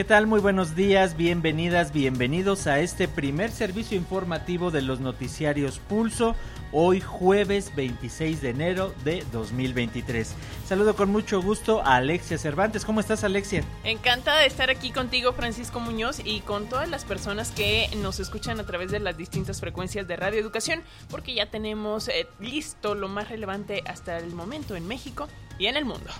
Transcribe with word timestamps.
¿Qué 0.00 0.04
tal? 0.04 0.26
Muy 0.26 0.40
buenos 0.40 0.74
días, 0.74 1.14
bienvenidas, 1.14 1.92
bienvenidos 1.92 2.66
a 2.66 2.80
este 2.80 3.06
primer 3.06 3.50
servicio 3.50 3.98
informativo 3.98 4.70
de 4.70 4.80
los 4.80 4.98
noticiarios 4.98 5.78
Pulso, 5.78 6.34
hoy 6.72 7.02
jueves 7.02 7.76
26 7.76 8.40
de 8.40 8.48
enero 8.48 8.94
de 9.04 9.22
2023. 9.30 10.34
Saludo 10.66 10.96
con 10.96 11.12
mucho 11.12 11.42
gusto 11.42 11.82
a 11.82 11.96
Alexia 11.96 12.38
Cervantes. 12.38 12.86
¿Cómo 12.86 13.00
estás, 13.00 13.24
Alexia? 13.24 13.62
Encantada 13.84 14.40
de 14.40 14.46
estar 14.46 14.70
aquí 14.70 14.90
contigo, 14.90 15.34
Francisco 15.34 15.80
Muñoz, 15.80 16.22
y 16.24 16.40
con 16.40 16.70
todas 16.70 16.88
las 16.88 17.04
personas 17.04 17.50
que 17.50 17.90
nos 17.98 18.20
escuchan 18.20 18.58
a 18.58 18.64
través 18.64 18.90
de 18.90 19.00
las 19.00 19.18
distintas 19.18 19.60
frecuencias 19.60 20.08
de 20.08 20.16
Radio 20.16 20.40
Educación, 20.40 20.82
porque 21.10 21.34
ya 21.34 21.50
tenemos 21.50 22.08
eh, 22.08 22.26
listo 22.40 22.94
lo 22.94 23.10
más 23.10 23.28
relevante 23.28 23.82
hasta 23.86 24.16
el 24.16 24.32
momento 24.32 24.76
en 24.76 24.88
México 24.88 25.28
y 25.58 25.66
en 25.66 25.76
el 25.76 25.84
mundo. 25.84 26.10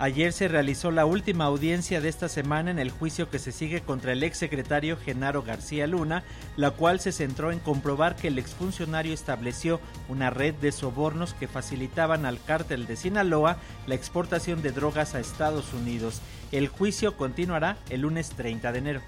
Ayer 0.00 0.32
se 0.32 0.46
realizó 0.46 0.92
la 0.92 1.06
última 1.06 1.46
audiencia 1.46 2.00
de 2.00 2.08
esta 2.08 2.28
semana 2.28 2.70
en 2.70 2.78
el 2.78 2.92
juicio 2.92 3.30
que 3.30 3.40
se 3.40 3.50
sigue 3.50 3.80
contra 3.80 4.12
el 4.12 4.22
exsecretario 4.22 4.96
Genaro 4.96 5.42
García 5.42 5.88
Luna, 5.88 6.22
la 6.56 6.70
cual 6.70 7.00
se 7.00 7.10
centró 7.10 7.50
en 7.50 7.58
comprobar 7.58 8.14
que 8.14 8.28
el 8.28 8.38
exfuncionario 8.38 9.12
estableció 9.12 9.80
una 10.08 10.30
red 10.30 10.54
de 10.54 10.70
sobornos 10.70 11.34
que 11.34 11.48
facilitaban 11.48 12.26
al 12.26 12.40
cártel 12.40 12.86
de 12.86 12.94
Sinaloa 12.94 13.56
la 13.88 13.96
exportación 13.96 14.62
de 14.62 14.70
drogas 14.70 15.16
a 15.16 15.20
Estados 15.20 15.74
Unidos. 15.74 16.20
El 16.52 16.68
juicio 16.68 17.16
continuará 17.16 17.76
el 17.90 18.02
lunes 18.02 18.30
30 18.30 18.70
de 18.70 18.78
enero. 18.78 19.00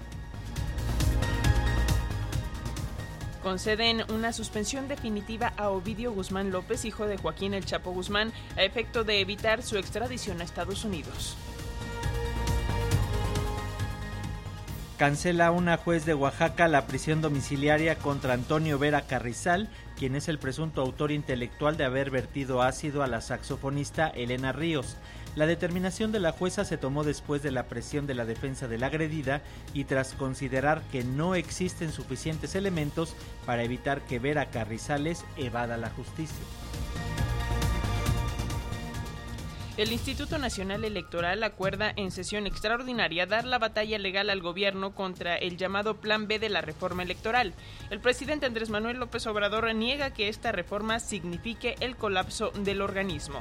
Conceden 3.41 4.03
una 4.11 4.33
suspensión 4.33 4.87
definitiva 4.87 5.53
a 5.57 5.69
Ovidio 5.69 6.13
Guzmán 6.13 6.51
López, 6.51 6.85
hijo 6.85 7.05
de 7.05 7.17
Joaquín 7.17 7.53
El 7.53 7.65
Chapo 7.65 7.91
Guzmán, 7.91 8.31
a 8.55 8.63
efecto 8.63 9.03
de 9.03 9.19
evitar 9.19 9.63
su 9.63 9.77
extradición 9.77 10.41
a 10.41 10.43
Estados 10.43 10.85
Unidos. 10.85 11.35
Cancela 14.97 15.49
una 15.49 15.77
juez 15.77 16.05
de 16.05 16.13
Oaxaca 16.13 16.67
la 16.67 16.85
prisión 16.85 17.21
domiciliaria 17.21 17.95
contra 17.95 18.35
Antonio 18.35 18.77
Vera 18.77 19.01
Carrizal, 19.07 19.67
quien 19.97 20.15
es 20.15 20.27
el 20.27 20.37
presunto 20.37 20.81
autor 20.81 21.11
intelectual 21.11 21.75
de 21.75 21.85
haber 21.85 22.11
vertido 22.11 22.61
ácido 22.61 23.01
a 23.01 23.07
la 23.07 23.21
saxofonista 23.21 24.09
Elena 24.09 24.51
Ríos. 24.51 24.97
La 25.35 25.45
determinación 25.45 26.11
de 26.11 26.19
la 26.19 26.33
jueza 26.33 26.65
se 26.65 26.77
tomó 26.77 27.05
después 27.05 27.41
de 27.41 27.51
la 27.51 27.67
presión 27.67 28.05
de 28.05 28.15
la 28.15 28.25
defensa 28.25 28.67
de 28.67 28.77
la 28.77 28.87
agredida 28.87 29.41
y 29.73 29.85
tras 29.85 30.13
considerar 30.13 30.81
que 30.91 31.05
no 31.05 31.35
existen 31.35 31.93
suficientes 31.93 32.53
elementos 32.55 33.15
para 33.45 33.63
evitar 33.63 34.01
que 34.01 34.19
Vera 34.19 34.47
Carrizales 34.47 35.23
evada 35.37 35.77
la 35.77 35.89
justicia. 35.89 36.45
El 39.77 39.93
Instituto 39.93 40.37
Nacional 40.37 40.83
Electoral 40.83 41.41
acuerda 41.43 41.93
en 41.95 42.11
sesión 42.11 42.45
extraordinaria 42.45 43.25
dar 43.25 43.45
la 43.45 43.57
batalla 43.57 43.97
legal 43.97 44.29
al 44.29 44.41
gobierno 44.41 44.93
contra 44.93 45.37
el 45.37 45.55
llamado 45.55 45.95
Plan 45.95 46.27
B 46.27 46.39
de 46.39 46.49
la 46.49 46.59
reforma 46.59 47.03
electoral. 47.03 47.53
El 47.89 48.01
presidente 48.01 48.45
Andrés 48.45 48.69
Manuel 48.69 48.97
López 48.97 49.25
Obrador 49.27 49.73
niega 49.73 50.11
que 50.11 50.27
esta 50.27 50.51
reforma 50.51 50.99
signifique 50.99 51.75
el 51.79 51.95
colapso 51.95 52.51
del 52.51 52.81
organismo. 52.81 53.39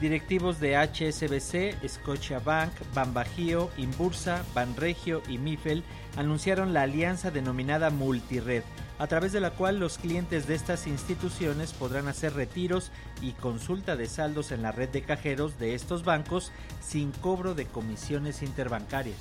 Directivos 0.00 0.58
de 0.58 0.76
HSBC, 0.76 1.88
Scotiabank, 1.88 2.72
Banbajío, 2.94 3.70
Imbursa, 3.76 4.44
Banregio 4.52 5.22
y 5.28 5.38
Mifel 5.38 5.84
anunciaron 6.16 6.74
la 6.74 6.82
alianza 6.82 7.30
denominada 7.30 7.90
Multired, 7.90 8.64
a 8.98 9.06
través 9.06 9.32
de 9.32 9.40
la 9.40 9.50
cual 9.50 9.78
los 9.78 9.98
clientes 9.98 10.46
de 10.46 10.56
estas 10.56 10.86
instituciones 10.88 11.72
podrán 11.72 12.08
hacer 12.08 12.34
retiros 12.34 12.90
y 13.22 13.32
consulta 13.32 13.96
de 13.96 14.06
saldos 14.06 14.50
en 14.50 14.62
la 14.62 14.72
red 14.72 14.88
de 14.88 15.02
cajeros 15.02 15.58
de 15.58 15.74
estos 15.74 16.04
bancos 16.04 16.50
sin 16.80 17.12
cobro 17.12 17.54
de 17.54 17.66
comisiones 17.66 18.42
interbancarias. 18.42 19.18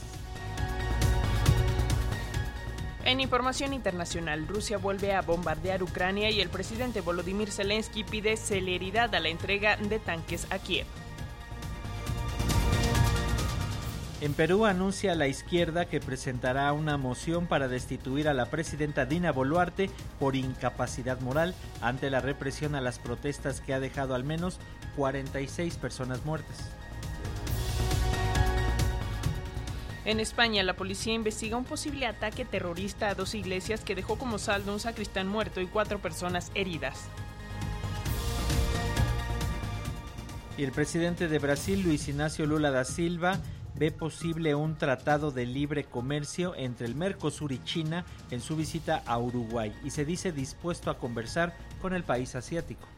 En 3.05 3.19
información 3.19 3.73
internacional, 3.73 4.47
Rusia 4.47 4.77
vuelve 4.77 5.13
a 5.13 5.21
bombardear 5.21 5.83
Ucrania 5.83 6.29
y 6.31 6.39
el 6.39 6.49
presidente 6.49 7.01
Volodymyr 7.01 7.51
Zelensky 7.51 8.05
pide 8.05 8.37
celeridad 8.37 9.13
a 9.13 9.19
la 9.19 9.27
entrega 9.27 9.75
de 9.75 9.99
tanques 9.99 10.47
a 10.49 10.59
Kiev. 10.59 10.85
En 14.21 14.33
Perú 14.33 14.65
anuncia 14.65 15.15
la 15.15 15.27
izquierda 15.27 15.83
que 15.83 15.99
presentará 15.99 16.71
una 16.71 16.95
moción 16.95 17.45
para 17.45 17.67
destituir 17.67 18.29
a 18.29 18.33
la 18.33 18.45
presidenta 18.45 19.05
Dina 19.05 19.33
Boluarte 19.33 19.89
por 20.17 20.37
incapacidad 20.37 21.19
moral 21.19 21.55
ante 21.81 22.09
la 22.09 22.21
represión 22.21 22.73
a 22.73 22.79
las 22.79 22.99
protestas 22.99 23.59
que 23.59 23.73
ha 23.73 23.81
dejado 23.81 24.15
al 24.15 24.23
menos 24.23 24.59
46 24.95 25.75
personas 25.75 26.23
muertas. 26.23 26.69
En 30.05 30.19
España, 30.19 30.63
la 30.63 30.75
policía 30.75 31.13
investiga 31.13 31.55
un 31.55 31.63
posible 31.63 32.05
ataque 32.05 32.43
terrorista 32.43 33.07
a 33.07 33.15
dos 33.15 33.35
iglesias 33.35 33.85
que 33.85 33.95
dejó 33.95 34.17
como 34.17 34.37
saldo 34.37 34.73
un 34.73 34.81
sacristán 34.81 35.29
muerto 35.29 35.61
y 35.61 35.67
cuatro 35.67 35.99
personas 35.99 36.51
heridas. 36.55 37.07
Y 40.57 40.63
el 40.63 40.73
presidente 40.73 41.29
de 41.29 41.39
Brasil, 41.39 41.81
Luis 41.83 42.09
Ignacio 42.09 42.45
Lula 42.45 42.69
da 42.69 42.83
Silva, 42.83 43.39
ve 43.75 43.91
posible 43.91 44.55
un 44.55 44.77
tratado 44.77 45.31
de 45.31 45.45
libre 45.45 45.85
comercio 45.85 46.53
entre 46.55 46.85
el 46.85 46.95
Mercosur 46.95 47.53
y 47.53 47.63
China 47.63 48.05
en 48.29 48.41
su 48.41 48.57
visita 48.57 49.03
a 49.05 49.17
Uruguay 49.17 49.73
y 49.83 49.91
se 49.91 50.05
dice 50.05 50.31
dispuesto 50.31 50.91
a 50.91 50.97
conversar 50.97 51.55
con 51.81 51.93
el 51.93 52.03
país 52.03 52.35
asiático. 52.35 52.92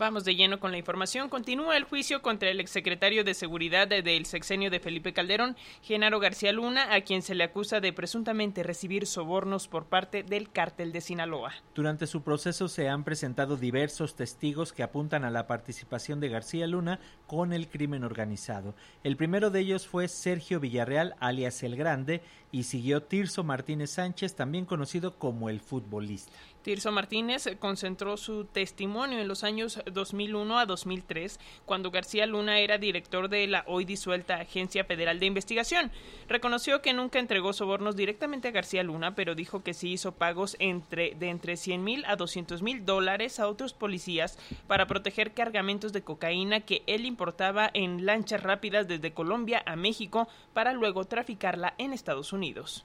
Vamos 0.00 0.24
de 0.24 0.34
lleno 0.34 0.60
con 0.60 0.72
la 0.72 0.78
información. 0.78 1.28
Continúa 1.28 1.76
el 1.76 1.84
juicio 1.84 2.22
contra 2.22 2.48
el 2.48 2.58
exsecretario 2.58 3.22
de 3.22 3.34
Seguridad 3.34 3.86
del 3.86 4.24
sexenio 4.24 4.70
de 4.70 4.80
Felipe 4.80 5.12
Calderón, 5.12 5.58
Genaro 5.82 6.18
García 6.20 6.52
Luna, 6.52 6.94
a 6.94 7.02
quien 7.02 7.20
se 7.20 7.34
le 7.34 7.44
acusa 7.44 7.80
de 7.80 7.92
presuntamente 7.92 8.62
recibir 8.62 9.06
sobornos 9.06 9.68
por 9.68 9.84
parte 9.88 10.22
del 10.22 10.50
cártel 10.50 10.92
de 10.92 11.02
Sinaloa. 11.02 11.52
Durante 11.74 12.06
su 12.06 12.22
proceso 12.22 12.68
se 12.68 12.88
han 12.88 13.04
presentado 13.04 13.58
diversos 13.58 14.16
testigos 14.16 14.72
que 14.72 14.82
apuntan 14.82 15.22
a 15.26 15.30
la 15.30 15.46
participación 15.46 16.18
de 16.18 16.30
García 16.30 16.66
Luna 16.66 16.98
con 17.26 17.52
el 17.52 17.68
crimen 17.68 18.02
organizado. 18.02 18.74
El 19.04 19.18
primero 19.18 19.50
de 19.50 19.60
ellos 19.60 19.86
fue 19.86 20.08
Sergio 20.08 20.60
Villarreal, 20.60 21.14
alias 21.20 21.62
El 21.62 21.76
Grande, 21.76 22.22
y 22.52 22.64
siguió 22.64 23.02
Tirso 23.02 23.44
Martínez 23.44 23.90
Sánchez, 23.90 24.34
también 24.34 24.64
conocido 24.64 25.18
como 25.18 25.50
el 25.50 25.60
futbolista. 25.60 26.32
Tirso 26.62 26.92
Martínez 26.92 27.48
concentró 27.58 28.16
su 28.16 28.44
testimonio 28.44 29.18
en 29.18 29.28
los 29.28 29.44
años 29.44 29.80
2001 29.90 30.58
a 30.58 30.66
2003, 30.66 31.40
cuando 31.64 31.90
García 31.90 32.26
Luna 32.26 32.58
era 32.58 32.76
director 32.76 33.28
de 33.28 33.46
la 33.46 33.64
hoy 33.66 33.84
disuelta 33.84 34.36
Agencia 34.36 34.84
Federal 34.84 35.18
de 35.18 35.26
Investigación. 35.26 35.90
Reconoció 36.28 36.82
que 36.82 36.92
nunca 36.92 37.18
entregó 37.18 37.52
sobornos 37.52 37.96
directamente 37.96 38.48
a 38.48 38.52
García 38.52 38.82
Luna, 38.82 39.14
pero 39.14 39.34
dijo 39.34 39.62
que 39.62 39.74
sí 39.74 39.92
hizo 39.92 40.12
pagos 40.12 40.56
entre, 40.58 41.14
de 41.14 41.30
entre 41.30 41.56
100 41.56 41.82
mil 41.82 42.04
a 42.06 42.16
200 42.16 42.62
mil 42.62 42.84
dólares 42.84 43.40
a 43.40 43.48
otros 43.48 43.72
policías 43.72 44.38
para 44.66 44.86
proteger 44.86 45.32
cargamentos 45.32 45.92
de 45.92 46.02
cocaína 46.02 46.60
que 46.60 46.82
él 46.86 47.06
importaba 47.06 47.70
en 47.72 48.04
lanchas 48.04 48.42
rápidas 48.42 48.86
desde 48.86 49.12
Colombia 49.12 49.62
a 49.64 49.76
México 49.76 50.28
para 50.52 50.72
luego 50.72 51.04
traficarla 51.04 51.74
en 51.78 51.92
Estados 51.92 52.32
Unidos. 52.32 52.84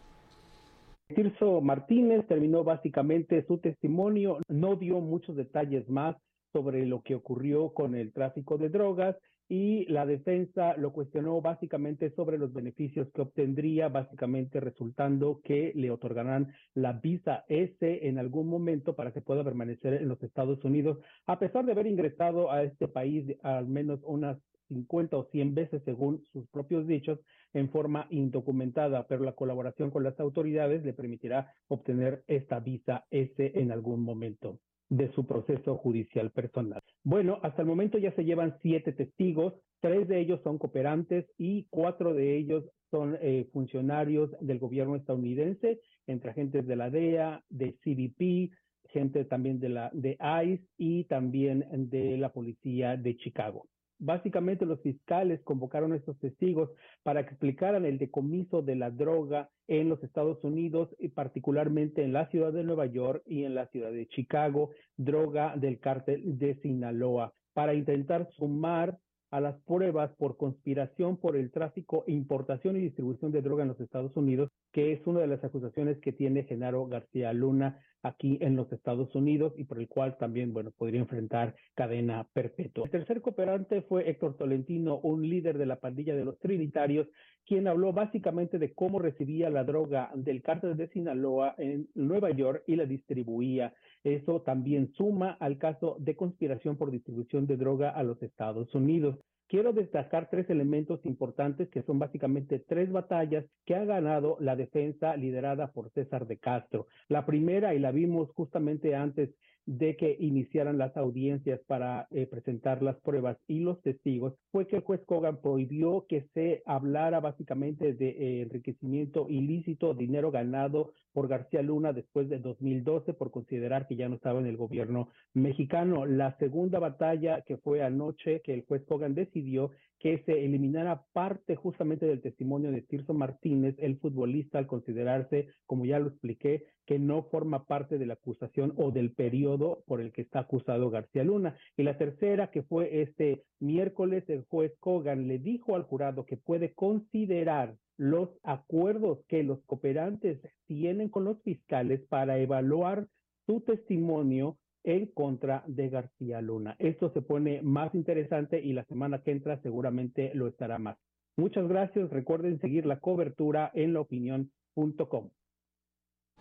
Tirso 1.13 1.62
Martínez 1.62 2.25
terminó 2.28 2.63
básicamente 2.63 3.46
su 3.46 3.60
testimonio, 3.60 4.40
no 4.48 4.75
dio 4.75 5.02
muchos 5.02 5.36
detalles 5.36 5.88
más 5.88 6.16
sobre 6.52 6.86
lo 6.88 7.04
que 7.04 7.13
ocurrió 7.13 7.74
con 7.74 7.94
el 7.94 8.12
tráfico 8.12 8.57
de 8.57 8.69
drogas 8.69 9.16
y 9.48 9.86
la 9.86 10.07
defensa 10.07 10.75
lo 10.78 10.92
cuestionó 10.94 11.40
básicamente 11.42 12.10
sobre 12.16 12.40
los 12.40 12.52
beneficios 12.52 13.07
que 13.13 13.22
obtendría, 13.22 13.90
básicamente 13.90 14.60
resultando 14.60 15.42
que 15.44 15.72
le 15.75 15.92
otorgarán 15.92 16.54
la 16.74 16.94
visa 16.94 17.46
S 17.50 17.78
en 18.08 18.18
algún 18.18 18.48
momento 18.48 18.96
para 18.96 19.13
que 19.13 19.22
pueda 19.22 19.44
permanecer 19.44 19.94
en 19.94 20.10
los 20.10 20.22
Estados 20.24 20.63
Unidos, 20.63 20.98
a 21.28 21.38
pesar 21.38 21.66
de 21.66 21.74
haber 21.74 21.86
ingresado 21.86 22.51
a 22.51 22.63
este 22.63 22.88
país 22.88 23.38
al 23.44 23.68
menos 23.68 24.00
unas 24.04 24.40
50 24.67 25.17
o 25.17 25.25
100 25.31 25.56
veces 25.56 25.81
según 25.85 26.23
sus 26.31 26.47
propios 26.50 26.88
dichos 26.88 27.19
en 27.53 27.69
forma 27.69 28.07
indocumentada, 28.09 29.07
pero 29.07 29.23
la 29.23 29.33
colaboración 29.33 29.91
con 29.91 30.03
las 30.03 30.19
autoridades 30.19 30.83
le 30.83 30.94
permitirá 30.94 31.53
obtener 31.67 32.23
esta 32.27 32.59
visa 32.59 33.06
S 33.09 33.35
en 33.38 33.71
algún 33.71 34.01
momento 34.01 34.59
de 34.89 35.12
su 35.13 35.25
proceso 35.25 35.77
judicial 35.77 36.31
personal. 36.31 36.81
Bueno, 37.03 37.39
hasta 37.41 37.62
el 37.62 37.67
momento 37.67 37.97
ya 37.97 38.13
se 38.15 38.23
llevan 38.23 38.57
siete 38.62 38.91
testigos, 38.91 39.53
tres 39.81 40.07
de 40.07 40.19
ellos 40.19 40.41
son 40.44 40.57
cooperantes 40.57 41.25
y 41.38 41.65
cuatro 41.69 42.13
de 42.13 42.38
ellos 42.38 42.63
son 42.91 43.17
eh, 43.21 43.47
funcionarios 43.51 44.29
del 44.39 44.59
gobierno 44.59 44.95
estadounidense, 44.95 45.79
entre 46.07 46.31
agentes 46.31 46.67
de 46.67 46.75
la 46.75 46.89
DEA, 46.89 47.44
de 47.50 47.73
CBP, 47.83 48.53
gente 48.89 49.25
también 49.25 49.59
de 49.59 49.69
la 49.69 49.89
de 49.94 50.17
ICE 50.44 50.67
y 50.77 51.03
también 51.06 51.65
de 51.89 52.17
la 52.17 52.31
policía 52.31 52.95
de 52.95 53.17
Chicago. 53.17 53.67
Básicamente 53.97 54.65
los 54.65 54.81
fiscales 54.81 55.42
convocaron 55.44 55.94
a 55.94 55.95
estos 55.95 56.19
testigos 56.19 56.69
para 57.03 57.24
que 57.24 57.31
explicaran 57.31 57.86
el 57.86 57.97
decomiso 57.97 58.62
de 58.62 58.75
la 58.75 58.92
droga 58.92 59.50
en 59.68 59.89
los 59.89 60.03
Estados 60.03 60.44
Unidos 60.44 60.89
y 61.00 61.09
particularmente 61.09 62.03
en 62.03 62.13
la 62.13 62.30
ciudad 62.30 62.51
de 62.51 62.63
Nueva 62.63 62.88
York 62.88 63.24
y 63.25 63.44
en 63.45 63.56
la 63.56 63.68
ciudad 63.68 63.92
de 63.92 64.07
Chicago, 64.07 64.71
droga 64.97 65.56
del 65.56 65.80
cártel 65.80 66.38
de 66.38 66.56
Sinaloa, 66.62 67.33
para 67.53 67.74
intentar 67.74 68.30
sumar 68.38 68.97
a 69.31 69.42
las 69.42 69.56
pruebas 69.63 70.12
por 70.18 70.38
conspiración 70.38 71.18
por 71.18 71.36
el 71.36 71.51
tráfico, 71.51 72.03
importación 72.07 72.77
y 72.77 72.81
distribución 72.81 73.31
de 73.31 73.41
droga 73.41 73.63
en 73.63 73.69
los 73.69 73.80
Estados 73.80 74.15
Unidos, 74.15 74.50
que 74.71 74.94
es 74.94 75.06
una 75.07 75.21
de 75.21 75.27
las 75.27 75.44
acusaciones 75.44 75.98
que 76.00 76.13
tiene 76.13 76.44
Genaro 76.44 76.86
García 76.88 77.33
Luna 77.33 77.80
aquí 78.06 78.38
en 78.42 78.56
los 78.56 78.72
Estados 78.72 79.13
Unidos 79.16 79.54
y 79.57 79.63
por 79.63 79.80
el 79.80 79.88
cual 79.88 80.18
también, 80.18 80.54
bueno, 80.54 80.72
podría 80.72 81.00
enfrentar 81.00 81.56
cadena 81.74 82.28
perpetua. 82.34 82.86
El 82.86 82.92
tercer 82.92 83.22
cooperante 83.22 83.81
fue 83.81 84.10
Héctor 84.10 84.38
Tolentino, 84.38 85.00
un 85.00 85.28
líder 85.28 85.57
de 85.57 85.66
la 85.66 85.80
pandilla 85.80 86.16
de 86.16 86.24
los 86.24 86.38
Trinitarios, 86.40 87.07
quien 87.46 87.68
habló 87.68 87.94
básicamente 87.94 88.60
de 88.60 88.74
cómo 88.74 89.00
recibía 89.00 89.50
la 89.50 89.63
droga 89.63 90.12
del 90.13 90.42
cártel 90.42 90.78
de 90.78 90.88
Sinaloa 90.90 91.56
en 91.57 91.88
Nueva 91.96 92.30
York 92.31 92.63
y 92.68 92.75
la 92.75 92.86
distribuía. 92.86 93.74
Eso 94.04 94.42
también 94.42 94.94
suma 94.94 95.38
al 95.40 95.58
caso 95.58 95.98
de 96.00 96.16
conspiración 96.16 96.78
por 96.78 96.92
distribución 96.92 97.48
de 97.48 97.58
droga 97.58 97.90
a 97.90 98.04
los 98.04 98.22
Estados 98.22 98.74
Unidos. 98.75 99.18
Quiero 99.47 99.74
destacar 99.74 100.27
tres 100.30 100.50
elementos 100.50 101.06
importantes 101.06 101.69
que 101.69 101.83
son 101.83 102.00
básicamente 102.00 102.59
tres 102.59 102.92
batallas 102.92 103.45
que 103.65 103.75
ha 103.75 103.86
ganado 103.86 104.38
la 104.39 104.56
defensa 104.56 105.15
liderada 105.15 105.71
por 105.71 105.92
César 105.92 106.25
de 106.25 106.38
Castro. 106.38 106.88
La 107.09 107.25
primera, 107.27 107.75
y 107.75 107.80
la 107.80 107.92
vimos 107.92 108.31
justamente 108.31 108.95
antes 108.95 109.30
de 109.65 109.95
que 109.95 110.15
iniciaran 110.19 110.77
las 110.77 110.95
audiencias 110.95 111.59
para 111.67 112.07
eh, 112.12 112.27
presentar 112.27 112.83
las 112.83 112.97
pruebas 112.97 113.38
y 113.47 113.59
los 113.59 113.81
testigos 113.81 114.33
fue 114.51 114.67
que 114.67 114.77
el 114.77 114.83
juez 114.83 115.01
Kogan 115.06 115.41
prohibió 115.41 116.06
que 116.07 116.27
se 116.33 116.62
hablara 116.65 117.19
básicamente 117.19 117.94
de 117.94 118.09
eh, 118.09 118.41
enriquecimiento 118.44 119.27
ilícito, 119.29 119.94
dinero 119.94 120.31
ganado 120.31 120.91
por 121.13 121.27
García 121.27 121.62
Luna 121.62 121.94
después 121.94 122.29
de 122.29 122.39
2012 122.39 123.13
por 123.13 123.31
considerar 123.31 123.88
que 123.88 123.95
ya 123.95 124.07
no 124.07 124.15
estaba 124.15 124.39
en 124.39 124.45
el 124.45 124.57
gobierno 124.57 125.09
mexicano. 125.33 126.06
La 126.06 126.38
segunda 126.38 126.79
batalla 126.79 127.41
que 127.41 127.57
fue 127.57 127.81
anoche 127.81 128.41
que 128.41 128.53
el 128.53 128.65
juez 128.65 128.83
Kogan 128.85 129.15
decidió 129.15 129.71
que 130.00 130.24
se 130.25 130.45
eliminara 130.45 131.03
parte 131.13 131.56
justamente 131.56 132.06
del 132.06 132.21
testimonio 132.21 132.71
de 132.71 132.81
Tirso 132.81 133.13
Martínez, 133.13 133.75
el 133.80 133.97
futbolista, 133.97 134.57
al 134.57 134.68
considerarse, 134.68 135.47
como 135.65 135.86
ya 135.86 136.00
lo 136.00 136.09
expliqué, 136.09 136.65
que 136.86 137.00
no 137.00 137.24
forma 137.24 137.65
parte 137.65 137.97
de 137.97 138.06
la 138.06 138.13
acusación 138.13 138.74
o 138.77 138.92
del 138.92 139.13
periodo 139.13 139.83
por 139.88 140.01
el 140.01 140.12
que 140.12 140.21
está 140.21 140.39
acusado 140.39 140.89
García 140.89 141.24
Luna. 141.24 141.57
Y 141.77 141.83
la 141.83 141.97
tercera, 141.97 142.51
que 142.51 142.63
fue 142.63 143.01
este 143.01 143.44
miércoles, 143.59 144.24
el 144.27 144.44
juez 144.44 144.74
Kogan 144.80 145.27
le 145.27 145.39
dijo 145.39 145.75
al 145.75 145.83
jurado 145.83 146.25
que 146.25 146.38
puede 146.38 146.74
considerar 146.74 147.75
los 147.98 148.30
acuerdos 148.44 149.19
que 149.27 149.44
los 149.44 149.63
cooperantes 149.63 150.39
tienen 150.68 151.09
con 151.09 151.24
los 151.24 151.41
fiscales 151.44 152.01
para 152.09 152.38
evaluar 152.38 153.07
su 153.45 153.62
testimonio 153.62 154.57
en 154.86 155.08
contra 155.08 155.64
de 155.68 155.90
García 155.90 156.42
Luna. 156.42 156.76
Esto 156.80 157.12
se 157.12 157.22
pone 157.22 157.62
más 157.62 157.94
interesante 157.94 158.60
y 158.62 158.74
la 158.74 158.86
semana 158.86 159.22
que 159.22 159.32
entra 159.32 159.62
seguramente 159.62 160.32
lo 160.34 160.48
estará 160.48 160.78
más. 160.78 160.98
Muchas 161.38 161.68
gracias. 161.68 162.10
Recuerden 162.12 162.60
seguir 162.62 162.86
la 162.86 163.00
cobertura 163.00 163.72
en 163.74 163.94
laopinión.com. 163.94 165.30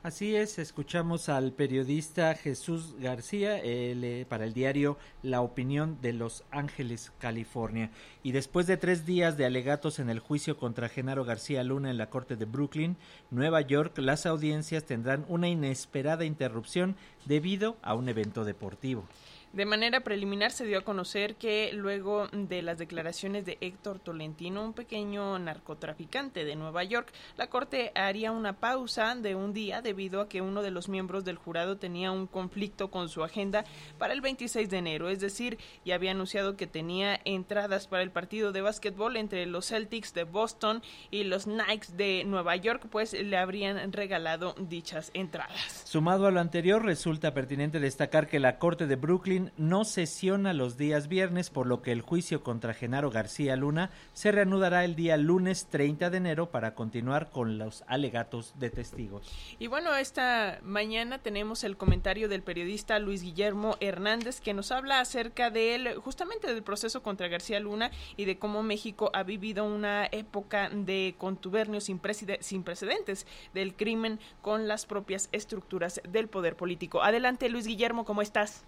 Así 0.04 0.36
es, 0.36 0.58
escuchamos 0.58 1.30
al 1.30 1.52
periodista 1.52 2.34
Jesús 2.34 2.94
García 3.00 3.58
eh, 3.62 4.26
para 4.28 4.44
el 4.44 4.52
diario 4.52 4.98
La 5.22 5.40
Opinión 5.40 5.96
de 6.02 6.12
Los 6.12 6.44
Ángeles, 6.50 7.10
California. 7.18 7.90
Y 8.22 8.32
después 8.32 8.66
de 8.66 8.76
tres 8.76 9.06
días 9.06 9.38
de 9.38 9.46
alegatos 9.46 9.98
en 10.00 10.10
el 10.10 10.18
juicio 10.18 10.58
contra 10.58 10.90
Genaro 10.90 11.24
García 11.24 11.64
Luna 11.64 11.90
en 11.90 11.96
la 11.96 12.10
Corte 12.10 12.36
de 12.36 12.44
Brooklyn, 12.44 12.98
Nueva 13.30 13.62
York, 13.62 13.96
las 13.96 14.26
audiencias 14.26 14.84
tendrán 14.84 15.24
una 15.26 15.48
inesperada 15.48 16.26
interrupción 16.26 16.96
debido 17.24 17.78
a 17.80 17.94
un 17.94 18.06
evento 18.10 18.44
deportivo. 18.44 19.06
De 19.54 19.66
manera 19.66 20.00
preliminar 20.00 20.50
se 20.50 20.66
dio 20.66 20.78
a 20.78 20.84
conocer 20.84 21.36
que 21.36 21.70
luego 21.72 22.26
de 22.32 22.60
las 22.60 22.76
declaraciones 22.76 23.44
de 23.44 23.56
Héctor 23.60 24.00
Tolentino, 24.00 24.64
un 24.64 24.72
pequeño 24.72 25.38
narcotraficante 25.38 26.44
de 26.44 26.56
Nueva 26.56 26.82
York, 26.82 27.12
la 27.36 27.46
Corte 27.46 27.92
haría 27.94 28.32
una 28.32 28.54
pausa 28.54 29.14
de 29.14 29.36
un 29.36 29.52
día 29.52 29.80
debido 29.80 30.20
a 30.20 30.28
que 30.28 30.42
uno 30.42 30.60
de 30.60 30.72
los 30.72 30.88
miembros 30.88 31.24
del 31.24 31.36
jurado 31.36 31.76
tenía 31.76 32.10
un 32.10 32.26
conflicto 32.26 32.90
con 32.90 33.08
su 33.08 33.22
agenda 33.22 33.64
para 33.96 34.12
el 34.12 34.22
26 34.22 34.68
de 34.70 34.78
enero, 34.78 35.08
es 35.08 35.20
decir, 35.20 35.56
ya 35.84 35.94
había 35.94 36.10
anunciado 36.10 36.56
que 36.56 36.66
tenía 36.66 37.20
entradas 37.24 37.86
para 37.86 38.02
el 38.02 38.10
partido 38.10 38.50
de 38.50 38.60
básquetbol 38.60 39.16
entre 39.16 39.46
los 39.46 39.68
Celtics 39.68 40.14
de 40.14 40.24
Boston 40.24 40.82
y 41.12 41.22
los 41.22 41.44
Knights 41.44 41.96
de 41.96 42.24
Nueva 42.24 42.56
York, 42.56 42.88
pues 42.90 43.12
le 43.12 43.36
habrían 43.36 43.92
regalado 43.92 44.56
dichas 44.58 45.12
entradas. 45.14 45.84
Sumado 45.84 46.26
a 46.26 46.32
lo 46.32 46.40
anterior, 46.40 46.84
resulta 46.84 47.34
pertinente 47.34 47.78
destacar 47.78 48.26
que 48.26 48.40
la 48.40 48.58
Corte 48.58 48.88
de 48.88 48.96
Brooklyn 48.96 49.43
no 49.56 49.84
sesiona 49.84 50.52
los 50.52 50.76
días 50.76 51.08
viernes, 51.08 51.50
por 51.50 51.66
lo 51.66 51.82
que 51.82 51.92
el 51.92 52.00
juicio 52.00 52.42
contra 52.42 52.74
Genaro 52.74 53.10
García 53.10 53.56
Luna 53.56 53.90
se 54.12 54.32
reanudará 54.32 54.84
el 54.84 54.96
día 54.96 55.16
lunes 55.16 55.66
30 55.66 56.10
de 56.10 56.16
enero 56.16 56.50
para 56.50 56.74
continuar 56.74 57.30
con 57.30 57.58
los 57.58 57.84
alegatos 57.86 58.54
de 58.58 58.70
testigos. 58.70 59.30
Y 59.58 59.66
bueno, 59.66 59.94
esta 59.94 60.58
mañana 60.62 61.18
tenemos 61.18 61.64
el 61.64 61.76
comentario 61.76 62.28
del 62.28 62.42
periodista 62.42 62.98
Luis 62.98 63.22
Guillermo 63.22 63.76
Hernández 63.80 64.40
que 64.40 64.54
nos 64.54 64.70
habla 64.72 65.00
acerca 65.00 65.50
de 65.50 65.74
él, 65.74 65.94
justamente 65.96 66.52
del 66.52 66.62
proceso 66.62 67.02
contra 67.02 67.28
García 67.28 67.60
Luna 67.60 67.90
y 68.16 68.24
de 68.24 68.38
cómo 68.38 68.62
México 68.62 69.10
ha 69.14 69.22
vivido 69.22 69.64
una 69.64 70.06
época 70.06 70.68
de 70.70 71.14
contubernio 71.18 71.80
sin, 71.80 72.00
sin 72.40 72.62
precedentes 72.62 73.26
del 73.52 73.74
crimen 73.74 74.20
con 74.42 74.68
las 74.68 74.86
propias 74.86 75.28
estructuras 75.32 76.00
del 76.08 76.28
poder 76.28 76.56
político. 76.56 77.02
Adelante, 77.02 77.48
Luis 77.48 77.66
Guillermo, 77.66 78.04
¿cómo 78.04 78.22
estás? 78.22 78.64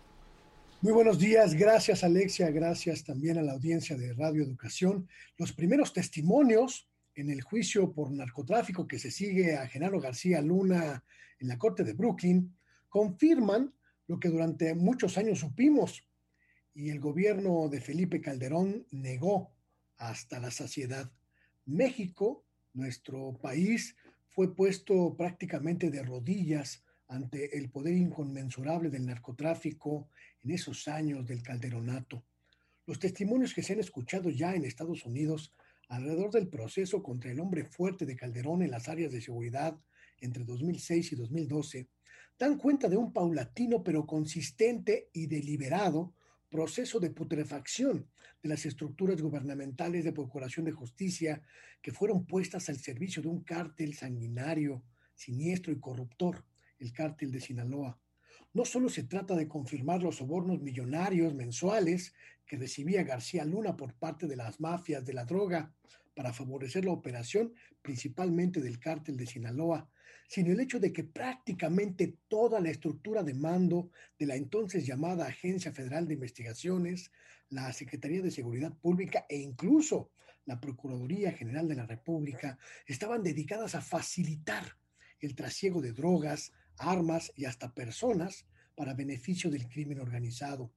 Muy 0.83 0.93
buenos 0.93 1.19
días, 1.19 1.55
gracias 1.55 2.05
Alexia, 2.05 2.51
gracias 2.51 3.03
también 3.03 3.39
a 3.39 3.43
la 3.43 3.53
audiencia 3.53 3.97
de 3.97 4.13
Radio 4.13 4.43
Educación. 4.43 5.09
Los 5.39 5.55
primeros 5.55 5.95
testimonios 5.95 6.87
en 7.15 7.31
el 7.31 7.41
juicio 7.41 7.95
por 7.95 8.13
narcotráfico 8.13 8.87
que 8.87 8.99
se 8.99 9.11
sigue 9.11 9.57
a 9.57 9.67
Genaro 9.69 10.01
García 10.01 10.43
Luna 10.43 11.03
en 11.41 11.49
la 11.49 11.57
Corte 11.57 11.83
de 11.83 11.95
Brooklyn 11.95 12.55
confirman 12.91 13.73
lo 14.07 14.21
que 14.21 14.29
durante 14.29 14.75
muchos 14.75 15.17
años 15.17 15.39
supimos 15.39 16.07
y 16.75 16.91
el 16.91 17.01
gobierno 17.01 17.71
de 17.71 17.81
Felipe 17.81 18.21
Calderón 18.21 18.87
negó 18.91 19.57
hasta 19.97 20.39
la 20.41 20.51
saciedad. 20.51 21.11
México, 21.65 22.45
nuestro 22.75 23.33
país, 23.41 23.97
fue 24.29 24.55
puesto 24.55 25.17
prácticamente 25.17 25.91
de 25.91 26.03
rodillas 26.03 26.85
ante 27.09 27.57
el 27.57 27.71
poder 27.71 27.95
inconmensurable 27.95 28.91
del 28.91 29.07
narcotráfico 29.07 30.09
en 30.47 30.53
esos 30.53 30.87
años 30.87 31.27
del 31.27 31.43
calderonato. 31.43 32.23
Los 32.87 33.01
testimonios 33.01 33.53
que 33.53 33.65
se 33.65 33.73
han 33.73 33.81
escuchado 33.81 34.31
ya 34.31 34.55
en 34.55 34.65
Estados 34.65 35.05
Unidos 35.05 35.53
alrededor 35.89 36.31
del 36.31 36.47
proceso 36.47 37.03
contra 37.03 37.33
el 37.33 37.41
hombre 37.41 37.65
fuerte 37.65 38.07
de 38.07 38.15
Calderón 38.15 38.63
en 38.63 38.71
las 38.71 38.89
áreas 38.89 39.11
de 39.11 39.21
seguridad 39.21 39.77
entre 40.21 40.45
2006 40.45 41.13
y 41.13 41.17
2012 41.17 41.89
dan 42.39 42.59
cuenta 42.59 42.89
de 42.89 42.97
un 42.97 43.13
paulatino 43.13 43.83
pero 43.83 44.07
consistente 44.07 45.11
y 45.13 45.27
deliberado 45.27 46.15
proceso 46.49 47.01
de 47.01 47.11
putrefacción 47.11 48.09
de 48.41 48.49
las 48.49 48.67
estructuras 48.67 49.21
gubernamentales 49.21 50.05
de 50.05 50.13
procuración 50.13 50.65
de 50.65 50.73
justicia 50.73 51.43
que 51.83 51.93
fueron 51.93 52.25
puestas 52.25 52.69
al 52.69 52.77
servicio 52.77 53.21
de 53.21 53.29
un 53.29 53.43
cártel 53.43 53.95
sanguinario, 53.95 54.85
siniestro 55.15 55.73
y 55.73 55.81
corruptor, 55.81 56.45
el 56.79 56.93
cártel 56.93 57.33
de 57.33 57.41
Sinaloa. 57.41 57.99
No 58.57 58.65
solo 58.65 58.89
se 58.89 59.03
trata 59.03 59.37
de 59.37 59.49
confirmar 59.49 60.03
los 60.03 60.17
sobornos 60.17 60.63
millonarios 60.63 61.35
mensuales 61.35 62.15
que 62.47 62.57
recibía 62.57 63.03
García 63.03 63.45
Luna 63.45 63.77
por 63.77 63.93
parte 63.93 64.27
de 64.27 64.35
las 64.35 64.61
mafias 64.61 65.05
de 65.05 65.13
la 65.13 65.27
droga 65.27 65.75
para 66.15 66.33
favorecer 66.33 66.87
la 66.87 66.93
operación 66.93 67.53
principalmente 67.83 68.63
del 68.63 68.81
cártel 68.81 69.19
de 69.19 69.27
Sinaloa, 69.27 69.91
sino 70.27 70.53
el 70.53 70.61
hecho 70.61 70.81
de 70.81 70.91
que 70.91 71.05
prácticamente 71.05 72.17
toda 72.29 72.59
la 72.59 72.71
estructura 72.71 73.23
de 73.23 73.35
mando 73.35 73.91
de 74.19 74.25
la 74.25 74.37
entonces 74.37 74.87
llamada 74.87 75.27
Agencia 75.27 75.71
Federal 75.75 76.09
de 76.09 76.15
Investigaciones, 76.15 77.13
la 77.51 77.71
Secretaría 77.75 78.23
de 78.23 78.31
Seguridad 78.31 78.73
Pública 78.73 79.27
e 79.29 79.37
incluso 79.37 80.13
la 80.47 80.59
Procuraduría 80.59 81.31
General 81.33 81.69
de 81.69 81.75
la 81.75 81.85
República 81.85 82.59
estaban 82.87 83.23
dedicadas 83.23 83.75
a 83.75 83.83
facilitar 83.83 84.79
el 85.21 85.35
trasiego 85.35 85.83
de 85.83 85.93
drogas, 85.93 86.53
armas 86.79 87.33
y 87.37 87.45
hasta 87.45 87.75
personas 87.75 88.47
para 88.75 88.95
beneficio 88.95 89.51
del 89.51 89.69
crimen 89.69 90.01
organizado. 90.01 90.71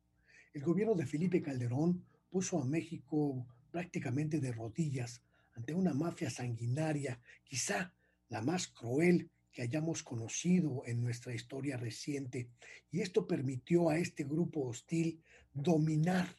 El 0.53 0.63
gobierno 0.63 0.95
de 0.95 1.05
Felipe 1.05 1.41
Calderón 1.41 2.05
puso 2.29 2.61
a 2.61 2.65
México 2.65 3.45
prácticamente 3.71 4.39
de 4.39 4.51
rodillas 4.51 5.21
ante 5.53 5.73
una 5.73 5.93
mafia 5.93 6.29
sanguinaria, 6.29 7.19
quizá 7.43 7.93
la 8.29 8.41
más 8.41 8.67
cruel 8.67 9.29
que 9.51 9.63
hayamos 9.63 10.03
conocido 10.03 10.83
en 10.85 11.01
nuestra 11.01 11.33
historia 11.33 11.77
reciente. 11.77 12.49
Y 12.91 13.01
esto 13.01 13.27
permitió 13.27 13.89
a 13.89 13.97
este 13.97 14.23
grupo 14.23 14.67
hostil 14.67 15.21
dominar 15.53 16.35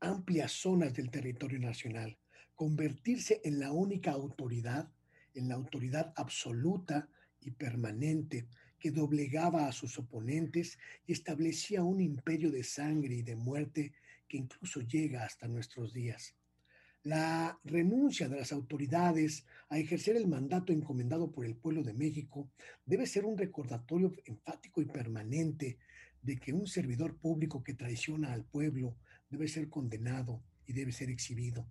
amplias 0.00 0.52
zonas 0.52 0.94
del 0.94 1.10
territorio 1.10 1.58
nacional, 1.58 2.18
convertirse 2.54 3.40
en 3.44 3.58
la 3.58 3.72
única 3.72 4.12
autoridad, 4.12 4.90
en 5.34 5.48
la 5.48 5.54
autoridad 5.54 6.12
absoluta 6.16 7.08
y 7.40 7.50
permanente 7.50 8.46
que 8.78 8.90
doblegaba 8.90 9.66
a 9.66 9.72
sus 9.72 9.98
oponentes 9.98 10.78
y 11.06 11.12
establecía 11.12 11.82
un 11.82 12.00
imperio 12.00 12.50
de 12.50 12.64
sangre 12.64 13.16
y 13.16 13.22
de 13.22 13.36
muerte 13.36 13.92
que 14.28 14.36
incluso 14.36 14.80
llega 14.80 15.24
hasta 15.24 15.48
nuestros 15.48 15.92
días. 15.92 16.34
La 17.02 17.56
renuncia 17.62 18.28
de 18.28 18.36
las 18.36 18.52
autoridades 18.52 19.46
a 19.68 19.78
ejercer 19.78 20.16
el 20.16 20.26
mandato 20.26 20.72
encomendado 20.72 21.30
por 21.30 21.46
el 21.46 21.54
pueblo 21.54 21.84
de 21.84 21.94
México 21.94 22.50
debe 22.84 23.06
ser 23.06 23.24
un 23.24 23.38
recordatorio 23.38 24.12
enfático 24.24 24.80
y 24.80 24.86
permanente 24.86 25.78
de 26.20 26.36
que 26.36 26.52
un 26.52 26.66
servidor 26.66 27.16
público 27.16 27.62
que 27.62 27.74
traiciona 27.74 28.32
al 28.32 28.44
pueblo 28.44 28.96
debe 29.30 29.46
ser 29.46 29.68
condenado 29.68 30.42
y 30.66 30.72
debe 30.72 30.90
ser 30.90 31.08
exhibido. 31.08 31.68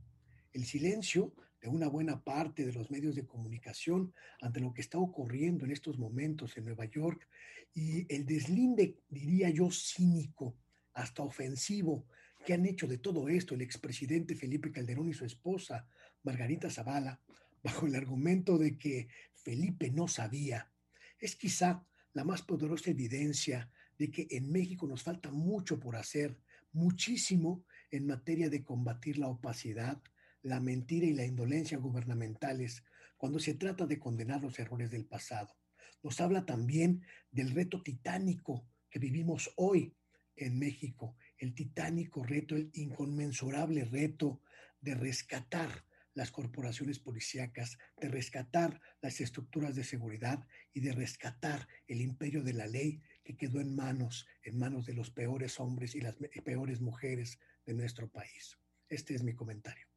El 0.53 0.63
silencio 0.63 1.33
de 1.65 1.71
una 1.71 1.87
buena 1.87 2.23
parte 2.23 2.63
de 2.63 2.73
los 2.73 2.91
medios 2.91 3.15
de 3.15 3.25
comunicación 3.25 4.13
ante 4.39 4.59
lo 4.59 4.71
que 4.71 4.81
está 4.81 4.99
ocurriendo 4.99 5.65
en 5.65 5.71
estos 5.71 5.97
momentos 5.97 6.55
en 6.57 6.65
Nueva 6.65 6.85
York 6.85 7.27
y 7.73 8.05
el 8.13 8.25
deslinde, 8.25 8.99
diría 9.09 9.49
yo, 9.49 9.69
cínico, 9.71 10.55
hasta 10.93 11.23
ofensivo 11.23 12.05
¿Qué 12.45 12.53
han 12.53 12.65
hecho 12.67 12.87
de 12.87 12.99
todo 12.99 13.27
esto 13.27 13.55
el 13.55 13.63
expresidente 13.63 14.35
Felipe 14.35 14.71
Calderón 14.71 15.09
y 15.09 15.15
su 15.15 15.25
esposa, 15.25 15.87
Margarita 16.21 16.69
Zavala, 16.69 17.19
bajo 17.63 17.87
el 17.87 17.95
argumento 17.95 18.59
de 18.59 18.77
que 18.77 19.07
Felipe 19.33 19.89
no 19.89 20.07
sabía? 20.07 20.71
Es 21.19 21.35
quizá 21.35 21.83
la 22.13 22.23
más 22.23 22.43
poderosa 22.43 22.91
evidencia 22.91 23.71
de 23.97 24.11
que 24.11 24.27
en 24.29 24.51
México 24.51 24.85
nos 24.85 25.01
falta 25.01 25.31
mucho 25.31 25.79
por 25.79 25.95
hacer, 25.95 26.37
muchísimo 26.71 27.65
en 27.89 28.05
materia 28.05 28.47
de 28.47 28.63
combatir 28.63 29.17
la 29.17 29.27
opacidad, 29.27 29.99
la 30.45 30.59
mentira 30.59 31.07
y 31.07 31.13
la 31.13 31.25
indolencia 31.25 31.79
gubernamentales 31.79 32.83
cuando 33.17 33.39
se 33.39 33.55
trata 33.55 33.87
de 33.87 33.97
condenar 33.97 34.43
los 34.43 34.59
errores 34.59 34.91
del 34.91 35.05
pasado. 35.05 35.55
Nos 36.03 36.21
habla 36.21 36.45
también 36.45 37.03
del 37.31 37.49
reto 37.49 37.81
titánico 37.81 38.69
que 38.91 38.99
vivimos 38.99 39.51
hoy 39.55 39.97
en 40.35 40.59
México, 40.59 41.15
el 41.39 41.55
titánico 41.55 42.23
reto, 42.23 42.55
el 42.55 42.69
inconmensurable 42.73 43.85
reto 43.85 44.43
de 44.81 44.93
rescatar 44.93 45.83
las 46.13 46.29
corporaciones 46.29 46.99
policíacas, 46.99 47.79
de 47.97 48.07
rescatar 48.07 48.79
las 49.01 49.21
estructuras 49.21 49.73
de 49.73 49.83
seguridad 49.83 50.45
y 50.73 50.81
de 50.81 50.91
rescatar 50.91 51.67
el 51.87 52.01
imperio 52.01 52.43
de 52.43 52.53
la 52.53 52.67
ley 52.67 53.01
que 53.23 53.35
quedó 53.35 53.59
en 53.59 53.75
manos, 53.75 54.27
en 54.43 54.59
manos 54.59 54.85
de 54.85 54.93
los 54.93 55.09
peores 55.09 55.59
hombres 55.59 55.95
y 55.95 56.01
las 56.01 56.15
peores 56.43 56.81
mujeres 56.81 57.39
de 57.65 57.73
nuestro 57.73 58.11
país. 58.11 58.59
Este 58.87 59.15
es 59.15 59.23
mi 59.23 59.33
comentario. 59.33 59.94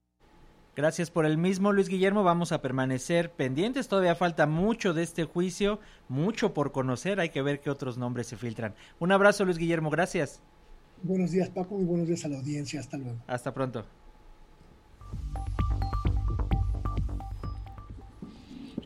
Gracias 0.78 1.10
por 1.10 1.26
el 1.26 1.38
mismo, 1.38 1.72
Luis 1.72 1.88
Guillermo. 1.88 2.22
Vamos 2.22 2.52
a 2.52 2.62
permanecer 2.62 3.32
pendientes. 3.32 3.88
Todavía 3.88 4.14
falta 4.14 4.46
mucho 4.46 4.94
de 4.94 5.02
este 5.02 5.24
juicio, 5.24 5.80
mucho 6.08 6.54
por 6.54 6.70
conocer. 6.70 7.18
Hay 7.18 7.30
que 7.30 7.42
ver 7.42 7.58
qué 7.58 7.68
otros 7.68 7.98
nombres 7.98 8.28
se 8.28 8.36
filtran. 8.36 8.76
Un 9.00 9.10
abrazo, 9.10 9.44
Luis 9.44 9.58
Guillermo. 9.58 9.90
Gracias. 9.90 10.40
Buenos 11.02 11.32
días, 11.32 11.48
Paco, 11.48 11.80
y 11.80 11.84
buenos 11.84 12.06
días 12.06 12.24
a 12.24 12.28
la 12.28 12.36
audiencia. 12.36 12.78
Hasta 12.78 12.96
luego. 12.96 13.18
Hasta 13.26 13.52
pronto. 13.52 13.86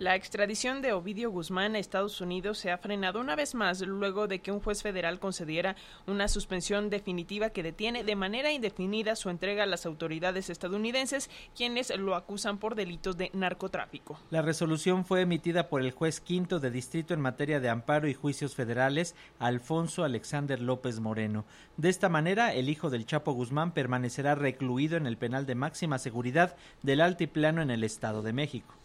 La 0.03 0.17
extradición 0.17 0.83
de 0.83 0.93
Ovidio 0.93 1.31
Guzmán 1.31 1.77
a 1.77 1.79
Estados 1.79 2.21
Unidos 2.21 2.59
se 2.59 2.73
ha 2.73 2.79
frenado 2.79 3.21
una 3.21 3.37
vez 3.37 3.55
más 3.55 3.83
luego 3.83 4.27
de 4.27 4.41
que 4.41 4.51
un 4.51 4.59
juez 4.59 4.83
federal 4.83 5.21
concediera 5.21 5.77
una 6.09 6.27
suspensión 6.27 6.91
definitiva 6.91 7.51
que 7.51 7.63
detiene 7.63 8.03
de 8.03 8.17
manera 8.17 8.51
indefinida 8.51 9.15
su 9.15 9.31
entrega 9.31 9.63
a 9.63 9.67
las 9.67 9.87
autoridades 9.87 10.51
estadounidenses, 10.51 11.31
quienes 11.55 11.97
lo 11.97 12.17
acusan 12.17 12.59
por 12.59 12.75
delitos 12.75 13.17
de 13.17 13.31
narcotráfico. 13.33 14.19
La 14.31 14.43
resolución 14.43 15.05
fue 15.05 15.21
emitida 15.21 15.69
por 15.69 15.83
el 15.83 15.93
juez 15.93 16.21
quinto 16.21 16.59
de 16.59 16.73
distrito 16.73 17.15
en 17.15 17.21
materia 17.21 17.61
de 17.61 17.69
amparo 17.69 18.09
y 18.09 18.15
juicios 18.15 18.57
federales, 18.57 19.15
Alfonso 19.39 20.03
Alexander 20.03 20.61
López 20.61 20.99
Moreno. 20.99 21.45
De 21.77 21.91
esta 21.91 22.09
manera, 22.09 22.53
el 22.55 22.71
hijo 22.71 22.91
del 22.91 23.07
Chapo 23.07 23.35
Guzmán 23.35 23.71
permanecerá 23.71 24.35
recluido 24.35 24.97
en 24.97 25.07
el 25.07 25.17
penal 25.17 25.47
de 25.47 25.55
máxima 25.55 26.01
seguridad 26.01 26.57
del 26.83 27.03
Altiplano 27.03 27.63
en 27.63 27.71
el 27.71 27.85
Estado 27.85 28.23
de 28.23 28.33
México. 28.33 28.82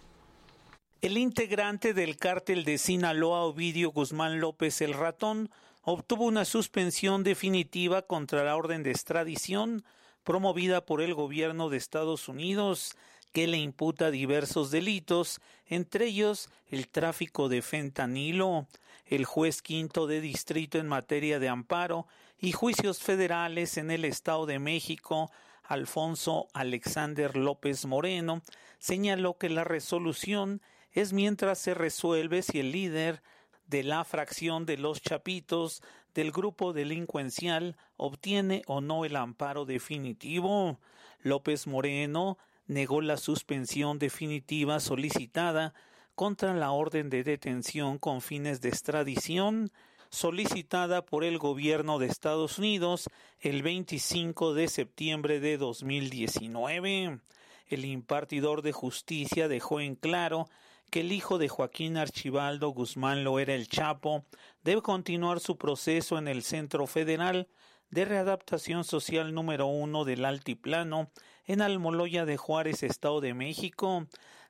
El 0.99 1.19
integrante 1.19 1.93
del 1.93 2.17
cártel 2.17 2.63
de 2.63 2.79
Sinaloa, 2.79 3.43
Ovidio 3.43 3.91
Guzmán 3.91 4.39
López 4.39 4.81
el 4.81 4.95
Ratón, 4.95 5.51
obtuvo 5.83 6.25
una 6.25 6.43
suspensión 6.43 7.23
definitiva 7.23 8.01
contra 8.01 8.43
la 8.43 8.55
orden 8.55 8.81
de 8.81 8.89
extradición 8.89 9.85
promovida 10.23 10.83
por 10.87 11.03
el 11.03 11.13
gobierno 11.13 11.69
de 11.69 11.77
Estados 11.77 12.27
Unidos, 12.27 12.95
que 13.31 13.45
le 13.45 13.57
imputa 13.57 14.09
diversos 14.09 14.71
delitos, 14.71 15.39
entre 15.67 16.07
ellos 16.07 16.49
el 16.71 16.87
tráfico 16.87 17.47
de 17.47 17.61
fentanilo. 17.61 18.67
El 19.05 19.23
juez 19.23 19.61
quinto 19.61 20.07
de 20.07 20.19
distrito 20.19 20.79
en 20.79 20.87
materia 20.87 21.37
de 21.37 21.47
amparo 21.47 22.07
y 22.39 22.53
juicios 22.53 23.03
federales 23.03 23.77
en 23.77 23.91
el 23.91 24.03
Estado 24.03 24.47
de 24.47 24.57
México, 24.57 25.29
Alfonso 25.63 26.47
Alexander 26.53 27.37
López 27.37 27.85
Moreno, 27.85 28.41
señaló 28.79 29.37
que 29.37 29.49
la 29.49 29.63
resolución 29.63 30.59
es 30.91 31.13
mientras 31.13 31.59
se 31.59 31.73
resuelve 31.73 32.41
si 32.41 32.59
el 32.59 32.71
líder 32.71 33.21
de 33.67 33.83
la 33.83 34.03
fracción 34.03 34.65
de 34.65 34.77
los 34.77 35.01
chapitos 35.01 35.81
del 36.13 36.31
grupo 36.31 36.73
delincuencial 36.73 37.77
obtiene 37.97 38.63
o 38.65 38.81
no 38.81 39.05
el 39.05 39.15
amparo 39.15 39.65
definitivo. 39.65 40.79
López 41.21 41.67
Moreno 41.67 42.37
negó 42.65 43.01
la 43.01 43.17
suspensión 43.17 43.99
definitiva 43.99 44.79
solicitada 44.79 45.73
contra 46.15 46.53
la 46.53 46.71
orden 46.71 47.09
de 47.09 47.23
detención 47.23 47.99
con 47.99 48.21
fines 48.21 48.61
de 48.61 48.69
extradición. 48.69 49.71
solicitada 50.09 51.05
por 51.05 51.25
el 51.25 51.37
gobierno 51.37 51.99
de 51.99 52.07
Estados 52.07 52.57
Unidos 52.57 53.09
el 53.41 53.61
25 53.61 54.53
de 54.53 54.69
septiembre 54.69 55.41
de 55.41 55.57
2019. 55.57 57.19
El 57.67 57.83
impartidor 57.83 58.61
de 58.61 58.71
justicia 58.71 59.49
dejó 59.49 59.81
en 59.81 59.95
claro 59.95 60.47
que 60.89 61.01
el 61.01 61.11
hijo 61.11 61.37
de 61.37 61.49
Joaquín 61.49 61.97
Archibaldo 61.97 62.69
Guzmán 62.69 63.23
lo 63.23 63.39
era 63.39 63.53
el 63.53 63.67
Chapo 63.67 64.23
debe 64.63 64.81
continuar 64.81 65.39
su 65.39 65.57
proceso 65.57 66.17
en 66.17 66.27
el 66.27 66.43
Centro 66.43 66.87
Federal 66.87 67.47
de 67.89 68.05
Readaptación 68.05 68.83
Social 68.83 69.33
número 69.33 69.67
uno 69.67 70.05
del 70.05 70.25
Altiplano 70.25 71.09
en 71.45 71.61
Almoloya 71.61 72.25
de 72.25 72.37
Juárez, 72.37 72.83
Estado 72.83 73.21
de 73.21 73.33
México. 73.33 74.07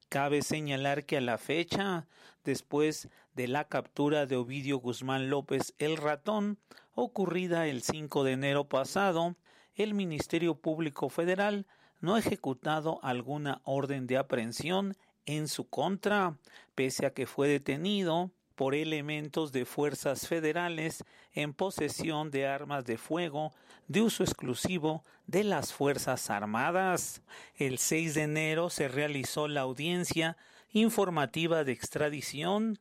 Cabe 0.10 0.42
señalar 0.42 1.06
que 1.06 1.18
a 1.18 1.22
la 1.22 1.38
fecha, 1.38 2.08
después 2.44 3.10
de 3.34 3.48
la 3.48 3.66
captura 3.66 4.26
de 4.26 4.36
Ovidio 4.36 4.78
Guzmán 4.78 5.30
López 5.30 5.74
el 5.80 5.98
ratón, 5.98 6.60
ocurrida 6.94 7.68
el 7.68 7.82
5 7.82 8.24
de 8.24 8.32
enero 8.34 8.68
pasado, 8.68 9.36
el 9.76 9.94
Ministerio 9.94 10.56
Público 10.56 11.10
Federal 11.10 11.68
no 12.00 12.16
ha 12.16 12.20
ejecutado 12.20 13.00
alguna 13.04 13.62
orden 13.64 14.08
de 14.08 14.18
aprehensión 14.18 14.96
en 15.28 15.48
su 15.48 15.70
contra, 15.70 16.36
pese 16.74 17.06
a 17.06 17.14
que 17.14 17.28
fue 17.28 17.48
detenido 17.48 18.32
por 18.56 18.74
elementos 18.74 19.52
de 19.52 19.66
fuerzas 19.66 20.28
federales 20.28 21.04
en 21.34 21.54
posesión 21.54 22.32
de 22.32 22.48
armas 22.48 22.86
de 22.86 22.98
fuego 22.98 23.54
de 23.88 24.02
uso 24.02 24.24
exclusivo 24.24 25.04
de 25.28 25.44
las 25.44 25.74
Fuerzas 25.74 26.32
Armadas. 26.32 27.22
El 27.56 27.78
6 27.78 28.16
de 28.16 28.24
enero 28.24 28.72
se 28.72 28.88
realizó 28.88 29.48
la 29.48 29.62
audiencia 29.62 30.38
informativa 30.72 31.64
de 31.64 31.72
extradición, 31.72 32.80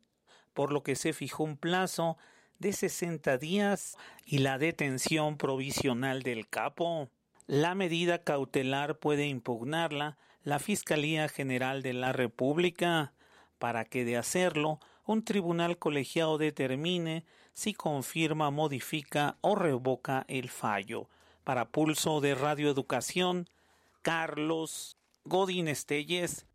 por 0.55 0.73
lo 0.73 0.83
que 0.83 0.97
se 0.97 1.13
fijó 1.13 1.45
un 1.45 1.59
plazo 1.59 2.17
de 2.59 2.73
60 2.73 3.37
días 3.37 3.97
y 4.25 4.39
la 4.39 4.57
detención 4.57 5.37
provisional 5.37 6.23
del 6.23 6.49
capo. 6.49 7.11
La 7.47 7.75
medida 7.75 8.25
cautelar 8.25 8.99
puede 8.99 9.27
impugnarla 9.27 10.17
la 10.47 10.61
Fiscalía 10.61 11.29
General 11.29 11.83
de 11.83 11.93
la 11.93 12.13
República 12.13 13.13
para 13.59 13.85
que 13.85 14.05
de 14.05 14.17
hacerlo 14.17 14.79
un 15.05 15.25
tribunal 15.25 15.77
colegiado 15.77 16.39
determine 16.39 17.25
si 17.53 17.75
confirma, 17.75 18.53
modifica 18.53 19.39
o 19.41 19.57
revoca 19.57 20.25
el 20.29 20.49
fallo. 20.49 21.09
Para 21.43 21.65
Pulso 21.65 22.21
de 22.21 22.37
Radioeducación, 22.37 23.49
Carlos 24.03 24.97
Godín 25.25 25.67
Estelles. 25.67 26.47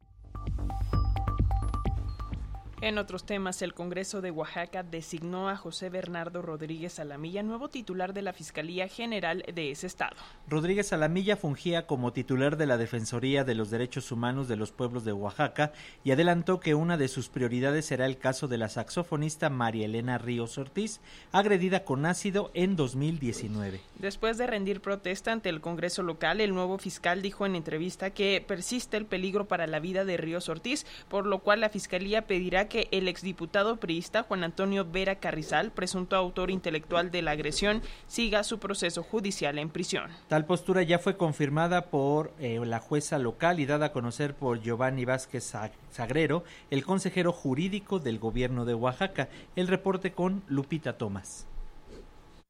En 2.83 2.97
otros 2.97 3.25
temas, 3.25 3.61
el 3.61 3.75
Congreso 3.75 4.21
de 4.21 4.31
Oaxaca 4.31 4.81
designó 4.81 5.49
a 5.49 5.55
José 5.55 5.91
Bernardo 5.91 6.41
Rodríguez 6.41 6.97
Alamilla 6.97 7.43
nuevo 7.43 7.69
titular 7.69 8.11
de 8.11 8.23
la 8.23 8.33
Fiscalía 8.33 8.87
General 8.87 9.43
de 9.53 9.69
ese 9.69 9.85
estado. 9.85 10.15
Rodríguez 10.47 10.91
Alamilla 10.91 11.37
fungía 11.37 11.85
como 11.85 12.11
titular 12.11 12.57
de 12.57 12.65
la 12.65 12.77
Defensoría 12.77 13.43
de 13.43 13.53
los 13.53 13.69
Derechos 13.69 14.11
Humanos 14.11 14.47
de 14.47 14.55
los 14.55 14.71
Pueblos 14.71 15.05
de 15.05 15.13
Oaxaca 15.13 15.73
y 16.03 16.09
adelantó 16.09 16.59
que 16.59 16.73
una 16.73 16.97
de 16.97 17.07
sus 17.07 17.29
prioridades 17.29 17.85
será 17.85 18.07
el 18.07 18.17
caso 18.17 18.47
de 18.47 18.57
la 18.57 18.67
saxofonista 18.67 19.51
María 19.51 19.85
Elena 19.85 20.17
Ríos 20.17 20.57
Ortiz, 20.57 21.01
agredida 21.31 21.83
con 21.83 22.07
ácido 22.07 22.49
en 22.55 22.75
2019. 22.75 23.79
Después 23.99 24.39
de 24.39 24.47
rendir 24.47 24.81
protesta 24.81 25.31
ante 25.31 25.49
el 25.49 25.61
Congreso 25.61 26.01
local, 26.01 26.41
el 26.41 26.55
nuevo 26.55 26.79
fiscal 26.79 27.21
dijo 27.21 27.45
en 27.45 27.55
entrevista 27.55 28.09
que 28.09 28.43
persiste 28.45 28.97
el 28.97 29.05
peligro 29.05 29.47
para 29.47 29.67
la 29.67 29.79
vida 29.79 30.03
de 30.03 30.17
Ríos 30.17 30.49
Ortiz, 30.49 30.87
por 31.09 31.27
lo 31.27 31.39
cual 31.39 31.59
la 31.59 31.69
Fiscalía 31.69 32.25
pedirá 32.25 32.70
que 32.71 32.87
el 32.91 33.09
exdiputado 33.09 33.75
priista 33.75 34.23
Juan 34.23 34.45
Antonio 34.45 34.85
Vera 34.89 35.15
Carrizal, 35.15 35.71
presunto 35.71 36.15
autor 36.15 36.49
intelectual 36.49 37.11
de 37.11 37.21
la 37.21 37.31
agresión, 37.31 37.81
siga 38.07 38.45
su 38.45 38.59
proceso 38.59 39.03
judicial 39.03 39.59
en 39.59 39.69
prisión. 39.69 40.09
Tal 40.29 40.45
postura 40.45 40.81
ya 40.81 40.97
fue 40.97 41.17
confirmada 41.17 41.87
por 41.87 42.31
eh, 42.39 42.61
la 42.65 42.79
jueza 42.79 43.19
local 43.19 43.59
y 43.59 43.65
dada 43.65 43.87
a 43.87 43.91
conocer 43.91 44.35
por 44.35 44.61
Giovanni 44.61 45.03
Vázquez 45.03 45.53
Sagrero, 45.89 46.45
el 46.69 46.85
consejero 46.85 47.33
jurídico 47.33 47.99
del 47.99 48.19
gobierno 48.19 48.63
de 48.63 48.73
Oaxaca. 48.73 49.27
El 49.57 49.67
reporte 49.67 50.13
con 50.13 50.41
Lupita 50.47 50.97
Tomás. 50.97 51.47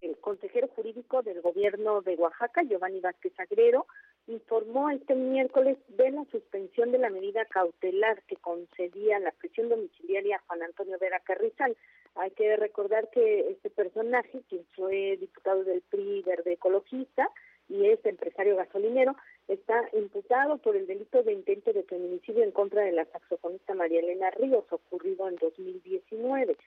El 0.02 0.18
consejero 0.18 0.68
jurídico 0.76 1.24
del 1.24 1.42
gobierno 1.42 2.02
de 2.02 2.16
Oaxaca, 2.16 2.62
Giovanni 2.62 3.00
Vázquez 3.00 3.34
Sagrero, 3.36 3.88
informó 4.32 4.90
este 4.90 5.16
miércoles 5.16 5.78
de 5.90 6.12
la 6.12 6.26
suspensión 6.32 6.92
de 6.92 6.98
la 6.98 7.10
medida 7.10 7.46
cautelar 7.46 8.22
que 8.24 8.36
concedía 8.38 9.20
la 9.20 9.32
prisión 9.32 9.70
domiciliaria 9.70 10.38
a 10.38 10.42
Juan 10.48 10.64
Antonio 10.64 10.98
Vera 11.00 11.20
Carrizal. 11.20 11.76
Hay 12.16 12.32
que 12.32 12.56
recordar 12.58 13.10
que 13.12 13.52
este 13.52 13.70
personaje, 13.70 14.42
quien 14.50 14.66
fue 14.76 15.18
diputado 15.18 15.64
del 15.64 15.82
PRI 15.82 16.24
verde 16.24 16.54
ecologista 16.54 17.30
y 17.70 17.88
es 17.88 18.06
empresario 18.06 18.58
gasolinero, 18.58 19.16
está 19.48 19.82
imputado 19.94 20.58
por 20.58 20.76
el 20.76 20.88
delito 20.88 21.24
de 21.24 21.34
intento 21.34 21.72
de 21.72 21.84
feminicidio 21.84 22.44
en 22.44 22.52
contra 22.52 22.84
de 22.84 22.92
la 22.92 23.06
saxofonista 23.06 23.74
María 23.74 24.00
Elena 24.00 24.30
Ríos, 24.32 24.66
ocurrido 24.70 25.28
en 25.28 25.36
2019. 25.36 26.58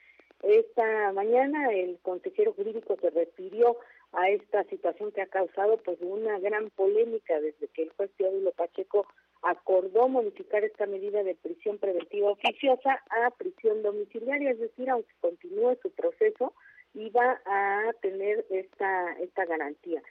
Esta 0.43 1.11
mañana 1.13 1.71
el 1.71 1.97
consejero 2.01 2.53
jurídico 2.53 2.97
se 3.01 3.09
refirió 3.09 3.77
a 4.15 4.29
esta 4.29 4.63
situación 4.65 5.11
que 5.11 5.21
ha 5.21 5.27
causado 5.27 5.77
pues 5.83 5.97
una 6.01 6.39
gran 6.39 6.69
polémica 6.71 7.39
desde 7.39 7.67
que 7.67 7.83
el 7.83 7.89
juez 7.91 8.11
Teodulo 8.17 8.51
Pacheco 8.51 9.05
acordó 9.41 10.07
modificar 10.07 10.63
esta 10.63 10.85
medida 10.85 11.23
de 11.23 11.35
prisión 11.35 11.77
preventiva 11.77 12.31
oficiosa 12.31 13.03
a 13.09 13.29
prisión 13.31 13.83
domiciliaria, 13.83 14.51
es 14.51 14.59
decir, 14.59 14.89
aunque 14.89 15.13
continúe 15.21 15.77
su 15.81 15.91
proceso, 15.91 16.53
iba 16.93 17.41
a 17.45 17.91
tener 18.01 18.45
esta, 18.49 19.13
esta 19.19 19.45
garantía. 19.45 20.01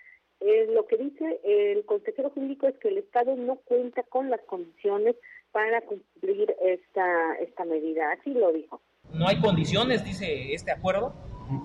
Eh, 0.41 0.67
lo 0.73 0.87
que 0.87 0.97
dice 0.97 1.41
el 1.43 1.85
consejero 1.87 2.31
jurídico 2.31 2.69
es 2.69 2.77
que 2.77 2.89
el 2.89 2.99
Estado 2.99 3.35
no 3.37 3.57
cuenta 3.57 4.03
con 4.03 4.31
las 4.31 4.41
condiciones 4.43 5.17
para 5.53 5.81
cumplir 5.83 6.55
esta, 6.63 7.35
esta 7.37 7.65
medida, 7.65 8.13
así 8.13 8.35
lo 8.35 8.53
dijo. 8.53 8.81
No 9.13 9.29
hay 9.29 9.41
condiciones, 9.41 10.05
dice 10.05 10.53
este 10.53 10.73
acuerdo, 10.73 11.15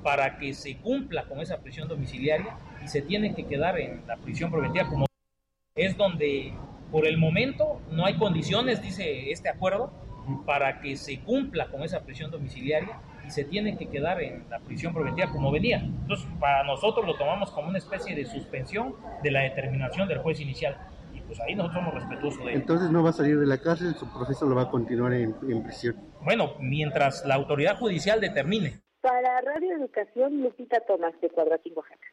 para 0.03 0.37
que 0.37 0.53
se 0.53 0.77
cumpla 0.77 1.27
con 1.27 1.39
esa 1.39 1.57
prisión 1.59 1.87
domiciliaria 1.87 2.57
y 2.83 2.87
se 2.87 3.01
tiene 3.01 3.33
que 3.33 3.45
quedar 3.45 3.79
en 3.79 4.05
la 4.07 4.17
prisión 4.17 4.51
preventiva 4.51 4.87
como 4.87 5.05
es 5.75 5.95
donde 5.95 6.53
por 6.91 7.05
el 7.05 7.17
momento 7.17 7.81
no 7.91 8.05
hay 8.05 8.15
condiciones, 8.17 8.81
dice 8.81 9.31
este 9.31 9.49
acuerdo, 9.49 9.91
para 10.45 10.81
que 10.81 10.97
se 10.97 11.19
cumpla 11.21 11.67
con 11.67 11.83
esa 11.83 12.01
prisión 12.01 12.31
domiciliaria 12.31 12.99
y 13.25 13.31
se 13.31 13.43
tiene 13.43 13.77
que 13.77 13.87
quedar 13.87 14.21
en 14.21 14.45
la 14.49 14.59
prisión 14.59 14.93
preventiva 14.93 15.31
como 15.31 15.51
venía. 15.51 15.77
Entonces, 15.79 16.27
para 16.39 16.63
nosotros 16.63 17.05
lo 17.05 17.15
tomamos 17.15 17.51
como 17.51 17.69
una 17.69 17.77
especie 17.77 18.15
de 18.15 18.25
suspensión 18.25 18.95
de 19.23 19.31
la 19.31 19.41
determinación 19.41 20.07
del 20.07 20.19
juez 20.19 20.39
inicial. 20.39 20.77
Y 21.13 21.21
pues 21.21 21.39
ahí 21.39 21.55
nosotros 21.55 21.83
somos 21.83 21.93
respetuosos 21.93 22.45
de 22.45 22.51
él. 22.51 22.57
Entonces 22.61 22.89
no 22.89 23.03
va 23.03 23.11
a 23.11 23.13
salir 23.13 23.39
de 23.39 23.45
la 23.45 23.57
cárcel, 23.57 23.95
su 23.95 24.11
proceso 24.11 24.45
lo 24.45 24.55
va 24.55 24.63
a 24.63 24.69
continuar 24.69 25.13
en, 25.13 25.35
en 25.47 25.63
prisión. 25.63 25.95
Bueno, 26.21 26.53
mientras 26.59 27.25
la 27.25 27.35
autoridad 27.35 27.77
judicial 27.77 28.19
determine. 28.19 28.81
Para 29.01 29.39
Radio 29.41 29.77
Educación, 29.77 30.41
Lupita 30.41 30.81
Tomás 30.81 31.19
de 31.21 31.29
Cuadratín, 31.29 31.73
Oaxaca. 31.75 32.07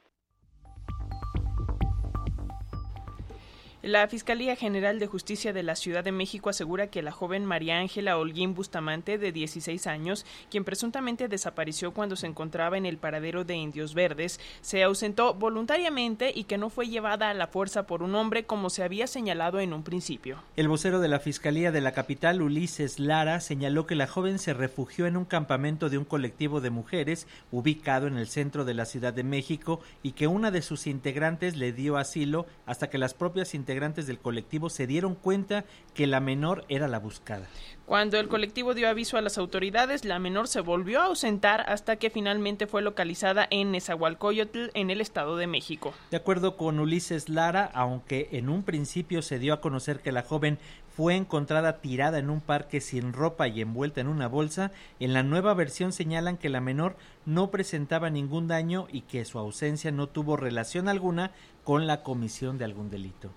La 3.87 4.09
Fiscalía 4.09 4.57
General 4.57 4.99
de 4.99 5.07
Justicia 5.07 5.53
de 5.53 5.63
la 5.63 5.77
Ciudad 5.77 6.03
de 6.03 6.11
México 6.11 6.51
asegura 6.51 6.89
que 6.89 7.03
la 7.03 7.13
joven 7.13 7.45
María 7.45 7.79
Ángela 7.79 8.19
Holguín 8.19 8.53
Bustamante, 8.53 9.17
de 9.17 9.31
16 9.31 9.87
años, 9.87 10.27
quien 10.51 10.65
presuntamente 10.65 11.29
desapareció 11.29 11.95
cuando 11.95 12.17
se 12.17 12.27
encontraba 12.27 12.77
en 12.77 12.85
el 12.85 12.99
paradero 12.99 13.45
de 13.45 13.55
Indios 13.55 13.95
Verdes, 13.95 14.41
se 14.61 14.83
ausentó 14.83 15.35
voluntariamente 15.35 16.33
y 16.35 16.45
que 16.45 16.59
no 16.59 16.69
fue 16.69 16.89
llevada 16.89 17.31
a 17.31 17.35
la 17.35 17.47
fuerza 17.47 17.87
por 17.87 18.03
un 18.03 18.17
hombre 18.17 18.45
como 18.45 18.71
se 18.71 18.83
había 18.83 19.07
señalado 19.07 19.61
en 19.61 19.73
un 19.73 19.85
principio. 19.85 20.43
El 20.57 20.67
vocero 20.67 20.99
de 20.99 21.07
la 21.07 21.21
Fiscalía 21.21 21.71
de 21.71 21.81
la 21.81 21.93
capital, 21.93 22.43
Ulises 22.43 22.99
Lara, 22.99 23.39
señaló 23.39 23.87
que 23.87 23.95
la 23.95 24.09
joven 24.09 24.41
se 24.41 24.53
refugió 24.53 25.07
en 25.07 25.17
un 25.17 25.25
campamento 25.25 25.91
de 25.91 25.99
un 25.99 26.05
colectivo 26.05 26.61
de 26.61 26.71
mujeres 26.71 27.29
ubicado 27.53 28.09
en 28.09 28.17
el 28.17 28.27
centro 28.27 28.65
de 28.65 28.75
la 28.75 28.85
Ciudad 28.85 29.13
de 29.13 29.23
México 29.23 29.79
y 30.03 30.11
que 30.11 30.27
una 30.27 30.51
de 30.51 30.63
sus 30.63 30.89
integrantes 30.89 31.55
le 31.55 31.73
dio 31.73 31.99
asilo 31.99 32.47
hasta 32.67 32.91
que 32.91 32.99
las 32.99 33.15
propias 33.15 33.55
integrantes 33.55 33.76
del 33.77 34.19
colectivo 34.19 34.71
se 34.71 34.87
dieron 34.87 35.15
cuenta 35.15 35.65
que 35.93 36.07
la 36.07 36.21
menor 36.21 36.65
era 36.69 36.89
la 36.89 36.99
buscada. 36.99 37.47
Cuando 37.85 38.19
el 38.19 38.29
colectivo 38.29 38.75
dio 38.75 38.89
aviso 38.89 39.17
a 39.17 39.21
las 39.21 39.39
autoridades, 39.39 40.05
la 40.05 40.19
menor 40.19 40.49
se 40.49 40.61
volvió 40.61 41.01
a 41.01 41.05
ausentar 41.05 41.61
hasta 41.69 41.97
que 41.97 42.11
finalmente 42.11 42.67
fue 42.67 42.83
localizada 42.83 43.47
en 43.51 43.71
Nezahualcóyotl, 43.71 44.71
en 44.75 44.91
el 44.91 45.01
Estado 45.01 45.37
de 45.37 45.47
México. 45.47 45.93
De 46.11 46.17
acuerdo 46.17 46.57
con 46.57 46.81
Ulises 46.81 47.29
Lara, 47.29 47.71
aunque 47.75 48.29
en 48.33 48.49
un 48.49 48.63
principio 48.63 49.21
se 49.23 49.39
dio 49.39 49.53
a 49.53 49.61
conocer 49.61 50.01
que 50.01 50.11
la 50.11 50.23
joven 50.23 50.59
fue 50.97 51.15
encontrada 51.15 51.81
tirada 51.81 52.19
en 52.19 52.31
un 52.31 52.41
parque 52.41 52.81
sin 52.81 53.13
ropa 53.13 53.47
y 53.47 53.61
envuelta 53.61 54.01
en 54.01 54.09
una 54.09 54.27
bolsa, 54.29 54.73
en 54.99 55.13
la 55.13 55.23
nueva 55.23 55.53
versión 55.53 55.93
señalan 55.93 56.39
que 56.39 56.49
la 56.49 56.63
menor 56.63 56.97
no 57.27 57.51
presentaba 57.51 58.09
ningún 58.09 58.49
daño 58.49 58.89
y 58.91 59.03
que 59.03 59.27
su 59.27 59.39
ausencia 59.39 59.93
no 59.93 60.09
tuvo 60.09 60.39
relación 60.39 60.89
alguna 60.89 61.33
con 61.63 61.87
la 61.87 62.03
comisión 62.03 62.57
de 62.57 62.65
algún 62.65 62.89
delito. 62.89 63.31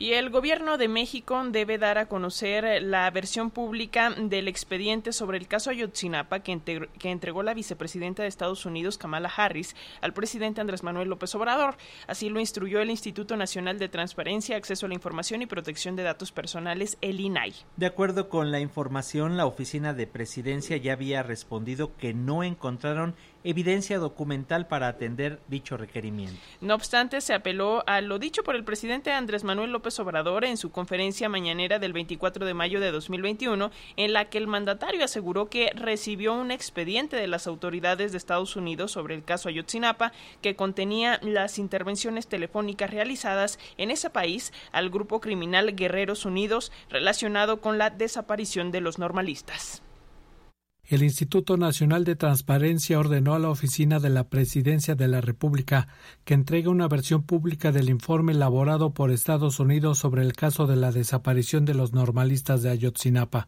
Y 0.00 0.14
el 0.14 0.30
gobierno 0.30 0.78
de 0.78 0.88
México 0.88 1.38
debe 1.50 1.76
dar 1.76 1.98
a 1.98 2.06
conocer 2.06 2.82
la 2.82 3.10
versión 3.10 3.50
pública 3.50 4.08
del 4.08 4.48
expediente 4.48 5.12
sobre 5.12 5.36
el 5.36 5.46
caso 5.46 5.68
Ayotzinapa 5.68 6.40
que, 6.40 6.88
que 6.98 7.10
entregó 7.10 7.42
la 7.42 7.52
vicepresidenta 7.52 8.22
de 8.22 8.28
Estados 8.30 8.64
Unidos, 8.64 8.96
Kamala 8.96 9.28
Harris, 9.28 9.76
al 10.00 10.14
presidente 10.14 10.62
Andrés 10.62 10.82
Manuel 10.82 11.10
López 11.10 11.34
Obrador. 11.34 11.76
Así 12.06 12.30
lo 12.30 12.40
instruyó 12.40 12.80
el 12.80 12.88
Instituto 12.88 13.36
Nacional 13.36 13.78
de 13.78 13.90
Transparencia, 13.90 14.56
Acceso 14.56 14.86
a 14.86 14.88
la 14.88 14.94
Información 14.94 15.42
y 15.42 15.46
Protección 15.46 15.96
de 15.96 16.02
Datos 16.02 16.32
Personales, 16.32 16.96
el 17.02 17.20
INAI. 17.20 17.52
De 17.76 17.84
acuerdo 17.84 18.30
con 18.30 18.50
la 18.50 18.60
información, 18.60 19.36
la 19.36 19.44
oficina 19.44 19.92
de 19.92 20.06
presidencia 20.06 20.78
ya 20.78 20.94
había 20.94 21.22
respondido 21.22 21.94
que 21.98 22.14
no 22.14 22.42
encontraron 22.42 23.14
evidencia 23.44 23.98
documental 23.98 24.66
para 24.66 24.88
atender 24.88 25.40
dicho 25.48 25.76
requerimiento. 25.76 26.40
No 26.60 26.74
obstante, 26.74 27.20
se 27.20 27.34
apeló 27.34 27.82
a 27.86 28.00
lo 28.00 28.18
dicho 28.18 28.42
por 28.42 28.56
el 28.56 28.64
presidente 28.64 29.12
Andrés 29.12 29.44
Manuel 29.44 29.72
López 29.72 29.98
Obrador 29.98 30.44
en 30.44 30.56
su 30.56 30.70
conferencia 30.70 31.28
mañanera 31.28 31.78
del 31.78 31.92
24 31.92 32.44
de 32.46 32.54
mayo 32.54 32.80
de 32.80 32.90
2021, 32.90 33.70
en 33.96 34.12
la 34.12 34.26
que 34.26 34.38
el 34.38 34.46
mandatario 34.46 35.04
aseguró 35.04 35.48
que 35.48 35.70
recibió 35.74 36.34
un 36.34 36.50
expediente 36.50 37.16
de 37.16 37.26
las 37.26 37.46
autoridades 37.46 38.12
de 38.12 38.18
Estados 38.18 38.56
Unidos 38.56 38.92
sobre 38.92 39.14
el 39.14 39.24
caso 39.24 39.48
Ayotzinapa 39.48 40.12
que 40.42 40.56
contenía 40.56 41.18
las 41.22 41.58
intervenciones 41.58 42.26
telefónicas 42.26 42.90
realizadas 42.90 43.58
en 43.76 43.90
ese 43.90 44.10
país 44.10 44.52
al 44.72 44.90
grupo 44.90 45.20
criminal 45.20 45.74
Guerreros 45.74 46.24
Unidos 46.24 46.72
relacionado 46.88 47.60
con 47.60 47.78
la 47.78 47.90
desaparición 47.90 48.70
de 48.70 48.80
los 48.80 48.98
normalistas 48.98 49.82
el 50.90 51.04
Instituto 51.04 51.56
Nacional 51.56 52.02
de 52.02 52.16
Transparencia 52.16 52.98
ordenó 52.98 53.34
a 53.34 53.38
la 53.38 53.48
Oficina 53.48 54.00
de 54.00 54.10
la 54.10 54.28
Presidencia 54.28 54.96
de 54.96 55.06
la 55.06 55.20
República 55.20 55.86
que 56.24 56.34
entregue 56.34 56.66
una 56.66 56.88
versión 56.88 57.22
pública 57.22 57.70
del 57.70 57.88
informe 57.88 58.32
elaborado 58.32 58.92
por 58.92 59.12
Estados 59.12 59.60
Unidos 59.60 59.98
sobre 59.98 60.22
el 60.22 60.32
caso 60.32 60.66
de 60.66 60.74
la 60.74 60.90
desaparición 60.90 61.64
de 61.64 61.74
los 61.74 61.92
normalistas 61.92 62.64
de 62.64 62.70
Ayotzinapa. 62.70 63.46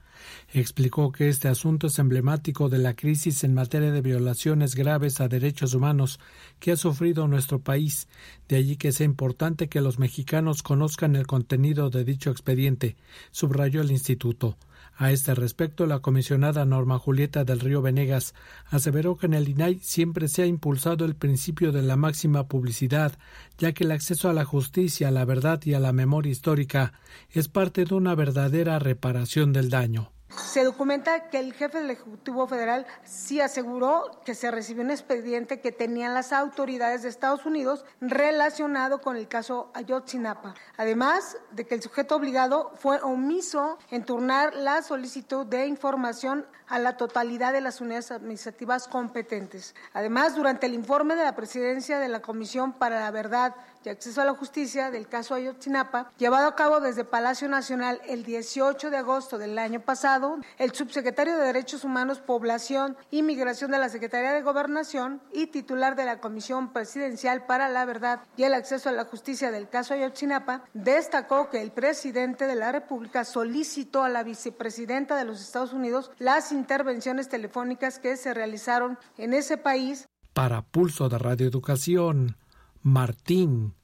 Explicó 0.52 1.10
que 1.10 1.28
este 1.28 1.48
asunto 1.48 1.88
es 1.88 1.98
emblemático 1.98 2.68
de 2.68 2.78
la 2.78 2.94
crisis 2.94 3.42
en 3.42 3.54
materia 3.54 3.90
de 3.90 4.02
violaciones 4.02 4.76
graves 4.76 5.20
a 5.20 5.26
derechos 5.26 5.74
humanos 5.74 6.20
que 6.60 6.70
ha 6.70 6.76
sufrido 6.76 7.26
nuestro 7.26 7.58
país. 7.58 8.06
De 8.46 8.54
allí 8.54 8.76
que 8.76 8.92
sea 8.92 9.04
importante 9.04 9.68
que 9.68 9.80
los 9.80 9.98
mexicanos 9.98 10.62
conozcan 10.62 11.16
el 11.16 11.26
contenido 11.26 11.90
de 11.90 12.04
dicho 12.04 12.30
expediente, 12.30 12.94
subrayó 13.32 13.80
el 13.80 13.90
instituto. 13.90 14.56
A 15.02 15.10
este 15.10 15.34
respecto, 15.34 15.84
la 15.86 15.98
comisionada 15.98 16.64
Norma 16.64 16.96
Julieta 16.96 17.42
del 17.42 17.58
Río 17.58 17.82
Venegas 17.82 18.34
aseveró 18.66 19.16
que 19.16 19.26
en 19.26 19.34
el 19.34 19.48
INAI 19.48 19.80
siempre 19.80 20.28
se 20.28 20.42
ha 20.42 20.46
impulsado 20.46 21.04
el 21.04 21.16
principio 21.16 21.72
de 21.72 21.82
la 21.82 21.96
máxima 21.96 22.46
publicidad, 22.46 23.18
ya 23.58 23.72
que 23.72 23.82
el 23.82 23.90
acceso 23.90 24.30
a 24.30 24.32
la 24.32 24.44
justicia, 24.44 25.08
a 25.08 25.10
la 25.10 25.24
verdad 25.24 25.60
y 25.64 25.74
a 25.74 25.80
la 25.80 25.92
memoria 25.92 26.30
histórica 26.30 26.92
es 27.30 27.48
parte 27.48 27.84
de 27.84 27.96
una 27.96 28.14
verdadera 28.14 28.78
reparación 28.78 29.52
del 29.52 29.70
daño. 29.70 30.12
Se 30.36 30.64
documenta 30.64 31.30
que 31.30 31.38
el 31.38 31.52
jefe 31.52 31.78
del 31.78 31.90
Ejecutivo 31.90 32.46
Federal 32.46 32.86
sí 33.04 33.40
aseguró 33.40 34.20
que 34.24 34.34
se 34.34 34.50
recibió 34.50 34.82
un 34.82 34.90
expediente 34.90 35.60
que 35.60 35.72
tenían 35.72 36.14
las 36.14 36.32
autoridades 36.32 37.02
de 37.02 37.08
Estados 37.08 37.46
Unidos 37.46 37.84
relacionado 38.00 39.00
con 39.00 39.16
el 39.16 39.28
caso 39.28 39.70
Ayotzinapa. 39.74 40.54
Además 40.76 41.36
de 41.50 41.66
que 41.66 41.74
el 41.74 41.82
sujeto 41.82 42.16
obligado 42.16 42.72
fue 42.76 43.00
omiso 43.02 43.78
en 43.90 44.04
turnar 44.04 44.54
la 44.54 44.82
solicitud 44.82 45.46
de 45.46 45.66
información 45.66 46.46
a 46.72 46.78
la 46.78 46.96
totalidad 46.96 47.52
de 47.52 47.60
las 47.60 47.82
unidades 47.82 48.10
administrativas 48.10 48.88
competentes. 48.88 49.74
Además, 49.92 50.34
durante 50.34 50.64
el 50.64 50.72
informe 50.72 51.16
de 51.16 51.22
la 51.22 51.36
presidencia 51.36 51.98
de 51.98 52.08
la 52.08 52.22
Comisión 52.22 52.72
para 52.72 52.98
la 52.98 53.10
Verdad 53.10 53.54
y 53.84 53.90
Acceso 53.90 54.22
a 54.22 54.24
la 54.24 54.32
Justicia 54.32 54.90
del 54.90 55.06
caso 55.06 55.34
Ayotzinapa, 55.34 56.10
llevado 56.16 56.48
a 56.48 56.56
cabo 56.56 56.80
desde 56.80 57.04
Palacio 57.04 57.46
Nacional 57.46 58.00
el 58.06 58.24
18 58.24 58.90
de 58.90 58.96
agosto 58.96 59.36
del 59.36 59.58
año 59.58 59.80
pasado, 59.80 60.38
el 60.56 60.72
subsecretario 60.72 61.36
de 61.36 61.44
Derechos 61.44 61.84
Humanos, 61.84 62.20
Población 62.20 62.96
y 63.10 63.22
Migración 63.22 63.70
de 63.70 63.78
la 63.78 63.90
Secretaría 63.90 64.32
de 64.32 64.40
Gobernación 64.40 65.20
y 65.30 65.48
titular 65.48 65.94
de 65.94 66.06
la 66.06 66.20
Comisión 66.20 66.72
Presidencial 66.72 67.44
para 67.44 67.68
la 67.68 67.84
Verdad 67.84 68.20
y 68.38 68.44
el 68.44 68.54
Acceso 68.54 68.88
a 68.88 68.92
la 68.92 69.04
Justicia 69.04 69.50
del 69.50 69.68
caso 69.68 69.92
Ayotzinapa, 69.92 70.64
destacó 70.72 71.50
que 71.50 71.60
el 71.60 71.72
presidente 71.72 72.46
de 72.46 72.54
la 72.54 72.72
República 72.72 73.24
solicitó 73.24 74.04
a 74.04 74.08
la 74.08 74.22
vicepresidenta 74.22 75.16
de 75.16 75.24
los 75.24 75.40
Estados 75.42 75.74
Unidos 75.74 76.10
las 76.18 76.50
intervenciones 76.62 77.28
telefónicas 77.28 77.98
que 77.98 78.16
se 78.16 78.32
realizaron 78.32 78.96
en 79.18 79.34
ese 79.34 79.56
país. 79.56 80.08
Para 80.32 80.62
Pulso 80.62 81.08
de 81.08 81.18
Radio 81.18 81.48
Educación, 81.48 82.36
Martín 82.82 83.74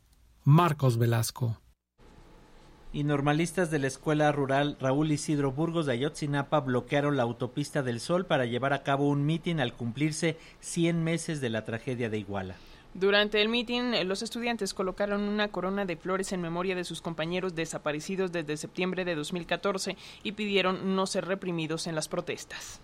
Marcos 0.45 0.97
Velasco. 0.97 1.61
Y 2.93 3.03
normalistas 3.03 3.71
de 3.73 3.81
la 3.81 3.89
escuela 3.89 4.31
rural 4.31 4.77
Raúl 4.81 5.11
Isidro 5.11 5.51
Burgos 5.51 5.87
de 5.87 5.93
Ayotzinapa 5.93 6.61
bloquearon 6.61 7.17
la 7.17 7.25
autopista 7.25 7.83
del 7.83 7.99
Sol 7.99 8.27
para 8.27 8.47
llevar 8.47 8.73
a 8.73 8.85
cabo 8.85 9.09
un 9.09 9.27
mitin 9.27 9.61
al 9.61 9.75
cumplirse 9.75 10.39
100 10.61 11.03
meses 11.03 11.41
de 11.41 11.51
la 11.51 11.65
tragedia 11.65 12.09
de 12.09 12.19
Iguala. 12.19 12.55
Durante 12.99 13.41
el 13.41 13.49
mitin, 13.49 14.09
los 14.09 14.23
estudiantes 14.23 14.75
colocaron 14.75 15.23
una 15.23 15.53
corona 15.53 15.85
de 15.85 15.97
flores 15.97 16.33
en 16.33 16.41
memoria 16.41 16.75
de 16.75 16.83
sus 16.83 17.01
compañeros 17.01 17.55
desaparecidos 17.55 18.33
desde 18.33 18.57
septiembre 18.57 19.05
de 19.05 19.15
2014 19.15 19.97
y 20.25 20.33
pidieron 20.33 20.97
no 20.97 21.07
ser 21.07 21.27
reprimidos 21.27 21.87
en 21.87 21.95
las 21.95 22.09
protestas. 22.09 22.81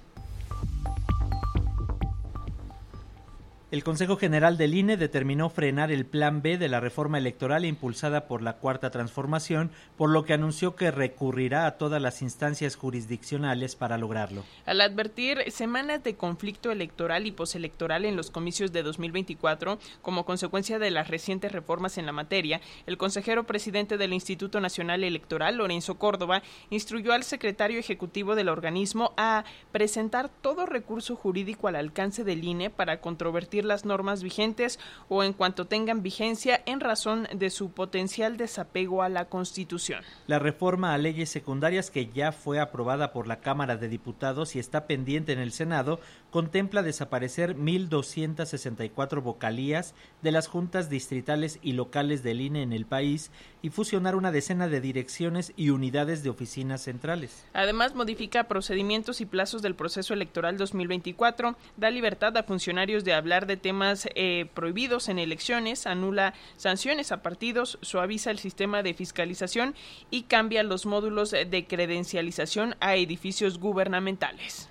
El 3.74 3.82
Consejo 3.82 4.16
General 4.16 4.56
del 4.56 4.72
INE 4.72 4.96
determinó 4.96 5.50
frenar 5.50 5.90
el 5.90 6.06
Plan 6.06 6.42
B 6.42 6.58
de 6.58 6.68
la 6.68 6.78
reforma 6.78 7.18
electoral 7.18 7.64
impulsada 7.64 8.28
por 8.28 8.40
la 8.40 8.52
Cuarta 8.58 8.92
Transformación, 8.92 9.72
por 9.96 10.10
lo 10.10 10.24
que 10.24 10.32
anunció 10.32 10.76
que 10.76 10.92
recurrirá 10.92 11.66
a 11.66 11.72
todas 11.72 12.00
las 12.00 12.22
instancias 12.22 12.76
jurisdiccionales 12.76 13.74
para 13.74 13.98
lograrlo. 13.98 14.44
Al 14.64 14.80
advertir 14.80 15.50
semanas 15.50 16.04
de 16.04 16.14
conflicto 16.14 16.70
electoral 16.70 17.26
y 17.26 17.32
postelectoral 17.32 18.04
en 18.04 18.14
los 18.14 18.30
comicios 18.30 18.72
de 18.72 18.84
2024, 18.84 19.80
como 20.02 20.24
consecuencia 20.24 20.78
de 20.78 20.92
las 20.92 21.08
recientes 21.08 21.50
reformas 21.50 21.98
en 21.98 22.06
la 22.06 22.12
materia, 22.12 22.60
el 22.87 22.96
consejero 22.96 23.42
presidente 23.42 23.98
del 23.98 24.12
Instituto 24.12 24.60
Nacional 24.60 25.02
Electoral, 25.02 25.56
Lorenzo 25.56 25.96
Córdoba, 25.96 26.44
instruyó 26.70 27.12
al 27.12 27.24
secretario 27.24 27.80
ejecutivo 27.80 28.37
del 28.37 28.50
organismo 28.50 29.14
a 29.16 29.42
presentar 29.72 30.28
todo 30.28 30.64
recurso 30.64 31.16
jurídico 31.16 31.66
al 31.66 31.74
alcance 31.74 32.22
del 32.22 32.44
INE 32.44 32.70
para 32.70 33.00
controvertir 33.00 33.63
las 33.64 33.85
normas 33.85 34.22
vigentes 34.22 34.79
o 35.09 35.22
en 35.22 35.33
cuanto 35.33 35.66
tengan 35.66 36.03
vigencia 36.03 36.62
en 36.66 36.81
razón 36.81 37.29
de 37.35 37.50
su 37.50 37.70
potencial 37.70 38.37
desapego 38.37 39.03
a 39.03 39.09
la 39.09 39.29
Constitución. 39.29 40.03
La 40.27 40.38
reforma 40.38 40.94
a 40.94 40.98
leyes 40.98 41.31
secundarias 41.31 41.90
que 41.90 42.11
ya 42.12 42.33
fue 42.33 42.61
aprobada 42.61 43.12
por 43.12 43.27
la 43.27 43.40
Cámara 43.40 43.77
de 43.77 43.88
Diputados 43.88 44.57
y 44.57 44.59
está 44.59 44.87
pendiente 44.87 45.33
en 45.33 45.38
el 45.38 45.53
Senado 45.53 46.00
contempla 46.35 46.83
desaparecer 46.83 47.57
1.264 47.57 49.23
vocalías 49.23 49.94
de 50.20 50.33
las 50.33 50.49
juntas 50.49 50.90
distritales 50.90 51.61
y 51.62 51.75
locales 51.75 52.25
del 52.25 52.40
INE 52.40 52.62
en 52.62 52.73
el 52.73 52.87
país 52.87 53.31
y 53.62 53.70
fusionar 53.70 54.16
una 54.16 54.33
decena 54.33 54.66
de 54.66 54.81
direcciones 54.81 55.53
y 55.55 55.70
unidades 55.70 56.25
de 56.25 56.31
oficinas 56.31 56.83
centrales. 56.83 57.47
Además, 57.53 57.94
modifica 57.94 58.49
procedimientos 58.49 59.20
y 59.20 59.27
plazos 59.27 59.62
del 59.62 59.77
proceso 59.77 60.12
electoral 60.12 60.59
2024, 60.59 61.55
da 61.77 61.90
libertad 61.90 62.37
a 62.37 62.42
funcionarios 62.42 63.05
de 63.05 63.14
hablar 63.14 63.47
de 63.47 63.57
temas 63.57 64.09
eh, 64.16 64.51
prohibidos 64.55 65.09
en 65.09 65.20
elecciones, 65.20 65.87
anula 65.87 66.35
sanciones 66.57 67.12
a 67.12 67.23
partidos, 67.23 67.79
suaviza 67.81 68.33
el 68.33 68.40
sistema 68.40 68.83
de 68.83 68.94
fiscalización 68.94 69.77
y 70.11 70.23
cambia 70.23 70.64
los 70.64 70.85
módulos 70.85 71.31
de 71.31 71.66
credencialización 71.68 72.75
a 72.81 72.97
edificios 72.97 73.61
gubernamentales. 73.61 74.68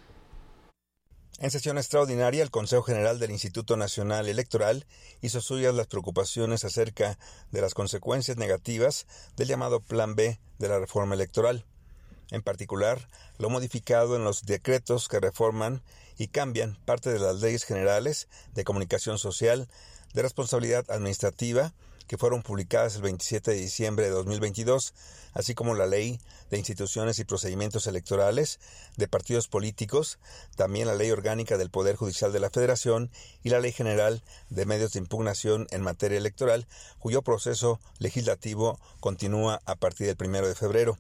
En 1.40 1.50
sesión 1.50 1.78
extraordinaria, 1.78 2.44
el 2.44 2.52
Consejo 2.52 2.84
General 2.84 3.18
del 3.20 3.32
Instituto 3.32 3.76
Nacional 3.76 4.30
Electoral 4.30 4.86
hizo 5.22 5.42
suyas 5.42 5.74
las 5.74 5.88
preocupaciones 5.88 6.64
acerca 6.64 7.18
de 7.52 7.60
las 7.60 7.74
consecuencias 7.74 8.38
negativas 8.38 9.08
del 9.36 9.48
llamado 9.48 9.80
Plan 9.80 10.16
B 10.16 10.40
de 10.60 10.68
la 10.68 10.80
reforma 10.80 11.16
electoral. 11.16 11.66
En 12.30 12.44
particular, 12.44 13.10
lo 13.40 13.50
modificado 13.50 14.16
en 14.16 14.24
los 14.24 14.44
decretos 14.44 15.08
que 15.08 15.20
reforman 15.20 15.82
y 16.18 16.28
cambian 16.28 16.78
parte 16.86 17.12
de 17.12 17.20
las 17.20 17.42
leyes 17.42 17.64
generales 17.64 18.28
de 18.54 18.64
comunicación 18.64 19.18
social, 19.18 19.68
de 20.14 20.22
responsabilidad 20.22 20.90
administrativa, 20.90 21.74
que 22.08 22.18
fueron 22.18 22.42
publicadas 22.42 22.96
el 22.96 23.02
27 23.02 23.52
de 23.52 23.58
diciembre 23.58 24.06
de 24.06 24.12
2022, 24.12 24.94
así 25.34 25.56
como 25.56 25.76
la 25.76 25.88
Ley 25.88 26.20
de 26.50 26.58
Instituciones 26.58 27.20
y 27.20 27.26
Procedimientos 27.26 27.88
Electorales 27.88 28.60
de 28.98 29.08
Partidos 29.08 29.48
Políticos, 29.48 30.20
también 30.56 30.88
la 30.88 30.96
Ley 30.96 31.12
Orgánica 31.12 31.58
del 31.58 31.70
Poder 31.70 31.96
Judicial 31.96 32.32
de 32.32 32.40
la 32.40 32.50
Federación 32.50 33.10
y 33.44 33.50
la 33.50 33.60
Ley 33.60 33.72
General 33.72 34.22
de 34.50 34.66
Medios 34.66 34.94
de 34.94 35.00
Impugnación 35.00 35.68
en 35.72 35.82
materia 35.82 36.18
electoral, 36.18 36.68
cuyo 37.00 37.22
proceso 37.22 37.80
legislativo 38.00 38.80
continúa 39.00 39.62
a 39.66 39.76
partir 39.76 40.08
del 40.08 40.18
primero 40.18 40.48
de 40.48 40.56
febrero. 40.56 40.98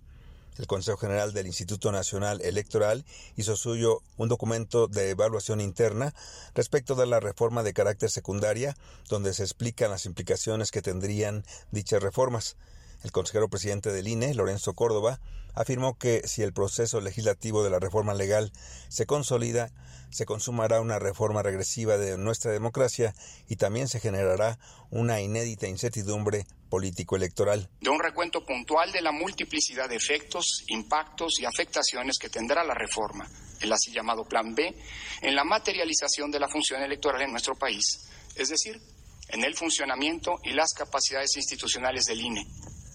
El 0.57 0.67
Consejo 0.67 0.97
General 0.97 1.33
del 1.33 1.47
Instituto 1.47 1.91
Nacional 1.91 2.39
Electoral 2.41 3.05
hizo 3.35 3.55
suyo 3.55 4.03
un 4.17 4.29
documento 4.29 4.87
de 4.87 5.09
evaluación 5.09 5.59
interna 5.61 6.13
respecto 6.53 6.93
de 6.93 7.07
la 7.07 7.19
reforma 7.19 7.63
de 7.63 7.73
carácter 7.73 8.11
secundaria, 8.11 8.77
donde 9.09 9.33
se 9.33 9.41
explican 9.41 9.89
las 9.89 10.05
implicaciones 10.05 10.69
que 10.69 10.83
tendrían 10.83 11.43
dichas 11.71 12.03
reformas. 12.03 12.55
El 13.03 13.11
consejero 13.11 13.49
presidente 13.49 13.91
del 13.91 14.07
INE, 14.07 14.35
Lorenzo 14.35 14.73
Córdoba, 14.75 15.19
afirmó 15.55 15.97
que 15.97 16.21
si 16.27 16.43
el 16.43 16.53
proceso 16.53 17.01
legislativo 17.01 17.63
de 17.63 17.71
la 17.71 17.79
reforma 17.79 18.13
legal 18.13 18.51
se 18.89 19.07
consolida, 19.07 19.71
se 20.11 20.25
consumará 20.25 20.81
una 20.81 20.99
reforma 20.99 21.41
regresiva 21.41 21.97
de 21.97 22.17
nuestra 22.17 22.51
democracia 22.51 23.15
y 23.47 23.55
también 23.55 23.87
se 23.87 23.99
generará 23.99 24.59
una 24.91 25.19
inédita 25.19 25.67
incertidumbre 25.67 26.45
político-electoral. 26.73 27.69
De 27.79 27.91
un 27.91 27.99
recuento 27.99 28.43
puntual 28.43 28.91
de 28.91 29.03
la 29.03 29.11
multiplicidad 29.11 29.87
de 29.87 29.95
efectos, 29.95 30.63
impactos 30.69 31.39
y 31.39 31.45
afectaciones 31.45 32.17
que 32.17 32.29
tendrá 32.29 32.63
la 32.63 32.73
reforma, 32.73 33.29
el 33.61 33.71
así 33.71 33.91
llamado 33.91 34.25
Plan 34.25 34.55
B, 34.55 34.73
en 35.21 35.35
la 35.35 35.43
materialización 35.43 36.31
de 36.31 36.39
la 36.39 36.49
función 36.49 36.81
electoral 36.81 37.21
en 37.21 37.29
nuestro 37.29 37.53
país, 37.53 38.09
es 38.33 38.49
decir, 38.49 38.81
en 39.29 39.43
el 39.43 39.53
funcionamiento 39.53 40.39
y 40.43 40.53
las 40.53 40.73
capacidades 40.73 41.37
institucionales 41.37 42.05
del 42.05 42.21
INE, 42.21 42.43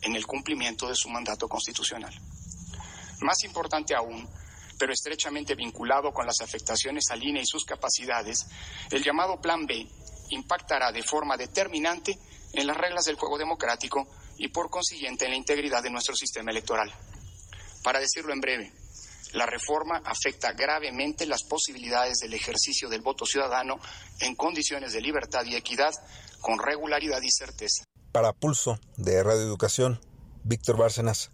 en 0.03 0.17
el 0.17 0.27
cumplimiento 0.27 0.89
de 0.89 0.97
su 0.97 1.09
mandato 1.09 1.47
constitucional. 1.47 2.13
Más 3.21 3.45
importante 3.45 3.95
aún, 3.95 4.29
pero 4.77 4.93
estrechamente 4.93 5.55
vinculado 5.55 6.11
con 6.11 6.27
las 6.27 6.41
afectaciones 6.41 7.05
al 7.13 7.23
INE 7.23 7.43
y 7.43 7.47
sus 7.47 7.65
capacidades, 7.65 8.45
el 8.91 9.05
llamado 9.05 9.41
Plan 9.41 9.67
B 9.67 9.87
impactará 10.31 10.91
de 10.91 11.05
forma 11.05 11.37
determinante 11.37 12.19
en 12.53 12.67
las 12.67 12.77
reglas 12.77 13.05
del 13.05 13.17
juego 13.17 13.39
democrático 13.39 14.07
y 14.37 14.49
por 14.49 14.71
consiguiente 14.71 15.25
en 15.25 15.33
la 15.33 15.37
integridad 15.37 15.83
de 15.83 15.91
nuestro 15.91 16.15
sistema 16.15 16.51
electoral. 16.51 16.93
Para 17.83 18.01
decirlo 18.01 18.33
en 18.33 18.41
breve, 18.41 18.73
la 19.33 19.47
reforma 19.47 20.01
afecta 20.05 20.53
gravemente 20.53 21.27
las 21.27 21.45
posibilidades 21.45 22.19
del 22.19 22.35
ejercicio 22.35 22.89
del 22.89 23.03
voto 23.03 23.27
ciudadano 23.27 23.79
en 24.21 24.35
condiciones 24.35 24.93
de 24.93 25.01
libertad 25.01 25.45
y 25.45 25.55
equidad 25.55 25.93
con 26.41 26.59
regularidad 26.59 27.21
y 27.23 27.31
certeza. 27.31 27.85
Para 28.13 28.33
Pulso 28.33 28.79
de 28.97 29.23
Radio 29.23 29.43
Educación, 29.43 30.01
Víctor 30.45 30.79
Bárcenas. 30.79 31.31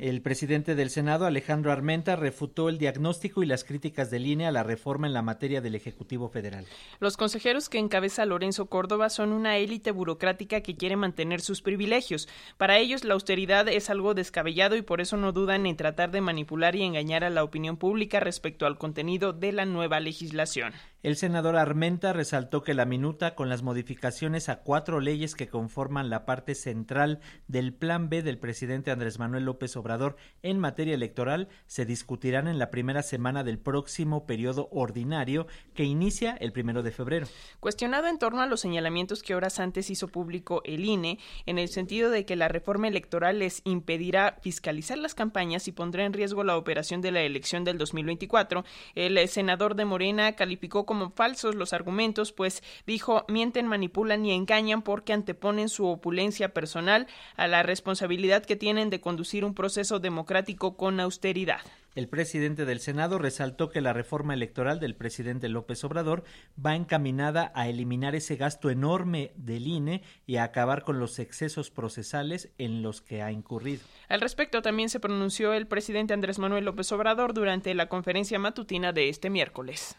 El 0.00 0.22
presidente 0.22 0.76
del 0.76 0.88
Senado, 0.88 1.26
Alejandro 1.26 1.72
Armenta, 1.72 2.16
refutó 2.16 2.70
el 2.70 2.78
diagnóstico 2.78 3.42
y 3.42 3.46
las 3.46 3.64
críticas 3.64 4.10
de 4.10 4.18
línea 4.18 4.48
a 4.48 4.50
la 4.50 4.62
reforma 4.62 5.06
en 5.06 5.12
la 5.12 5.20
materia 5.20 5.60
del 5.60 5.74
Ejecutivo 5.74 6.30
Federal. 6.30 6.64
Los 7.00 7.18
consejeros 7.18 7.68
que 7.68 7.76
encabeza 7.76 8.24
Lorenzo 8.24 8.64
Córdoba 8.64 9.10
son 9.10 9.30
una 9.30 9.58
élite 9.58 9.90
burocrática 9.90 10.62
que 10.62 10.74
quiere 10.74 10.96
mantener 10.96 11.42
sus 11.42 11.60
privilegios. 11.60 12.30
Para 12.56 12.78
ellos, 12.78 13.04
la 13.04 13.12
austeridad 13.12 13.68
es 13.68 13.90
algo 13.90 14.14
descabellado 14.14 14.74
y 14.74 14.80
por 14.80 15.02
eso 15.02 15.18
no 15.18 15.32
dudan 15.32 15.66
en 15.66 15.76
tratar 15.76 16.10
de 16.10 16.22
manipular 16.22 16.76
y 16.76 16.82
engañar 16.82 17.22
a 17.22 17.28
la 17.28 17.44
opinión 17.44 17.76
pública 17.76 18.20
respecto 18.20 18.64
al 18.64 18.78
contenido 18.78 19.34
de 19.34 19.52
la 19.52 19.66
nueva 19.66 20.00
legislación. 20.00 20.72
El 21.02 21.16
senador 21.16 21.56
Armenta 21.56 22.12
resaltó 22.12 22.62
que 22.62 22.74
la 22.74 22.84
minuta, 22.84 23.34
con 23.34 23.48
las 23.48 23.62
modificaciones 23.62 24.50
a 24.50 24.60
cuatro 24.60 25.00
leyes 25.00 25.34
que 25.34 25.48
conforman 25.48 26.10
la 26.10 26.26
parte 26.26 26.54
central 26.54 27.20
del 27.48 27.72
Plan 27.72 28.10
B 28.10 28.22
del 28.22 28.36
presidente 28.36 28.90
Andrés 28.90 29.18
Manuel 29.18 29.44
López 29.44 29.74
Obrador 29.78 30.16
en 30.42 30.58
materia 30.58 30.94
electoral, 30.94 31.48
se 31.66 31.86
discutirán 31.86 32.48
en 32.48 32.58
la 32.58 32.70
primera 32.70 33.02
semana 33.02 33.44
del 33.44 33.58
próximo 33.58 34.26
periodo 34.26 34.68
ordinario 34.72 35.46
que 35.72 35.84
inicia 35.84 36.36
el 36.38 36.52
primero 36.52 36.82
de 36.82 36.90
febrero. 36.90 37.26
Cuestionado 37.60 38.06
en 38.06 38.18
torno 38.18 38.42
a 38.42 38.46
los 38.46 38.60
señalamientos 38.60 39.22
que 39.22 39.34
horas 39.34 39.58
antes 39.58 39.88
hizo 39.88 40.08
público 40.08 40.60
el 40.66 40.84
INE, 40.84 41.18
en 41.46 41.58
el 41.58 41.70
sentido 41.70 42.10
de 42.10 42.26
que 42.26 42.36
la 42.36 42.48
reforma 42.48 42.88
electoral 42.88 43.38
les 43.38 43.62
impedirá 43.64 44.36
fiscalizar 44.42 44.98
las 44.98 45.14
campañas 45.14 45.66
y 45.66 45.72
pondrá 45.72 46.04
en 46.04 46.12
riesgo 46.12 46.44
la 46.44 46.58
operación 46.58 47.00
de 47.00 47.10
la 47.10 47.22
elección 47.22 47.64
del 47.64 47.78
2024, 47.78 48.66
el 48.94 49.26
senador 49.30 49.76
de 49.76 49.86
Morena 49.86 50.32
calificó 50.32 50.84
como 50.90 51.10
falsos 51.10 51.54
los 51.54 51.72
argumentos, 51.72 52.32
pues 52.32 52.64
dijo 52.84 53.24
mienten, 53.28 53.68
manipulan 53.68 54.26
y 54.26 54.32
engañan 54.32 54.82
porque 54.82 55.12
anteponen 55.12 55.68
su 55.68 55.86
opulencia 55.86 56.52
personal 56.52 57.06
a 57.36 57.46
la 57.46 57.62
responsabilidad 57.62 58.44
que 58.44 58.56
tienen 58.56 58.90
de 58.90 59.00
conducir 59.00 59.44
un 59.44 59.54
proceso 59.54 60.00
democrático 60.00 60.76
con 60.76 60.98
austeridad. 60.98 61.60
El 61.94 62.08
presidente 62.08 62.64
del 62.64 62.80
Senado 62.80 63.18
resaltó 63.18 63.68
que 63.68 63.80
la 63.80 63.92
reforma 63.92 64.34
electoral 64.34 64.80
del 64.80 64.96
presidente 64.96 65.48
López 65.48 65.84
Obrador 65.84 66.24
va 66.64 66.74
encaminada 66.74 67.52
a 67.54 67.68
eliminar 67.68 68.16
ese 68.16 68.34
gasto 68.34 68.68
enorme 68.68 69.30
del 69.36 69.68
INE 69.68 70.02
y 70.26 70.36
a 70.36 70.44
acabar 70.44 70.82
con 70.82 70.98
los 70.98 71.20
excesos 71.20 71.70
procesales 71.70 72.50
en 72.58 72.82
los 72.82 73.00
que 73.00 73.22
ha 73.22 73.30
incurrido. 73.30 73.82
Al 74.08 74.20
respecto 74.20 74.60
también 74.60 74.88
se 74.88 74.98
pronunció 74.98 75.52
el 75.52 75.68
presidente 75.68 76.14
Andrés 76.14 76.40
Manuel 76.40 76.64
López 76.64 76.90
Obrador 76.90 77.32
durante 77.32 77.74
la 77.74 77.88
conferencia 77.88 78.40
matutina 78.40 78.92
de 78.92 79.08
este 79.08 79.30
miércoles. 79.30 79.96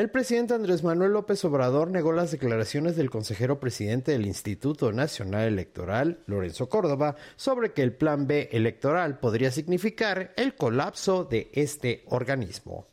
El 0.00 0.08
presidente 0.08 0.54
Andrés 0.54 0.82
Manuel 0.82 1.12
López 1.12 1.44
Obrador 1.44 1.90
negó 1.90 2.12
las 2.12 2.30
declaraciones 2.30 2.96
del 2.96 3.10
consejero 3.10 3.60
presidente 3.60 4.12
del 4.12 4.24
Instituto 4.24 4.92
Nacional 4.92 5.46
Electoral, 5.46 6.20
Lorenzo 6.24 6.70
Córdoba, 6.70 7.16
sobre 7.36 7.74
que 7.74 7.82
el 7.82 7.92
Plan 7.92 8.26
B 8.26 8.48
electoral 8.50 9.18
podría 9.18 9.50
significar 9.50 10.32
el 10.38 10.54
colapso 10.54 11.24
de 11.24 11.50
este 11.52 12.04
organismo. 12.06 12.86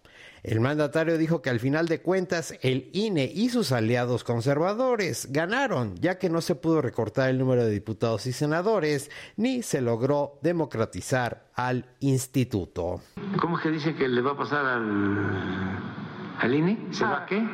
El 0.43 0.59
mandatario 0.59 1.17
dijo 1.17 1.41
que 1.41 1.49
al 1.49 1.61
final 1.61 1.87
de 1.87 2.01
cuentas 2.01 2.53
el 2.61 2.89
INE 2.91 3.31
y 3.33 3.47
sus 3.47 3.71
aliados 3.71 4.25
conservadores 4.25 5.31
ganaron, 5.31 5.95
ya 6.01 6.17
que 6.17 6.29
no 6.29 6.41
se 6.41 6.55
pudo 6.55 6.81
recortar 6.81 7.29
el 7.29 7.37
número 7.37 7.63
de 7.63 7.71
diputados 7.71 8.27
y 8.27 8.33
senadores, 8.33 9.09
ni 9.37 9.63
se 9.63 9.79
logró 9.79 10.39
democratizar 10.41 11.47
al 11.53 11.85
instituto. 12.01 12.99
¿Cómo 13.39 13.55
es 13.59 13.63
que 13.63 13.69
dice 13.71 13.95
que 13.95 14.09
le 14.09 14.19
va 14.19 14.31
a 14.31 14.37
pasar 14.37 14.65
al 14.65 15.96
al 16.39 16.53
INE? 16.53 16.87
¿Se 16.91 17.03
va 17.03 17.17
a 17.17 17.25
qué? 17.25 17.47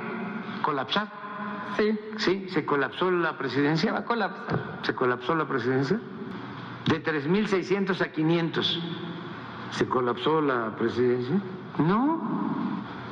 ¿Colapsar? 0.62 1.08
Sí. 1.78 2.00
¿Sí? 2.18 2.48
¿Se 2.50 2.66
colapsó 2.66 3.10
la 3.12 3.38
presidencia? 3.38 3.90
Se 3.90 3.94
va 3.94 4.00
a 4.00 4.06
colapsar. 4.06 4.80
¿Se 4.84 4.94
colapsó 4.94 5.36
la 5.36 5.48
presidencia? 5.48 6.00
De 6.86 7.04
3.600 7.04 8.02
a 8.02 8.12
500. 8.12 8.84
¿Se 9.72 9.88
colapsó 9.88 10.42
la 10.42 10.76
presidencia? 10.76 11.36
No. 11.80 12.22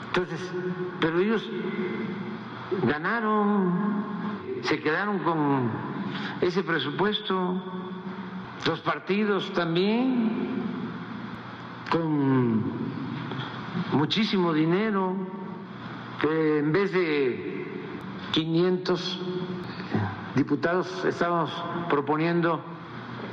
Entonces, 0.08 0.52
pero 1.00 1.20
ellos 1.20 1.50
ganaron, 2.84 4.04
se 4.62 4.80
quedaron 4.82 5.20
con 5.20 5.72
ese 6.42 6.64
presupuesto, 6.64 7.64
los 8.68 8.80
partidos 8.82 9.52
también, 9.54 10.64
con 11.90 12.62
muchísimo 13.94 14.54
dinero 14.54 15.16
que 16.22 16.60
en 16.60 16.72
vez 16.72 16.92
de 16.94 17.66
500 18.34 19.20
diputados 20.36 21.04
estamos 21.04 21.52
proponiendo 21.90 22.64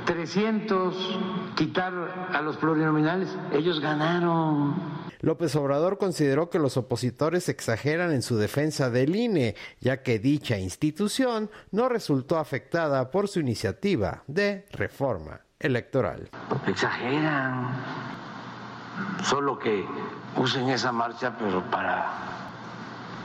300 0.05 1.19
quitar 1.55 1.93
a 2.33 2.41
los 2.41 2.57
plurinominales. 2.57 3.29
Ellos 3.53 3.79
ganaron. 3.79 4.75
López 5.21 5.55
Obrador 5.55 5.97
consideró 5.97 6.49
que 6.49 6.57
los 6.59 6.77
opositores 6.77 7.47
exageran 7.49 8.11
en 8.11 8.21
su 8.21 8.37
defensa 8.37 8.89
del 8.89 9.15
INE, 9.15 9.55
ya 9.79 10.01
que 10.01 10.17
dicha 10.17 10.57
institución 10.57 11.51
no 11.71 11.89
resultó 11.89 12.39
afectada 12.39 13.11
por 13.11 13.27
su 13.27 13.39
iniciativa 13.39 14.23
de 14.27 14.65
reforma 14.71 15.41
electoral. 15.59 16.29
Exageran, 16.65 17.69
solo 19.23 19.59
que 19.59 19.85
usen 20.37 20.69
esa 20.69 20.93
marcha, 20.93 21.35
pero 21.37 21.69
para 21.69 22.48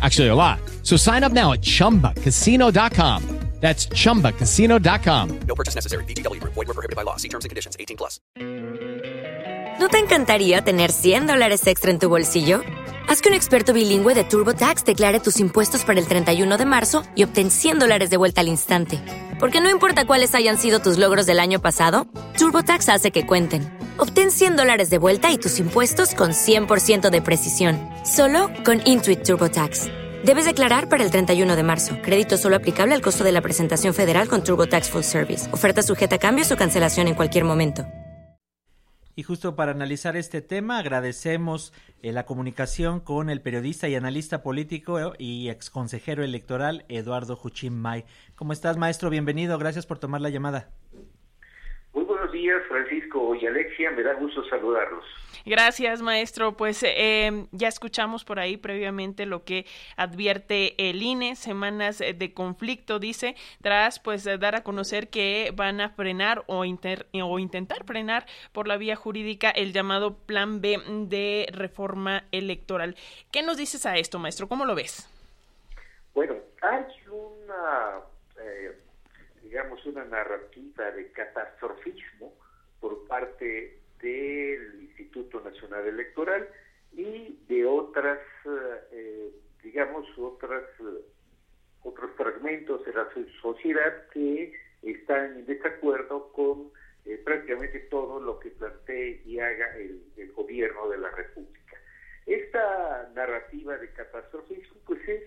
Actually, 0.00 0.28
a 0.28 0.34
lot. 0.34 0.60
So 0.84 0.96
sign 0.96 1.24
up 1.24 1.32
now 1.32 1.52
at 1.52 1.60
chumbacasino.com. 1.60 3.40
That's 3.60 3.88
chumbacasino.com. 3.88 5.40
No 5.46 5.54
purchase 5.54 5.74
necessary. 5.74 6.04
VGW 6.04 6.40
Group. 6.40 6.54
Void 6.54 6.68
were 6.68 6.74
prohibited 6.74 6.96
by 6.96 7.04
law. 7.04 7.16
See 7.16 7.28
terms 7.28 7.44
and 7.44 7.50
conditions. 7.50 7.76
18 7.78 7.96
plus. 7.96 8.18
¿No 9.78 9.88
te 9.88 9.98
encantaría 9.98 10.62
tener 10.62 10.92
100 10.92 11.26
dólares 11.26 11.66
extra 11.66 11.90
en 11.90 11.98
tu 11.98 12.08
bolsillo? 12.08 12.62
Haz 13.08 13.22
que 13.22 13.28
un 13.28 13.34
experto 13.34 13.72
bilingüe 13.72 14.14
de 14.14 14.24
TurboTax 14.24 14.84
declare 14.84 15.20
tus 15.20 15.40
impuestos 15.40 15.84
para 15.84 15.98
el 15.98 16.06
31 16.06 16.58
de 16.58 16.64
marzo 16.64 17.02
y 17.14 17.24
obtén 17.24 17.50
100 17.50 17.78
dólares 17.78 18.10
de 18.10 18.16
vuelta 18.16 18.40
al 18.40 18.48
instante. 18.48 18.98
Porque 19.38 19.60
no 19.60 19.70
importa 19.70 20.06
cuáles 20.06 20.34
hayan 20.34 20.58
sido 20.58 20.80
tus 20.80 20.96
logros 20.96 21.26
del 21.26 21.40
año 21.40 21.60
pasado, 21.60 22.06
TurboTax 22.38 22.88
hace 22.88 23.10
que 23.10 23.26
cuenten. 23.26 23.79
Obtén 24.02 24.30
100 24.30 24.56
dólares 24.56 24.88
de 24.88 24.96
vuelta 24.96 25.30
y 25.30 25.36
tus 25.36 25.58
impuestos 25.58 26.14
con 26.14 26.30
100% 26.30 27.10
de 27.10 27.20
precisión. 27.20 27.78
Solo 28.04 28.50
con 28.64 28.80
Intuit 28.86 29.22
TurboTax. 29.22 29.88
Debes 30.24 30.46
declarar 30.46 30.88
para 30.88 31.04
el 31.04 31.10
31 31.10 31.54
de 31.54 31.62
marzo. 31.62 31.96
Crédito 32.00 32.38
solo 32.38 32.56
aplicable 32.56 32.94
al 32.94 33.02
costo 33.02 33.24
de 33.24 33.32
la 33.32 33.42
presentación 33.42 33.92
federal 33.92 34.26
con 34.30 34.42
Turbo 34.42 34.66
Tax 34.68 34.88
Full 34.88 35.02
Service. 35.02 35.52
Oferta 35.52 35.82
sujeta 35.82 36.16
a 36.16 36.18
cambios 36.18 36.50
o 36.50 36.56
cancelación 36.56 37.08
en 37.08 37.14
cualquier 37.14 37.44
momento. 37.44 37.86
Y 39.16 39.22
justo 39.22 39.54
para 39.54 39.72
analizar 39.72 40.16
este 40.16 40.40
tema, 40.40 40.78
agradecemos 40.78 41.74
eh, 42.00 42.12
la 42.12 42.24
comunicación 42.24 43.00
con 43.00 43.28
el 43.28 43.42
periodista 43.42 43.86
y 43.86 43.96
analista 43.96 44.42
político 44.42 45.12
y 45.18 45.50
exconsejero 45.50 46.24
electoral 46.24 46.86
Eduardo 46.88 47.36
Juchín 47.36 47.78
May. 47.78 48.06
¿Cómo 48.34 48.54
estás, 48.54 48.78
maestro? 48.78 49.10
Bienvenido. 49.10 49.58
Gracias 49.58 49.84
por 49.84 49.98
tomar 49.98 50.22
la 50.22 50.30
llamada. 50.30 50.70
Buenos 52.30 52.44
días, 52.44 52.62
Francisco 52.68 53.34
y 53.34 53.44
Alexia. 53.44 53.90
Me 53.90 54.04
da 54.04 54.14
gusto 54.14 54.44
saludarlos. 54.44 55.04
Gracias, 55.44 56.00
maestro. 56.00 56.56
Pues 56.56 56.84
eh, 56.84 57.46
ya 57.50 57.66
escuchamos 57.66 58.24
por 58.24 58.38
ahí 58.38 58.56
previamente 58.56 59.26
lo 59.26 59.42
que 59.42 59.66
advierte 59.96 60.74
el 60.78 61.02
INE, 61.02 61.34
semanas 61.34 61.98
de 61.98 62.32
conflicto, 62.32 63.00
dice, 63.00 63.34
tras 63.62 63.98
pues 63.98 64.24
dar 64.38 64.54
a 64.54 64.62
conocer 64.62 65.08
que 65.08 65.52
van 65.56 65.80
a 65.80 65.90
frenar 65.90 66.44
o, 66.46 66.60
o 66.60 67.38
intentar 67.40 67.84
frenar 67.84 68.26
por 68.52 68.68
la 68.68 68.76
vía 68.76 68.94
jurídica 68.94 69.50
el 69.50 69.72
llamado 69.72 70.14
Plan 70.14 70.60
B 70.60 70.78
de 71.08 71.48
reforma 71.52 72.22
electoral. 72.30 72.94
¿Qué 73.32 73.42
nos 73.42 73.56
dices 73.56 73.86
a 73.86 73.96
esto, 73.96 74.20
maestro? 74.20 74.46
¿Cómo 74.46 74.66
lo 74.66 74.76
ves? 74.76 75.10
Bueno, 76.14 76.36
hay 76.62 76.84
una, 77.10 77.98
eh, 78.40 78.78
digamos, 79.50 79.84
una 79.84 80.04
narrativa 80.04 80.92
de 80.92 81.10
catastrofismo 81.10 82.32
por 82.78 83.04
parte 83.08 83.80
del 84.00 84.82
Instituto 84.82 85.40
Nacional 85.40 85.88
Electoral 85.88 86.48
y 86.92 87.36
de 87.48 87.66
otras, 87.66 88.20
eh, 88.92 89.32
digamos, 89.64 90.06
otras, 90.16 90.62
eh, 90.78 91.04
otros 91.82 92.12
fragmentos 92.16 92.84
de 92.84 92.92
la 92.92 93.08
sociedad 93.42 94.08
que 94.10 94.52
están 94.82 95.38
en 95.38 95.46
desacuerdo 95.46 96.32
con 96.32 96.70
eh, 97.04 97.20
prácticamente 97.24 97.80
todo 97.90 98.20
lo 98.20 98.38
que 98.38 98.50
plantee 98.50 99.20
y 99.26 99.40
haga 99.40 99.76
el, 99.78 100.00
el, 100.16 100.30
gobierno 100.30 100.88
de 100.90 100.98
la 100.98 101.10
República. 101.10 101.76
Esta 102.24 103.10
narrativa 103.16 103.76
de 103.78 103.90
catastrofismo, 103.90 104.76
pues 104.86 105.00
es 105.08 105.22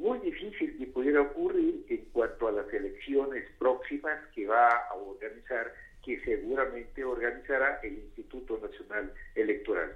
muy 0.00 0.18
difícil 0.20 0.76
que 0.78 0.86
pudiera 0.86 1.20
ocurrir 1.20 1.84
en 1.90 2.04
cuanto 2.12 2.48
a 2.48 2.52
las 2.52 2.72
elecciones 2.72 3.44
próximas 3.58 4.18
que 4.34 4.46
va 4.46 4.68
a 4.68 4.94
organizar 4.94 5.74
que 6.02 6.18
seguramente 6.20 7.04
organizará 7.04 7.80
el 7.82 7.98
Instituto 7.98 8.58
Nacional 8.58 9.12
Electoral. 9.34 9.94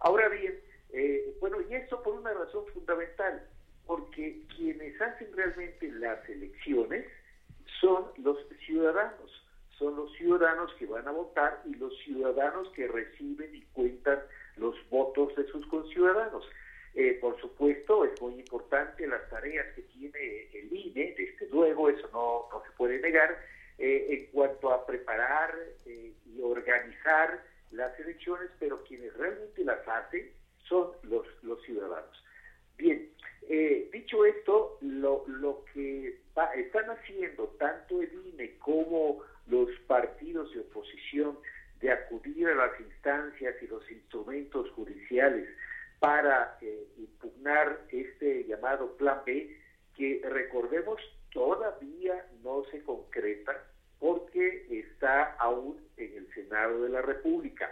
Ahora 0.00 0.30
bien, 0.30 0.58
eh, 0.94 1.36
bueno, 1.40 1.58
y 1.68 1.74
esto 1.74 2.02
por 2.02 2.14
una 2.14 2.32
razón 2.32 2.64
fundamental, 2.72 3.46
porque 3.86 4.42
quienes 4.56 4.98
hacen 5.00 5.28
realmente 5.36 5.92
las 5.92 6.26
elecciones 6.30 7.06
son 7.78 8.06
los 8.24 8.38
ciudadanos, 8.64 9.46
son 9.78 9.96
los 9.96 10.10
ciudadanos 10.14 10.72
que 10.78 10.86
van 10.86 11.06
a 11.06 11.10
votar 11.10 11.60
y 11.66 11.74
los 11.74 11.94
ciudadanos 11.98 12.68
que 12.70 12.88
reciben 12.88 13.54
y 13.54 13.60
cuentan 13.74 14.20
los 14.56 14.74
votos 14.88 15.36
de 15.36 15.44
sus 15.48 15.66
conciudadanos. 15.66 16.42
Eh, 16.94 17.18
por 17.20 17.40
supuesto, 17.40 18.04
es 18.04 18.20
muy 18.20 18.34
importante 18.34 19.06
las 19.06 19.26
tareas 19.30 19.66
que 19.74 19.82
tiene 19.82 20.50
el 20.52 20.70
INE, 20.70 21.14
desde 21.16 21.48
luego, 21.50 21.88
eso 21.88 22.08
no, 22.12 22.48
no 22.52 22.62
se 22.64 22.70
puede 22.72 23.00
negar, 23.00 23.38
eh, 23.78 24.06
en 24.10 24.26
cuanto 24.26 24.70
a 24.70 24.84
preparar 24.86 25.54
eh, 25.86 26.12
y 26.26 26.40
organizar 26.42 27.42
las 27.70 27.98
elecciones, 27.98 28.50
pero 28.58 28.84
quienes 28.84 29.14
realmente 29.16 29.64
las 29.64 29.86
hacen 29.88 30.30
son 30.68 30.90
los, 31.04 31.26
los 31.42 31.62
ciudadanos. 31.62 32.24
Bien, 32.76 33.08
dicho 33.92 34.24
esto, 34.24 34.78
lo, 34.82 35.24
lo 35.26 35.64
que 35.72 36.18
están 36.56 36.90
haciendo 36.90 37.48
tanto 37.58 38.02
el 38.02 38.12
INE 38.26 38.58
como 38.58 39.22
los 39.46 39.70
partidos 39.86 40.52
de 40.52 40.60
oposición 40.60 41.38
de 41.80 41.90
acudir 41.90 42.48
a 42.48 42.54
las 42.54 42.80
instancias 42.80 43.54
y 43.62 43.66
los 43.66 43.90
instrumentos 43.90 44.70
judiciales 44.70 45.48
para 46.02 46.58
impugnar 46.96 47.78
este 47.90 48.44
llamado 48.46 48.96
Plan 48.96 49.20
B, 49.24 49.56
que 49.96 50.20
recordemos 50.28 51.00
todavía 51.32 52.26
no 52.42 52.64
se 52.72 52.82
concreta 52.82 53.64
porque 54.00 54.66
está 54.68 55.34
aún 55.34 55.80
en 55.96 56.16
el 56.16 56.34
Senado 56.34 56.82
de 56.82 56.88
la 56.88 57.02
República. 57.02 57.70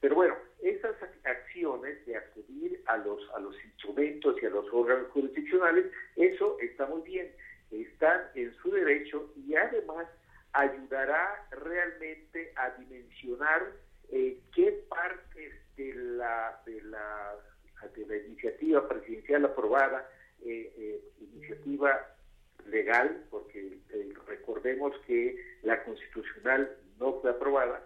Pero 0.00 0.14
bueno, 0.14 0.36
esas 0.62 0.94
acciones 1.24 2.06
de 2.06 2.16
acudir 2.16 2.80
a 2.86 2.96
los, 2.98 3.28
a 3.34 3.40
los 3.40 3.56
instrumentos 3.64 4.40
y 4.40 4.46
a 4.46 4.50
los 4.50 4.72
órganos 4.72 5.10
jurisdiccionales, 5.10 5.86
eso 6.14 6.56
está 6.60 6.86
muy 6.86 7.02
bien, 7.02 7.32
están 7.72 8.20
en 8.36 8.54
su 8.54 8.70
derecho 8.70 9.32
y 9.34 9.56
además 9.56 10.06
ayudará 10.52 11.44
realmente 11.50 12.52
a 12.54 12.70
dimensionar 12.78 13.72
eh, 14.12 14.38
qué 14.54 14.84
partes 14.88 15.54
de 15.76 15.92
la, 15.92 16.62
de 16.66 16.80
la, 16.82 17.34
de 17.88 18.06
la 18.06 18.16
iniciativa 18.16 18.88
presidencial 18.88 19.44
aprobada, 19.44 20.08
eh, 20.44 20.72
eh, 20.76 21.00
iniciativa 21.20 22.14
legal, 22.66 23.24
porque 23.30 23.78
eh, 23.90 24.12
recordemos 24.26 24.96
que 25.06 25.36
la 25.62 25.82
constitucional 25.84 26.76
no 26.98 27.20
fue 27.20 27.30
aprobada, 27.30 27.84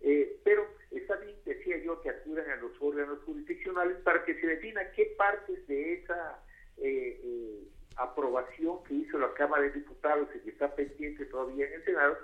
eh, 0.00 0.38
pero 0.44 0.66
está 0.90 1.16
bien, 1.16 1.36
decía 1.44 1.78
yo, 1.78 2.00
que 2.02 2.10
acudan 2.10 2.48
a 2.50 2.56
los 2.56 2.72
órganos 2.80 3.18
jurisdiccionales 3.24 3.96
para 3.98 4.24
que 4.24 4.38
se 4.40 4.46
defina 4.46 4.90
qué 4.92 5.14
partes 5.16 5.66
de 5.66 5.94
esa 5.94 6.42
eh, 6.76 7.64
aprobación 7.96 8.82
que 8.84 8.94
hizo 8.94 9.18
la 9.18 9.32
Cámara 9.34 9.62
de 9.62 9.70
Diputados 9.70 10.28
y 10.34 10.40
que 10.40 10.50
está 10.50 10.74
pendiente 10.74 11.24
todavía 11.26 11.66
en 11.66 11.72
el 11.72 11.84
Senado, 11.84 12.16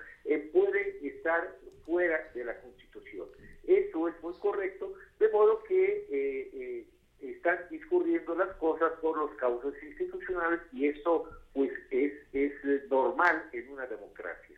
puede 0.52 1.06
estar 1.06 1.56
fuera 1.84 2.30
de 2.34 2.44
la 2.44 2.60
Constitución. 2.60 3.26
Eso 3.66 4.08
es 4.08 4.14
muy 4.22 4.34
correcto, 4.34 4.94
de 5.18 5.28
modo 5.30 5.62
que 5.64 6.86
están 7.32 7.58
discurriendo 7.70 8.34
las 8.34 8.54
cosas 8.56 8.92
por 9.00 9.16
los 9.16 9.30
causas 9.36 9.72
institucionales 9.82 10.60
y 10.72 10.86
eso 10.86 11.28
pues 11.52 11.70
es, 11.90 12.12
es 12.32 12.52
normal 12.90 13.44
en 13.52 13.70
una 13.70 13.86
democracia. 13.86 14.56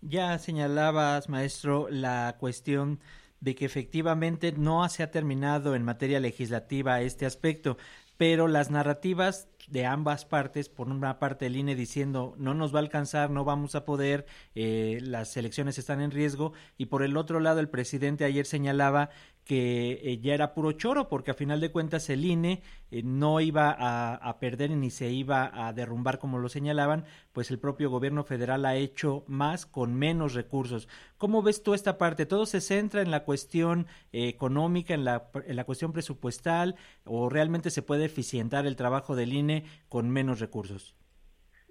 Ya 0.00 0.38
señalabas, 0.38 1.28
maestro, 1.28 1.86
la 1.88 2.36
cuestión 2.40 2.98
de 3.40 3.54
que 3.54 3.64
efectivamente 3.64 4.52
no 4.52 4.88
se 4.88 5.02
ha 5.02 5.10
terminado 5.10 5.74
en 5.74 5.84
materia 5.84 6.20
legislativa 6.20 7.00
este 7.02 7.26
aspecto, 7.26 7.76
pero 8.16 8.46
las 8.46 8.70
narrativas 8.70 9.48
de 9.68 9.84
ambas 9.84 10.24
partes, 10.24 10.68
por 10.68 10.88
una 10.88 11.18
parte 11.18 11.46
el 11.46 11.56
INE 11.56 11.74
diciendo 11.74 12.34
no 12.36 12.54
nos 12.54 12.72
va 12.72 12.78
a 12.78 12.82
alcanzar, 12.82 13.30
no 13.30 13.44
vamos 13.44 13.74
a 13.74 13.84
poder, 13.84 14.26
eh, 14.54 15.00
las 15.02 15.36
elecciones 15.36 15.76
están 15.78 16.00
en 16.00 16.12
riesgo, 16.12 16.52
y 16.78 16.86
por 16.86 17.02
el 17.02 17.16
otro 17.16 17.40
lado 17.40 17.58
el 17.58 17.68
presidente 17.68 18.24
ayer 18.24 18.46
señalaba 18.46 19.10
que 19.44 20.00
eh, 20.02 20.18
ya 20.20 20.34
era 20.34 20.54
puro 20.54 20.72
choro, 20.72 21.08
porque 21.08 21.32
a 21.32 21.34
final 21.34 21.60
de 21.60 21.70
cuentas 21.70 22.08
el 22.10 22.24
INE 22.24 22.62
eh, 22.90 23.02
no 23.04 23.40
iba 23.40 23.74
a, 23.78 24.38
perder 24.38 24.70
ni 24.70 24.90
se 24.90 25.10
iba 25.10 25.50
a 25.52 25.72
derrumbar 25.72 26.18
como 26.18 26.38
lo 26.38 26.48
señalaban, 26.48 27.04
pues 27.32 27.50
el 27.50 27.58
propio 27.58 27.90
gobierno 27.90 28.24
federal 28.24 28.64
ha 28.64 28.76
hecho 28.76 29.24
más 29.26 29.66
con 29.66 29.94
menos 29.94 30.34
recursos. 30.34 30.88
¿Cómo 31.18 31.42
ves 31.42 31.62
tú 31.62 31.74
esta 31.74 31.98
parte? 31.98 32.26
¿Todo 32.26 32.46
se 32.46 32.60
centra 32.60 33.02
en 33.02 33.10
la 33.10 33.24
cuestión 33.24 33.86
eh, 34.12 34.28
económica, 34.28 34.94
en 34.94 35.04
la, 35.04 35.30
en 35.46 35.56
la 35.56 35.64
cuestión 35.64 35.92
presupuestal, 35.92 36.76
o 37.04 37.28
realmente 37.28 37.70
se 37.70 37.82
puede 37.82 38.04
eficientar 38.04 38.66
el 38.66 38.76
trabajo 38.76 39.16
del 39.16 39.32
INE 39.32 39.64
con 39.88 40.08
menos 40.10 40.40
recursos? 40.40 40.94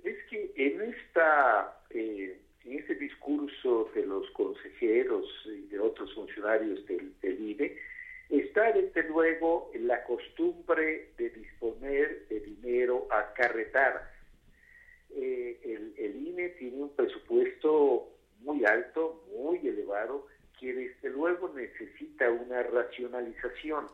Es 0.03 0.17
que 0.29 0.53
en 0.55 0.81
esta 0.81 1.77
en 2.65 2.79
ese 2.79 2.95
discurso 2.95 3.89
de 3.95 4.05
los 4.05 4.29
consejeros 4.31 5.25
y 5.45 5.67
de 5.67 5.79
otros 5.79 6.13
funcionarios 6.13 6.85
del, 6.85 7.13
INE, 7.23 7.75
está 8.29 8.71
desde 8.71 9.03
luego 9.03 9.71
la 9.79 10.03
costumbre 10.03 11.09
de 11.17 11.29
disponer 11.31 12.27
de 12.27 12.39
dinero 12.41 13.07
a 13.11 13.33
carretadas. 13.33 14.07
Eh, 15.09 15.59
el, 15.97 16.27
INE 16.27 16.49
tiene 16.49 16.83
un 16.83 16.95
presupuesto 16.95 18.09
muy 18.41 18.63
alto, 18.65 19.23
muy 19.35 19.57
elevado, 19.67 20.27
que 20.59 20.73
desde 20.73 21.09
luego 21.09 21.51
necesita 21.55 22.29
una 22.29 22.63
racionalización. 22.63 23.87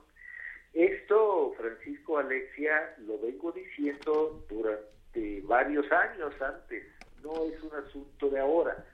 Esto, 0.74 1.54
Francisco 1.58 2.18
Alexia, 2.18 2.96
lo 3.00 3.18
vengo 3.20 3.52
diciendo 3.54 4.46
durante 4.50 5.42
varios 5.42 5.90
años 5.92 6.40
antes 6.42 6.97
no 7.24 7.46
es 7.46 7.62
un 7.64 7.74
asunto 7.76 8.30
de 8.30 8.40
ahora. 8.40 8.86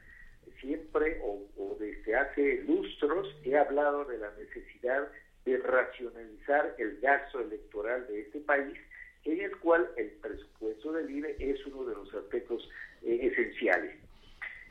Siempre 0.59 1.19
o, 1.23 1.77
desde 1.79 2.15
hace 2.15 2.63
lustros 2.63 3.35
he 3.43 3.57
hablado 3.57 4.05
de 4.05 4.17
la 4.17 4.31
necesidad 4.37 5.07
de 5.45 5.57
racionalizar 5.57 6.75
el 6.77 6.99
gasto 7.01 7.41
electoral 7.41 8.07
de 8.07 8.21
este 8.21 8.39
país, 8.39 8.77
en 9.25 9.41
el 9.41 9.57
cual 9.57 9.89
el 9.97 10.09
presupuesto 10.21 10.93
del 10.93 11.09
INE 11.09 11.35
es 11.39 11.65
uno 11.65 11.85
de 11.85 11.95
los 11.95 12.13
aspectos 12.13 12.69
eh, 13.01 13.19
esenciales. 13.23 13.95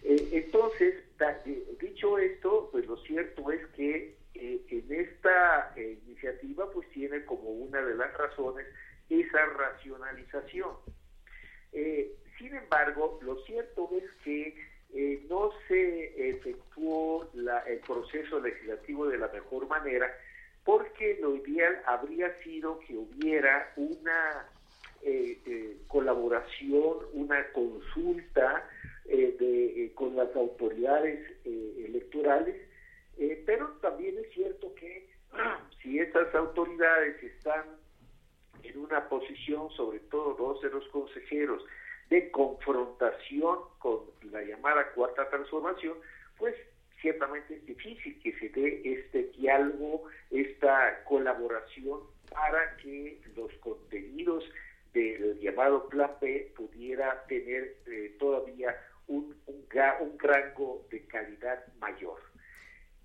Eh, 0.02 0.28
entonces, 0.32 0.94
eh, 1.46 1.76
dicho 1.80 2.18
esto, 2.18 2.68
pues 2.72 2.86
lo 2.86 2.96
cierto 2.98 3.50
es 3.52 3.66
que 3.76 4.16
en 4.34 4.86
esta 4.90 5.72
iniciativa 5.76 6.68
pues 6.72 6.88
tiene 6.88 7.24
como 7.26 7.50
una 7.50 7.80
de 7.82 7.94
las 7.94 8.12
razones 8.14 8.66
esa 9.08 9.46
sin 12.42 12.56
embargo, 12.56 13.20
lo 13.22 13.36
cierto 13.44 13.88
es 13.96 14.02
que 14.24 14.56
eh, 14.92 15.24
no 15.30 15.52
se 15.68 16.30
efectuó 16.30 17.30
el 17.32 17.78
proceso 17.86 18.40
legislativo 18.40 19.06
de 19.06 19.18
la 19.18 19.28
mejor 19.28 19.68
manera 19.68 20.12
porque 20.64 21.18
lo 21.20 21.36
ideal 21.36 21.80
habría 21.86 22.36
sido 22.42 22.80
que 22.80 22.96
hubiera 22.96 23.72
una 23.76 24.48
eh, 25.02 25.38
eh, 25.46 25.76
colaboración, 25.86 26.96
una 27.12 27.46
consulta 27.52 28.68
con 29.94 30.16
las 30.16 30.34
autoridades 30.34 31.20
electorales, 31.44 32.56
pero 33.44 33.68
también 33.82 34.16
es 34.18 34.32
cierto 34.32 34.74
que 34.74 35.10
si 35.82 35.98
estas 36.00 36.34
autoridades 36.34 37.22
están 37.22 37.66
en 38.62 38.78
una 38.78 39.08
posición, 39.08 39.70
sobre 39.70 40.00
todo 40.00 40.34
dos 40.34 40.60
de 40.62 40.70
los 40.70 40.88
consejeros, 40.88 41.62
de 42.10 42.30
confrontación 42.30 43.58
con 43.78 44.00
la 44.30 44.42
llamada 44.42 44.92
cuarta 44.92 45.28
transformación, 45.28 45.96
pues 46.38 46.54
ciertamente 47.00 47.56
es 47.56 47.66
difícil 47.66 48.18
que 48.20 48.32
se 48.38 48.48
dé 48.50 48.80
este 48.84 49.24
diálogo, 49.38 50.04
esta 50.30 51.02
colaboración 51.04 52.00
para 52.30 52.76
que 52.76 53.20
los 53.36 53.52
contenidos 53.54 54.44
del 54.92 55.38
llamado 55.40 55.88
Plan 55.88 56.10
B 56.20 56.52
pudiera 56.56 57.24
tener 57.26 57.76
eh, 57.86 58.14
todavía 58.18 58.76
un, 59.08 59.34
un, 59.46 59.66
un 60.00 60.18
rango 60.18 60.86
de 60.90 61.04
calidad 61.06 61.64
mayor. 61.78 62.20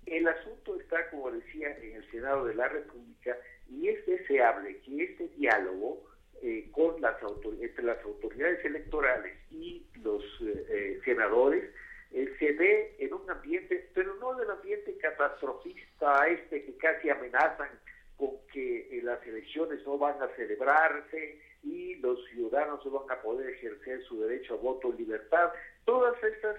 El 0.06 0.26
asunto 0.26 0.80
está, 0.80 1.10
como 1.10 1.30
decía, 1.30 1.76
en 1.76 1.96
el 1.96 2.10
Senado 2.10 2.46
de 2.46 2.54
la 2.54 2.68
República 2.68 3.36
y 3.68 3.88
es 3.88 4.06
deseable 4.06 4.78
que 4.80 5.04
este 5.04 5.28
diálogo 5.36 6.07
eh, 6.42 6.68
con 6.72 7.00
las 7.00 7.16
entre 7.60 7.84
las 7.84 8.02
autoridades 8.04 8.64
electorales 8.64 9.36
y 9.50 9.84
los 10.02 10.22
eh, 10.40 10.66
eh, 10.68 11.00
senadores 11.04 11.64
se 12.10 12.52
dé 12.54 12.96
en 13.00 13.12
un 13.12 13.28
ambiente, 13.30 13.90
pero 13.92 14.14
no 14.14 14.34
del 14.34 14.50
ambiente 14.50 14.96
catastrofista 14.96 16.26
este 16.28 16.64
que 16.64 16.76
casi 16.78 17.10
amenazan 17.10 17.68
con 18.16 18.30
que 18.52 19.00
las 19.02 19.24
elecciones 19.26 19.84
no 19.84 19.98
van 19.98 20.22
a 20.22 20.28
celebrarse 20.36 21.38
y 21.62 21.96
los 21.96 22.24
ciudadanos 22.30 22.84
no 22.86 22.92
van 22.92 23.10
a 23.10 23.20
poder 23.20 23.50
ejercer 23.50 24.02
su 24.04 24.22
derecho 24.22 24.54
a 24.54 24.56
voto 24.56 24.90
en 24.90 24.96
libertad. 24.96 25.52
Todas 25.84 26.16
estas 26.22 26.56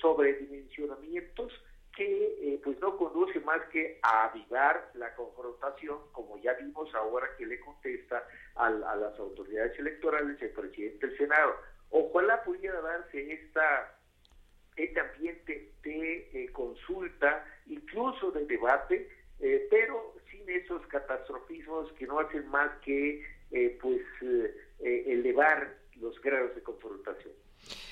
sobredimensionamientos 0.00 1.52
que 2.00 2.54
eh, 2.54 2.60
pues 2.64 2.80
no 2.80 2.96
conduce 2.96 3.40
más 3.40 3.60
que 3.70 3.98
a 4.00 4.24
avivar 4.24 4.90
la 4.94 5.14
confrontación, 5.14 5.98
como 6.12 6.40
ya 6.40 6.54
vimos 6.54 6.88
ahora 6.94 7.28
que 7.36 7.44
le 7.44 7.60
contesta 7.60 8.26
a 8.54 8.70
las 8.70 9.18
autoridades 9.18 9.78
electorales 9.78 10.40
el 10.40 10.48
presidente 10.48 11.06
del 11.06 11.18
Senado. 11.18 11.56
Ojalá 11.90 12.42
pudiera 12.42 12.80
darse 12.80 13.30
esta 13.30 13.94
este 14.76 14.98
ambiente 14.98 15.74
de 15.82 16.30
eh, 16.32 16.48
consulta, 16.52 17.44
incluso 17.66 18.30
de 18.30 18.46
debate, 18.46 19.06
eh, 19.40 19.68
pero 19.70 20.14
sin 20.30 20.48
esos 20.48 20.86
catastrofismos 20.86 21.92
que 21.98 22.06
no 22.06 22.20
hacen 22.20 22.48
más 22.48 22.70
que 22.82 23.22
pues 23.82 24.00
elevar 24.78 25.76
los 25.96 26.18
grados 26.22 26.54
de 26.54 26.62
confrontación. 26.62 27.34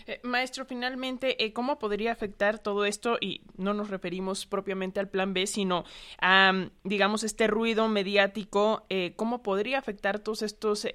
Eh, 0.07 0.21
maestro, 0.23 0.65
finalmente, 0.65 1.45
eh, 1.45 1.53
¿cómo 1.53 1.79
podría 1.79 2.13
afectar 2.13 2.59
todo 2.59 2.85
esto? 2.85 3.19
Y 3.21 3.43
no 3.57 3.75
nos 3.75 3.91
referimos 3.91 4.47
propiamente 4.47 5.01
al 5.01 5.09
plan 5.09 5.35
B, 5.35 5.47
sino 5.47 5.85
a, 6.21 6.71
digamos, 6.85 7.25
este 7.25 7.47
ruido 7.47 7.89
mediático. 7.89 8.87
Eh, 8.89 9.13
¿Cómo 9.17 9.43
podría 9.43 9.79
afectar 9.79 10.19
todos 10.19 10.43
estos 10.43 10.87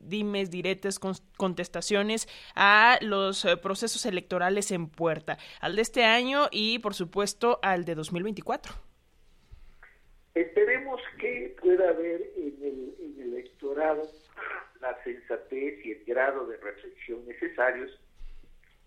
dimes, 0.00 0.50
diretes, 0.50 0.98
contestaciones 1.36 2.28
a 2.54 2.98
los 3.00 3.46
procesos 3.62 4.06
electorales 4.06 4.70
en 4.70 4.88
puerta? 4.88 5.38
Al 5.60 5.76
de 5.76 5.82
este 5.82 6.04
año 6.04 6.48
y, 6.50 6.78
por 6.80 6.94
supuesto, 6.94 7.58
al 7.62 7.84
de 7.84 7.94
2024. 7.94 8.74
Esperemos 10.34 11.00
que 11.18 11.56
pueda 11.62 11.88
haber 11.90 12.30
en 12.36 12.56
el, 12.60 12.94
en 13.00 13.20
el 13.22 13.34
electorado 13.34 14.02
la 14.86 15.02
sensatez 15.02 15.84
y 15.84 15.92
el 15.92 16.04
grado 16.04 16.46
de 16.46 16.56
reflexión 16.58 17.26
necesarios 17.26 17.90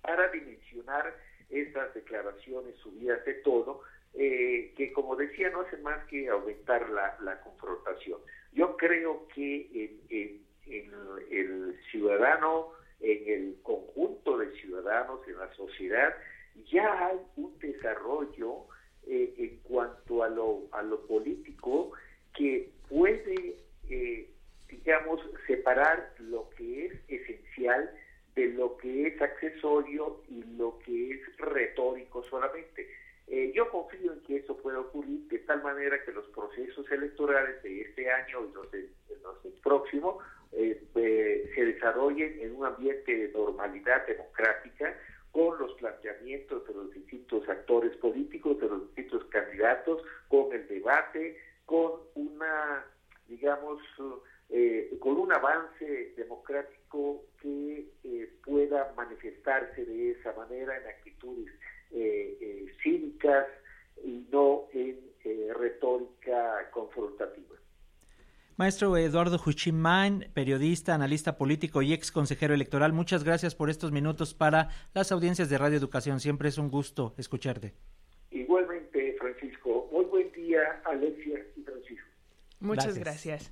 para 0.02 0.30
dimensionar 0.30 1.14
estas 1.50 1.94
declaraciones 1.94 2.76
subidas 2.78 3.24
de 3.26 3.34
tono, 3.36 3.82
eh, 4.14 4.74
que 4.78 4.94
como 4.94 5.16
decía 5.16 5.50
no 5.50 5.62
hacen 5.62 5.84
más 5.84 6.06
que 6.06 6.30
aumentar 6.30 6.90
la, 6.90 7.42
confrontación. 7.42 8.20
Yo 8.54 8.78
creo 8.78 9.28
que 9.36 10.00
en, 10.10 10.42
el 11.32 11.80
ciudadano, 11.92 12.72
en 13.02 13.34
el 13.34 13.58
conjunto 13.64 14.38
de 14.38 14.52
ciudadanos, 14.62 15.28
en 15.28 15.38
la 15.38 15.54
sociedad, 15.56 16.16
ya 16.72 17.08
hay 17.08 17.18
un 17.36 17.58
desarrollo 17.60 18.66
eh, 19.06 19.34
en 19.38 19.58
cuanto 19.64 20.24
a 20.24 20.30
lo, 20.30 20.68
a 20.72 20.82
lo 20.82 21.06
político 21.08 21.92
que 22.36 22.72
puede 22.88 23.58
eh, 23.90 24.30
digamos, 24.70 25.22
separar 25.48 26.14
lo 26.20 26.50
que 26.52 26.86
es 26.86 26.94
esencial 27.08 27.90
de 28.36 28.48
lo 28.48 28.78
que 28.78 29.08
es 29.08 29.22
accesorio 29.22 30.22
y 30.30 30.44
lo 30.58 30.80
que 30.80 31.12
es 31.12 31.38
retórico 31.38 32.24
solamente. 32.30 32.88
Eh, 33.28 33.52
yo 33.54 33.70
confío 33.70 34.14
en 34.14 34.22
que 34.22 34.38
eso 34.38 34.58
pueda 34.58 34.80
ocurrir 34.80 35.28
de 35.28 35.40
tal 35.40 35.62
manera 35.62 36.04
que 36.04 36.12
los 36.12 36.26
procesos 36.30 36.90
electorales 36.92 37.62
de 37.62 37.82
este 37.82 38.10
año 38.10 38.46
y 38.50 38.54
los, 38.54 38.72
de, 38.72 38.90
los 39.22 39.44
del 39.44 39.54
próximo 39.62 40.20
eh, 40.52 40.82
eh, 40.96 41.52
se 41.54 41.66
desarrollen 41.66 42.40
en 42.40 42.56
un 42.56 42.66
ambiente 42.66 43.16
de 43.16 43.32
normalidad 43.32 44.08
democrática 44.08 44.96
con 45.32 45.60
los 45.60 45.74
planteamientos 45.74 46.68
de 46.68 46.74
los 46.74 46.92
distintos 46.92 47.48
actores 47.48 47.96
políticos, 47.98 48.60
de 48.60 48.68
los 48.68 48.88
distintos 48.88 49.26
candidatos, 49.26 50.02
con 50.28 50.52
el 50.52 50.68
debate, 50.68 51.38
con 51.66 51.92
una, 52.16 52.84
digamos, 53.28 53.80
eh, 54.50 54.98
con 55.00 55.18
un 55.18 55.32
avance 55.32 56.14
democrático 56.18 57.24
que 57.40 57.86
eh, 58.04 58.34
pueda 58.44 58.92
manifestarse 58.98 59.86
de 59.86 60.12
esa 60.12 60.34
manera 60.34 60.76
en 60.76 60.88
actitudes 60.88 61.54
eh, 61.92 62.66
cívicas 62.82 63.46
y 64.04 64.26
no 64.32 64.66
en 64.74 65.00
retórica 65.56 66.70
confrontativa. 66.72 67.58
Maestro 68.58 68.98
Eduardo 68.98 69.40
Huchimán, 69.46 70.26
periodista, 70.34 70.96
analista 70.96 71.38
político 71.38 71.82
y 71.82 71.94
ex 71.94 72.12
consejero 72.12 72.54
electoral, 72.54 72.92
muchas 72.92 73.24
gracias 73.24 73.56
por 73.56 73.70
estos 73.70 73.92
minutos 73.92 74.34
para 74.34 74.70
las 74.94 75.12
audiencias 75.12 75.50
de 75.50 75.58
Radio 75.58 75.78
Educación. 75.78 76.20
Siempre 76.20 76.50
es 76.50 76.58
un 76.58 76.70
gusto 76.70 77.14
escucharte. 77.18 77.74
Igualmente, 78.32 79.16
Francisco. 79.20 79.88
Muy 79.92 80.06
buen 80.06 80.32
día, 80.32 80.82
Alexia 80.86 81.46
y 81.56 81.62
Francisco. 81.62 82.08
Muchas 82.60 82.98
gracias. 82.98 83.52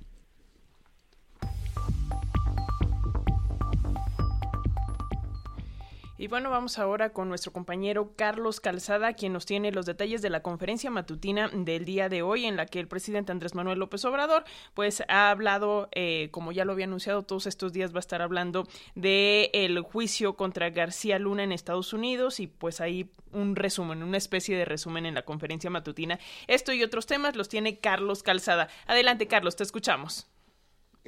Y 6.20 6.26
bueno, 6.26 6.50
vamos 6.50 6.80
ahora 6.80 7.10
con 7.10 7.28
nuestro 7.28 7.52
compañero 7.52 8.12
Carlos 8.16 8.58
Calzada, 8.58 9.12
quien 9.12 9.32
nos 9.32 9.46
tiene 9.46 9.70
los 9.70 9.86
detalles 9.86 10.20
de 10.20 10.30
la 10.30 10.42
conferencia 10.42 10.90
matutina 10.90 11.48
del 11.48 11.84
día 11.84 12.08
de 12.08 12.22
hoy, 12.22 12.46
en 12.46 12.56
la 12.56 12.66
que 12.66 12.80
el 12.80 12.88
presidente 12.88 13.30
Andrés 13.30 13.54
Manuel 13.54 13.78
López 13.78 14.04
Obrador, 14.04 14.42
pues 14.74 15.04
ha 15.06 15.30
hablado, 15.30 15.88
eh, 15.92 16.28
como 16.32 16.50
ya 16.50 16.64
lo 16.64 16.72
había 16.72 16.86
anunciado, 16.86 17.22
todos 17.22 17.46
estos 17.46 17.72
días 17.72 17.92
va 17.92 17.98
a 17.98 18.00
estar 18.00 18.20
hablando 18.20 18.66
de 18.96 19.50
el 19.54 19.80
juicio 19.80 20.34
contra 20.34 20.70
García 20.70 21.20
Luna 21.20 21.44
en 21.44 21.52
Estados 21.52 21.92
Unidos 21.92 22.40
y 22.40 22.48
pues 22.48 22.80
ahí 22.80 23.12
un 23.32 23.54
resumen, 23.54 24.02
una 24.02 24.18
especie 24.18 24.56
de 24.56 24.64
resumen 24.64 25.06
en 25.06 25.14
la 25.14 25.22
conferencia 25.22 25.70
matutina. 25.70 26.18
Esto 26.48 26.72
y 26.72 26.82
otros 26.82 27.06
temas 27.06 27.36
los 27.36 27.48
tiene 27.48 27.78
Carlos 27.78 28.24
Calzada. 28.24 28.66
Adelante, 28.88 29.28
Carlos, 29.28 29.54
te 29.54 29.62
escuchamos. 29.62 30.26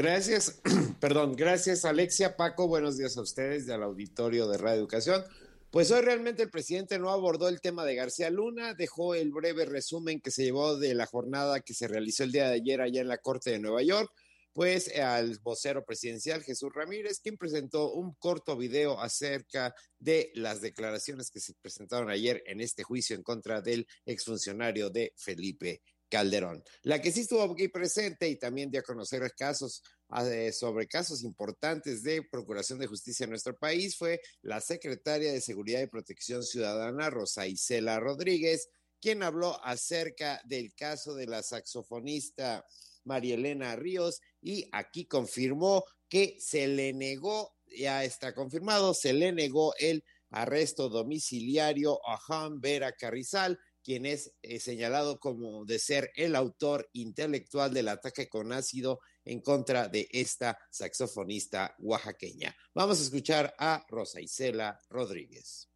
Gracias, 0.01 0.63
perdón, 0.99 1.37
gracias 1.37 1.85
Alexia, 1.85 2.35
Paco, 2.35 2.67
buenos 2.67 2.97
días 2.97 3.19
a 3.19 3.21
ustedes 3.21 3.69
y 3.69 3.71
al 3.71 3.83
auditorio 3.83 4.49
de 4.49 4.57
Radio 4.57 4.79
Educación. 4.79 5.23
Pues 5.71 5.91
hoy 5.91 6.01
realmente 6.01 6.43
el 6.43 6.49
presidente 6.49 6.99
no 6.99 7.11
abordó 7.11 7.51
el 7.51 7.61
tema 7.61 7.85
de 7.85 7.97
García 7.97 8.31
Luna, 8.31 8.73
dejó 8.73 9.15
el 9.15 9.31
breve 9.31 9.67
resumen 9.67 10.23
que 10.23 10.31
se 10.31 10.45
llevó 10.45 10.79
de 10.79 10.95
la 10.95 11.05
jornada 11.05 11.61
que 11.61 11.75
se 11.75 11.87
realizó 11.87 12.25
el 12.25 12.33
día 12.33 12.49
de 12.49 12.55
ayer 12.55 12.81
allá 12.81 13.03
en 13.03 13.09
la 13.09 13.19
Corte 13.19 13.51
de 13.51 13.59
Nueva 13.59 13.83
York, 13.83 14.11
pues 14.55 14.89
al 14.97 15.39
vocero 15.41 15.85
presidencial 15.85 16.43
Jesús 16.45 16.71
Ramírez, 16.75 17.21
quien 17.21 17.37
presentó 17.37 17.93
un 17.93 18.15
corto 18.15 18.57
video 18.57 18.99
acerca 19.03 19.75
de 19.99 20.33
las 20.35 20.63
declaraciones 20.63 21.31
que 21.31 21.41
se 21.41 21.53
presentaron 21.61 22.09
ayer 22.09 22.43
en 22.47 22.63
este 22.63 22.85
juicio 22.85 23.15
en 23.17 23.23
contra 23.23 23.61
del 23.61 23.87
exfuncionario 24.07 24.89
de 24.89 25.13
Felipe 25.19 25.83
Calderón. 26.11 26.63
La 26.83 27.01
que 27.01 27.13
sí 27.13 27.21
estuvo 27.21 27.43
aquí 27.43 27.69
presente 27.69 28.29
y 28.29 28.37
también 28.37 28.71
dio 28.71 28.81
a 28.81 28.85
conocer 28.85 29.23
casos 29.37 29.83
ah, 30.09 30.25
sobre 30.53 30.87
casos 30.87 31.23
importantes 31.23 32.03
de 32.03 32.23
procuración 32.23 32.79
de 32.79 32.87
justicia 32.87 33.25
en 33.25 33.31
nuestro 33.31 33.57
país 33.57 33.97
fue 33.97 34.21
la 34.43 34.61
secretaria 34.61 35.33
de 35.33 35.41
Seguridad 35.41 35.81
y 35.81 35.87
Protección 35.87 36.43
Ciudadana, 36.43 37.09
Rosa 37.09 37.47
Isela 37.47 38.01
Rodríguez, 38.01 38.69
quien 39.01 39.23
habló 39.23 39.65
acerca 39.65 40.41
del 40.45 40.75
caso 40.75 41.15
de 41.15 41.27
la 41.27 41.43
saxofonista 41.43 42.67
María 43.05 43.35
Elena 43.35 43.77
Ríos 43.77 44.21
y 44.43 44.69
aquí 44.73 45.07
confirmó 45.07 45.85
que 46.09 46.37
se 46.41 46.67
le 46.67 46.93
negó, 46.93 47.55
ya 47.67 48.05
está 48.05 48.35
confirmado, 48.35 48.95
se 48.95 49.13
le 49.13 49.33
negó 49.33 49.75
el 49.79 50.05
arresto 50.31 50.89
domiciliario 50.89 52.01
a 52.07 52.17
Juan 52.19 52.61
Vera 52.61 52.93
Carrizal, 52.93 53.59
quien 53.91 54.07
es 54.07 54.32
eh, 54.43 54.61
señalado 54.61 55.18
como 55.18 55.64
de 55.64 55.80
ser 55.80 56.12
el 56.14 56.36
autor 56.36 56.88
intelectual 56.93 57.74
del 57.74 57.88
ataque 57.88 58.28
con 58.28 58.53
ácido 58.53 59.01
en 59.24 59.41
contra 59.41 59.88
de 59.88 60.07
esta 60.12 60.57
saxofonista 60.70 61.74
oaxaqueña. 61.80 62.55
Vamos 62.72 63.01
a 63.01 63.03
escuchar 63.03 63.53
a 63.59 63.84
Rosa 63.88 64.20
Isela 64.20 64.78
Rodríguez 64.91 65.66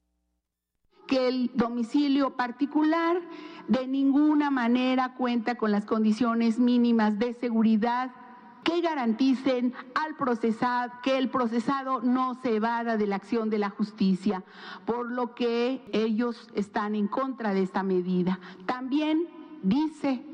que 1.08 1.28
el 1.28 1.50
domicilio 1.54 2.36
particular 2.36 3.20
de 3.68 3.86
ninguna 3.88 4.50
manera 4.50 5.14
cuenta 5.18 5.56
con 5.56 5.72
las 5.72 5.84
condiciones 5.84 6.58
mínimas 6.58 7.18
de 7.18 7.34
seguridad 7.34 8.12
que 8.64 8.80
garanticen 8.80 9.72
al 9.94 10.16
procesado 10.16 10.92
que 11.02 11.18
el 11.18 11.28
procesado 11.28 12.00
no 12.00 12.34
se 12.34 12.56
evada 12.56 12.96
de 12.96 13.06
la 13.06 13.16
acción 13.16 13.50
de 13.50 13.58
la 13.58 13.70
justicia, 13.70 14.42
por 14.86 15.10
lo 15.10 15.34
que 15.34 15.84
ellos 15.92 16.48
están 16.54 16.94
en 16.94 17.06
contra 17.06 17.52
de 17.54 17.62
esta 17.62 17.82
medida. 17.82 18.40
También 18.66 19.28
dice 19.62 20.24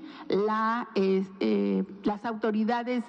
eh, 0.94 1.84
las 2.04 2.24
autoridades 2.24 3.04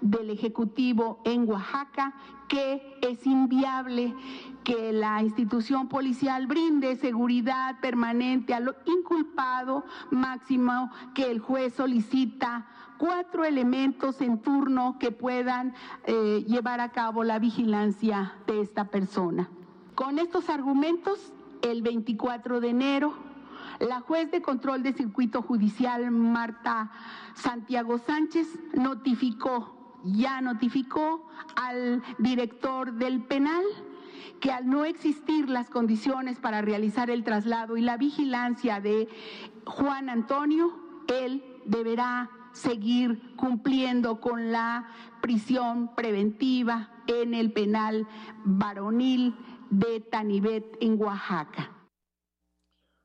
del 0.00 0.30
Ejecutivo 0.30 1.20
en 1.24 1.48
Oaxaca 1.48 2.14
que 2.48 2.98
es 3.02 3.26
inviable 3.26 4.14
que 4.62 4.92
la 4.92 5.22
institución 5.22 5.88
policial 5.88 6.46
brinde 6.46 6.96
seguridad 6.96 7.80
permanente 7.80 8.54
a 8.54 8.60
lo 8.60 8.74
inculpado 8.84 9.84
máximo 10.10 10.90
que 11.14 11.30
el 11.30 11.40
juez 11.40 11.74
solicita 11.74 12.66
cuatro 12.98 13.44
elementos 13.44 14.20
en 14.20 14.40
turno 14.40 14.96
que 14.98 15.12
puedan 15.12 15.74
eh, 16.04 16.44
llevar 16.46 16.80
a 16.80 16.90
cabo 16.90 17.24
la 17.24 17.38
vigilancia 17.38 18.34
de 18.46 18.60
esta 18.60 18.86
persona. 18.86 19.48
Con 19.94 20.18
estos 20.18 20.50
argumentos, 20.50 21.32
el 21.62 21.82
24 21.82 22.60
de 22.60 22.68
enero, 22.68 23.14
la 23.80 24.00
juez 24.00 24.30
de 24.30 24.42
control 24.42 24.82
de 24.82 24.92
circuito 24.92 25.42
judicial 25.42 26.10
Marta 26.10 26.90
Santiago 27.34 27.98
Sánchez 27.98 28.58
notificó, 28.74 30.00
ya 30.04 30.40
notificó 30.40 31.28
al 31.56 32.02
director 32.18 32.92
del 32.92 33.22
penal 33.22 33.64
que 34.40 34.52
al 34.52 34.68
no 34.68 34.84
existir 34.84 35.48
las 35.48 35.70
condiciones 35.70 36.38
para 36.38 36.60
realizar 36.60 37.10
el 37.10 37.24
traslado 37.24 37.76
y 37.76 37.82
la 37.82 37.96
vigilancia 37.96 38.80
de 38.80 39.08
Juan 39.64 40.10
Antonio, 40.10 40.72
él 41.08 41.42
deberá 41.64 42.30
seguir 42.56 43.36
cumpliendo 43.36 44.20
con 44.20 44.50
la 44.50 44.88
prisión 45.20 45.94
preventiva 45.94 47.02
en 47.06 47.34
el 47.34 47.52
penal 47.52 48.06
varonil 48.44 49.34
de 49.70 50.00
Tanibet 50.00 50.76
en 50.80 51.00
Oaxaca. 51.00 51.72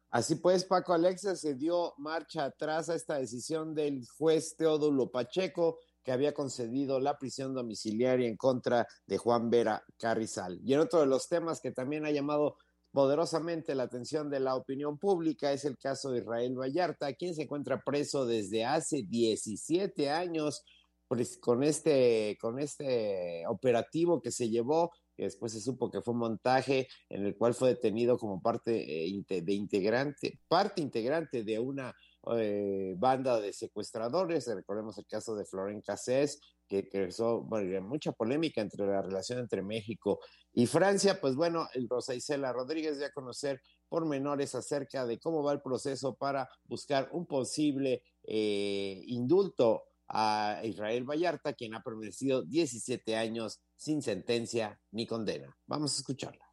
Así 0.09 0.35
pues, 0.35 0.65
Paco 0.65 0.93
Alexa 0.93 1.35
se 1.35 1.55
dio 1.55 1.93
marcha 1.97 2.45
atrás 2.45 2.89
a 2.89 2.95
esta 2.95 3.15
decisión 3.15 3.73
del 3.73 4.05
juez 4.17 4.55
Teodulo 4.57 5.09
Pacheco, 5.09 5.79
que 6.03 6.11
había 6.11 6.33
concedido 6.33 6.99
la 6.99 7.17
prisión 7.17 7.53
domiciliaria 7.53 8.27
en 8.27 8.35
contra 8.35 8.87
de 9.05 9.17
Juan 9.17 9.49
Vera 9.49 9.83
Carrizal. 9.97 10.59
Y 10.63 10.73
en 10.73 10.81
otro 10.81 10.99
de 10.99 11.05
los 11.05 11.29
temas 11.29 11.61
que 11.61 11.71
también 11.71 12.05
ha 12.05 12.11
llamado 12.11 12.57
poderosamente 12.91 13.75
la 13.75 13.83
atención 13.83 14.29
de 14.29 14.39
la 14.39 14.55
opinión 14.55 14.97
pública 14.97 15.51
es 15.51 15.65
el 15.65 15.77
caso 15.77 16.11
de 16.11 16.19
Israel 16.19 16.55
Vallarta, 16.59 17.13
quien 17.13 17.35
se 17.35 17.43
encuentra 17.43 17.81
preso 17.83 18.25
desde 18.25 18.65
hace 18.65 19.03
17 19.03 20.09
años 20.09 20.63
pues, 21.07 21.37
con 21.37 21.63
este, 21.63 22.37
con 22.39 22.59
este 22.59 23.43
operativo 23.47 24.21
que 24.21 24.31
se 24.31 24.49
llevó 24.49 24.91
que 25.15 25.23
después 25.23 25.51
se 25.51 25.61
supo 25.61 25.91
que 25.91 26.01
fue 26.01 26.13
un 26.13 26.19
montaje 26.21 26.87
en 27.09 27.25
el 27.25 27.35
cual 27.35 27.53
fue 27.53 27.69
detenido 27.69 28.17
como 28.17 28.41
parte 28.41 29.05
eh, 29.05 29.23
de 29.27 29.53
integrante, 29.53 30.39
parte 30.47 30.81
integrante 30.81 31.43
de 31.43 31.59
una 31.59 31.93
eh, 32.37 32.95
banda 32.97 33.39
de 33.39 33.53
secuestradores. 33.53 34.47
Recordemos 34.47 34.97
el 34.97 35.07
caso 35.07 35.35
de 35.35 35.45
Floren 35.45 35.81
Cassés, 35.81 36.39
que 36.67 36.87
creó 36.87 37.47
mucha 37.81 38.11
polémica 38.11 38.61
entre 38.61 38.85
la 38.85 39.01
relación 39.01 39.39
entre 39.39 39.61
México 39.61 40.19
y 40.53 40.67
Francia. 40.67 41.19
Pues 41.19 41.35
bueno, 41.35 41.67
el 41.73 41.89
Rosa 41.89 42.15
Isela 42.15 42.53
Rodríguez 42.53 42.99
ya 42.99 43.07
a 43.07 43.11
conocer 43.11 43.61
pormenores 43.89 44.55
acerca 44.55 45.05
de 45.05 45.19
cómo 45.19 45.43
va 45.43 45.53
el 45.53 45.61
proceso 45.61 46.15
para 46.15 46.49
buscar 46.65 47.09
un 47.11 47.25
posible 47.25 48.03
eh, 48.23 49.01
indulto 49.07 49.83
a 50.07 50.61
Israel 50.63 51.05
Vallarta, 51.05 51.53
quien 51.53 51.73
ha 51.73 51.81
permanecido 51.81 52.43
17 52.43 53.15
años 53.15 53.61
sin 53.75 54.01
sentencia 54.01 54.79
ni 54.91 55.07
condena. 55.07 55.57
Vamos 55.65 55.93
a 55.93 55.97
escucharla 55.97 56.50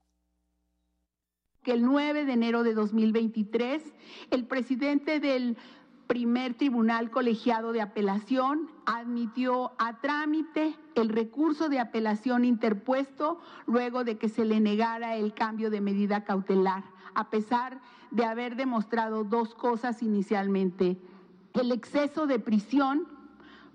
el 1.72 1.82
9 1.82 2.24
de 2.24 2.32
enero 2.32 2.62
de 2.62 2.74
2023 2.74 3.82
el 4.30 4.46
presidente 4.46 5.20
del 5.20 5.56
primer 6.08 6.54
tribunal 6.54 7.10
colegiado 7.10 7.72
de 7.72 7.82
apelación 7.82 8.70
admitió 8.86 9.72
a 9.78 10.00
trámite 10.00 10.74
el 10.94 11.10
recurso 11.10 11.68
de 11.68 11.78
apelación 11.78 12.46
interpuesto 12.46 13.38
luego 13.66 14.04
de 14.04 14.16
que 14.16 14.30
se 14.30 14.46
le 14.46 14.58
negara 14.58 15.16
el 15.16 15.34
cambio 15.34 15.70
de 15.70 15.82
medida 15.82 16.24
cautelar, 16.24 16.82
a 17.14 17.28
pesar 17.28 17.80
de 18.10 18.24
haber 18.24 18.56
demostrado 18.56 19.22
dos 19.22 19.54
cosas 19.54 20.02
inicialmente. 20.02 20.96
El 21.52 21.72
exceso 21.72 22.26
de 22.26 22.38
prisión, 22.38 23.06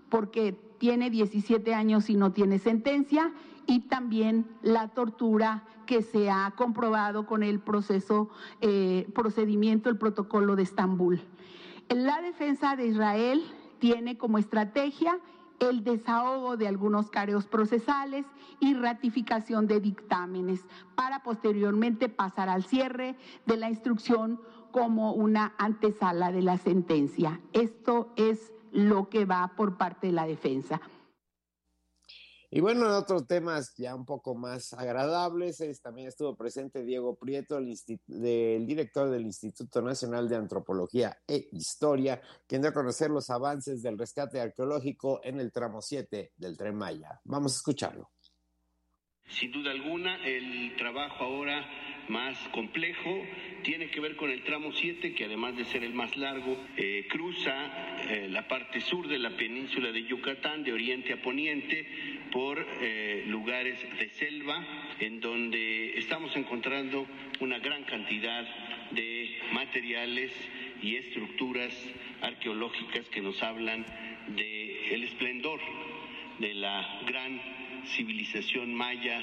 porque 0.09 0.59
tiene 0.79 1.11
17 1.11 1.75
años 1.75 2.09
y 2.09 2.15
no 2.15 2.31
tiene 2.31 2.57
sentencia, 2.57 3.31
y 3.67 3.81
también 3.81 4.47
la 4.61 4.89
tortura 4.89 5.63
que 5.85 6.01
se 6.01 6.29
ha 6.29 6.53
comprobado 6.55 7.25
con 7.25 7.43
el 7.43 7.59
proceso, 7.59 8.29
eh, 8.61 9.09
procedimiento, 9.13 9.89
el 9.89 9.97
protocolo 9.97 10.55
de 10.55 10.63
Estambul. 10.63 11.21
La 11.89 12.21
defensa 12.21 12.75
de 12.75 12.87
Israel 12.87 13.43
tiene 13.79 14.17
como 14.17 14.37
estrategia 14.37 15.19
el 15.59 15.83
desahogo 15.83 16.57
de 16.57 16.67
algunos 16.67 17.09
careos 17.09 17.45
procesales 17.45 18.25
y 18.59 18.73
ratificación 18.73 19.67
de 19.67 19.79
dictámenes 19.79 20.65
para 20.95 21.23
posteriormente 21.23 22.09
pasar 22.09 22.49
al 22.49 22.63
cierre 22.63 23.15
de 23.45 23.57
la 23.57 23.69
instrucción 23.69 24.39
como 24.71 25.13
una 25.13 25.53
antesala 25.57 26.31
de 26.31 26.41
la 26.41 26.57
sentencia. 26.57 27.39
Esto 27.53 28.11
es 28.15 28.51
lo 28.71 29.09
que 29.09 29.25
va 29.25 29.51
por 29.55 29.77
parte 29.77 30.07
de 30.07 30.13
la 30.13 30.25
defensa. 30.25 30.81
Y 32.55 32.59
bueno, 32.59 32.85
en 32.85 32.91
otros 32.91 33.25
temas 33.25 33.73
ya 33.77 33.95
un 33.95 34.05
poco 34.05 34.35
más 34.35 34.73
agradables, 34.73 35.57
también 35.81 36.09
estuvo 36.09 36.35
presente 36.35 36.83
Diego 36.83 37.15
Prieto, 37.15 37.57
el, 37.57 38.67
director 38.67 39.09
del 39.09 39.25
Instituto 39.25 39.81
Nacional 39.81 40.29
de 40.29 40.35
Antropología 40.35 41.17
e 41.27 41.49
Historia, 41.51 42.21
quien 42.45 42.61
dio 42.61 42.69
a 42.69 42.73
conocer 42.75 43.09
los 43.09 43.31
avances 43.31 43.81
del 43.81 43.97
rescate 43.97 44.39
arqueológico 44.39 45.19
en 45.23 45.39
el 45.39 45.51
tramo 45.51 45.81
7 45.81 46.33
del 46.37 46.55
Tren 46.55 46.75
Maya. 46.75 47.19
Vamos 47.23 47.53
a 47.53 47.55
escucharlo. 47.55 48.11
Sin 49.33 49.51
duda 49.51 49.71
alguna, 49.71 50.15
el 50.25 50.75
trabajo 50.77 51.23
ahora 51.23 51.65
más 52.07 52.37
complejo 52.49 53.25
tiene 53.63 53.87
que 53.87 53.99
ver 53.99 54.15
con 54.15 54.29
el 54.29 54.43
tramo 54.43 54.71
7, 54.71 55.15
que 55.15 55.25
además 55.25 55.57
de 55.57 55.65
ser 55.65 55.83
el 55.83 55.93
más 55.93 56.15
largo, 56.17 56.55
eh, 56.77 57.07
cruza 57.09 58.03
eh, 58.09 58.27
la 58.29 58.47
parte 58.47 58.79
sur 58.79 59.07
de 59.07 59.17
la 59.17 59.31
península 59.31 59.91
de 59.91 60.03
Yucatán, 60.03 60.63
de 60.63 60.73
oriente 60.73 61.13
a 61.13 61.21
poniente, 61.21 61.87
por 62.31 62.63
eh, 62.81 63.23
lugares 63.27 63.79
de 63.97 64.09
selva, 64.09 64.63
en 64.99 65.19
donde 65.19 65.97
estamos 65.97 66.35
encontrando 66.35 67.07
una 67.39 67.57
gran 67.57 67.85
cantidad 67.85 68.47
de 68.91 69.35
materiales 69.51 70.31
y 70.83 70.97
estructuras 70.97 71.73
arqueológicas 72.21 73.09
que 73.09 73.21
nos 73.21 73.41
hablan 73.41 73.83
del 74.27 74.73
el 74.91 75.03
esplendor 75.05 75.59
de 76.37 76.53
la 76.53 77.01
gran 77.07 77.62
civilización 77.95 78.73
maya 78.73 79.21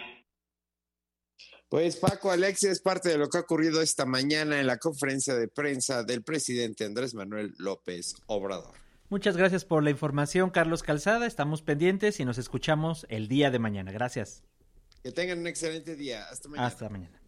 pues 1.70 1.94
Paco 1.94 2.32
Alexia 2.32 2.72
es 2.72 2.80
parte 2.80 3.10
de 3.10 3.16
lo 3.16 3.28
que 3.28 3.38
ha 3.38 3.42
ocurrido 3.42 3.80
esta 3.80 4.04
mañana 4.04 4.58
en 4.58 4.66
la 4.66 4.78
conferencia 4.78 5.36
de 5.36 5.46
prensa 5.46 6.02
del 6.02 6.24
presidente 6.24 6.84
Andrés 6.84 7.14
Manuel 7.14 7.54
López 7.58 8.16
Obrador. 8.26 8.74
Muchas 9.08 9.36
gracias 9.36 9.64
por 9.64 9.84
la 9.84 9.90
información, 9.90 10.50
Carlos 10.50 10.82
Calzada. 10.82 11.28
Estamos 11.28 11.62
pendientes 11.62 12.18
y 12.18 12.24
nos 12.24 12.38
escuchamos 12.38 13.06
el 13.08 13.28
día 13.28 13.52
de 13.52 13.60
mañana. 13.60 13.92
Gracias. 13.92 14.42
Que 15.04 15.12
tengan 15.12 15.38
un 15.38 15.46
excelente 15.46 15.94
día. 15.94 16.24
Hasta 16.28 16.48
mañana. 16.48 16.66
Hasta 16.66 16.88
mañana. 16.88 17.19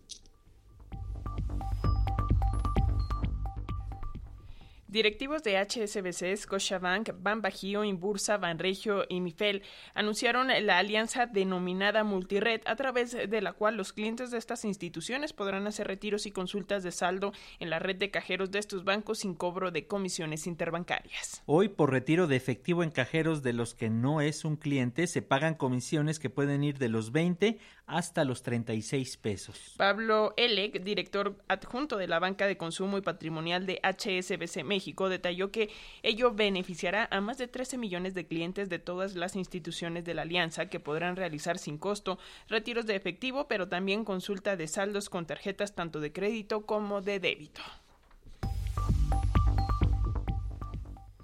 Directivos 4.93 5.43
de 5.43 5.57
HSBC, 5.57 6.37
Scotiabank, 6.37 7.13
Banbajío, 7.19 7.83
Inbursa, 7.83 8.37
Banregio 8.37 9.07
y 9.09 9.23
Mifel 9.23 9.63
anunciaron 9.95 10.49
la 10.49 10.77
alianza 10.77 11.25
denominada 11.25 12.05
Multired, 12.05 12.61
a 12.67 12.77
través 12.77 13.13
de 13.13 13.41
la 13.41 13.55
cual 13.55 13.79
los 13.79 13.95
clientes 13.95 14.31
de 14.31 14.37
estas 14.37 14.67
instituciones 14.67 15.33
podrán 15.33 15.67
hacer 15.67 15.87
retiros 15.87 16.27
y 16.27 16.31
consultas 16.31 16.83
de 16.83 16.93
saldo 16.93 17.33
en 17.59 17.71
la 17.71 17.79
red 17.79 17.97
de 17.97 18.11
cajeros 18.11 18.51
de 18.51 18.59
estos 18.59 18.85
bancos 18.85 19.21
sin 19.21 19.33
cobro 19.33 19.71
de 19.71 19.87
comisiones 19.87 20.47
interbancarias. 20.47 21.43
Hoy, 21.47 21.71
por 21.71 21.91
retiro 21.91 22.27
de 22.27 22.37
efectivo 22.37 22.83
en 22.83 22.91
cajeros 22.91 23.43
de 23.43 23.55
los 23.55 23.75
que 23.75 23.89
no 23.89 24.21
es 24.21 24.45
un 24.45 24.57
cliente, 24.57 25.07
se 25.07 25.23
pagan 25.23 25.55
comisiones 25.55 26.19
que 26.19 26.29
pueden 26.29 26.65
ir 26.65 26.77
de 26.77 26.91
los 26.91 27.13
20 27.13 27.59
hasta 27.93 28.25
los 28.25 28.43
36 28.43 29.19
pesos. 29.19 29.75
Pablo 29.77 30.33
Elec, 30.37 30.83
director 30.83 31.37
adjunto 31.49 31.99
de 31.99 32.09
la 32.09 32.19
banca 32.19 32.47
de 32.47 32.57
consumo 32.57 32.97
y 32.97 33.03
patrimonial 33.03 33.67
de 33.67 33.81
HSBC 33.83 34.65
México, 34.65 35.11
detalló 35.11 35.53
que 35.53 35.71
ello 36.03 36.33
beneficiará 36.33 37.07
a 37.11 37.21
más 37.21 37.37
de 37.37 37.49
13 37.49 37.77
millones 37.77 38.15
de 38.15 38.27
clientes 38.27 38.71
de 38.71 38.79
todas 38.79 39.15
las 39.15 39.37
instituciones 39.37 40.05
de 40.05 40.15
la 40.15 40.23
alianza 40.23 40.67
que 40.67 40.81
podrán 40.81 41.17
realizar 41.17 41.59
sin 41.59 41.77
costo 41.77 42.19
retiros 42.49 42.87
de 42.87 42.97
efectivo, 42.97 43.47
pero 43.47 43.69
también 43.69 44.05
consulta 44.05 44.57
de 44.57 44.69
saldos 44.69 45.11
con 45.11 45.27
tarjetas 45.27 45.75
tanto 45.75 46.01
de 46.01 46.13
crédito 46.13 46.65
como 46.65 47.03
de 47.03 47.21
débito. 47.21 47.61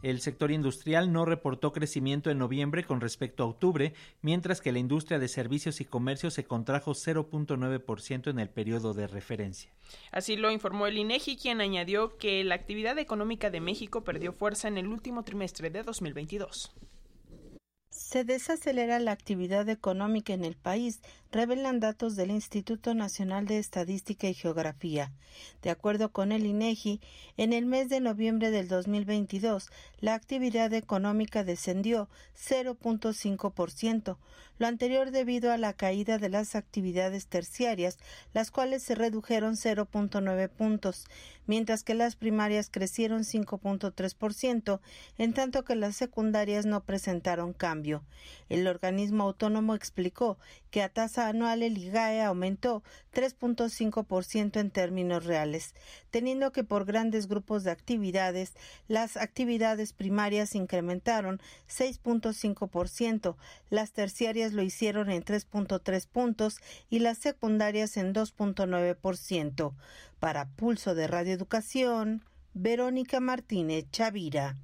El 0.09 0.23
sector 0.23 0.51
industrial 0.51 1.13
no 1.13 1.27
reportó 1.27 1.71
crecimiento 1.71 2.31
en 2.31 2.39
noviembre 2.39 2.83
con 2.83 3.03
respecto 3.03 3.43
a 3.43 3.47
octubre, 3.47 3.93
mientras 4.23 4.63
que 4.63 4.73
la 4.73 4.79
industria 4.79 5.19
de 5.19 5.29
servicios 5.29 5.83
y 5.83 5.85
comercio 5.85 6.31
se 6.31 6.45
contrajo 6.45 6.93
0.9% 6.93 8.31
en 8.31 8.39
el 8.39 8.49
periodo 8.49 8.95
de 8.95 9.07
referencia. 9.07 9.71
Así 10.11 10.37
lo 10.37 10.51
informó 10.51 10.87
el 10.87 10.97
INEGI, 10.97 11.37
quien 11.37 11.61
añadió 11.61 12.17
que 12.17 12.43
la 12.43 12.55
actividad 12.55 12.99
económica 12.99 13.51
de 13.51 13.61
México 13.61 14.03
perdió 14.03 14.33
fuerza 14.33 14.67
en 14.67 14.79
el 14.79 14.87
último 14.87 15.25
trimestre 15.25 15.69
de 15.69 15.83
2022. 15.83 16.73
Se 17.91 18.25
desacelera 18.25 19.01
la 19.01 19.13
actividad 19.13 19.69
económica 19.69 20.33
en 20.33 20.47
el 20.47 20.57
país, 20.57 21.03
revelan 21.31 21.81
datos 21.81 22.17
del 22.17 22.31
Instituto 22.31 22.95
Nacional 22.95 23.47
de 23.47 23.59
Estadística 23.59 24.29
y 24.29 24.35
Geografía. 24.35 25.13
De 25.63 25.71
acuerdo 25.71 26.11
con 26.11 26.33
el 26.33 26.47
INEGI, 26.47 27.01
en 27.37 27.53
el 27.53 27.67
mes 27.67 27.89
de 27.89 28.01
noviembre 28.01 28.51
del 28.51 28.69
2022, 28.69 29.71
la 30.01 30.15
actividad 30.15 30.73
económica 30.73 31.45
descendió 31.45 32.09
0.5%, 32.35 34.17
lo 34.59 34.67
anterior 34.67 35.11
debido 35.11 35.53
a 35.53 35.59
la 35.59 35.73
caída 35.73 36.19
de 36.19 36.29
las 36.29 36.55
actividades 36.57 37.27
terciarias, 37.29 37.99
las 38.33 38.51
cuales 38.51 38.83
se 38.83 38.95
redujeron 38.95 39.55
0.9 39.55 40.49
puntos, 40.49 41.07
mientras 41.47 41.85
que 41.85 41.95
las 41.95 42.17
primarias 42.17 42.69
crecieron 42.71 43.23
5.3%, 43.23 44.81
en 45.19 45.33
tanto 45.33 45.65
que 45.65 45.77
las 45.77 45.97
secundarias 45.97 46.67
no 46.67 46.83
presentaron 46.85 47.53
cambio. 47.53 48.05
El 48.49 48.67
organismo 48.67 49.25
autónomo 49.25 49.75
explicó 49.75 50.39
que 50.71 50.83
a 50.83 50.89
tasa 50.89 51.18
anual 51.27 51.63
el 51.63 51.77
IGAE 51.77 52.23
aumentó 52.23 52.85
3.5% 53.13 54.61
en 54.61 54.71
términos 54.71 55.25
reales, 55.25 55.75
teniendo 56.11 56.53
que 56.53 56.63
por 56.63 56.85
grandes 56.85 57.27
grupos 57.27 57.65
de 57.65 57.73
actividades, 57.73 58.53
las 58.87 59.17
actividades 59.17 59.93
primarias 59.93 60.55
incrementaron 60.55 61.41
6.5%, 61.69 63.37
las 63.71 63.93
terciarias 63.93 64.53
lo 64.53 64.63
hicieron 64.63 65.11
en 65.11 65.25
3.3 65.25 66.07
puntos 66.07 66.59
y 66.89 67.01
las 67.01 67.19
secundarias 67.19 67.97
en 67.97 68.15
2.9%. 68.15 69.75
Para 70.21 70.49
Pulso 70.51 70.95
de 70.95 71.07
Radio 71.09 71.33
Educación, 71.33 72.25
Verónica 72.55 73.21
Martínez 73.21 73.87
Chavira. 73.91 74.57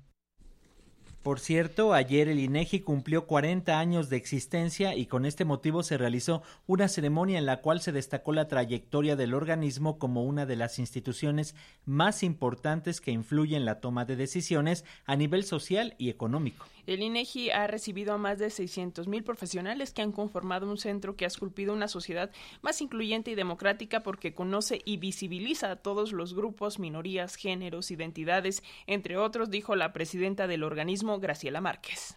Por 1.25 1.41
cierto, 1.41 1.95
ayer 1.95 2.29
el 2.29 2.39
INEGI 2.39 2.81
cumplió 2.81 3.27
40 3.27 3.79
años 3.79 4.11
de 4.11 4.19
existencia 4.19 4.95
y 4.95 5.07
con 5.07 5.25
este 5.25 5.47
motivo 5.47 5.83
se 5.83 5.97
realizó 5.97 6.43
una 6.67 6.87
ceremonia 6.87 7.39
en 7.39 7.47
la 7.47 7.63
cual 7.63 7.81
se 7.81 7.93
destacó 7.93 8.35
la 8.35 8.47
trayectoria 8.47 9.17
del 9.17 9.33
organismo 9.33 9.99
como 9.99 10.25
una 10.25 10.45
de 10.45 10.57
las 10.57 10.79
instituciones 10.79 11.55
más 11.87 12.23
importantes 12.23 13.01
que 13.01 13.11
influyen 13.11 13.61
en 13.61 13.65
la 13.65 13.81
toma 13.81 14.05
de 14.05 14.17
decisiones 14.17 14.85
a 15.07 15.17
nivel 15.17 15.45
social 15.45 15.95
y 15.97 16.11
económico. 16.11 16.67
El 16.87 17.03
INEGI 17.03 17.51
ha 17.51 17.67
recibido 17.67 18.13
a 18.13 18.19
más 18.19 18.39
de 18.39 18.51
600 18.51 19.09
mil 19.09 19.25
profesionales 19.25 19.93
que 19.93 20.03
han 20.03 20.13
conformado 20.13 20.69
un 20.69 20.77
centro 20.77 21.17
que 21.17 21.25
ha 21.25 21.29
esculpido 21.29 21.73
una 21.73 21.89
sociedad 21.89 22.31
más 22.61 22.81
incluyente 22.83 23.31
y 23.31 23.35
democrática 23.35 24.03
porque 24.03 24.35
conoce 24.35 24.83
y 24.85 24.99
visibiliza 24.99 25.71
a 25.71 25.77
todos 25.77 26.13
los 26.13 26.35
grupos, 26.35 26.79
minorías, 26.79 27.37
géneros, 27.37 27.91
identidades, 27.91 28.63
entre 28.87 29.17
otros, 29.17 29.51
dijo 29.51 29.77
la 29.77 29.93
presidenta 29.93 30.47
del 30.47 30.63
organismo, 30.63 31.19
Graciela 31.21 31.61
Márquez. 31.61 32.17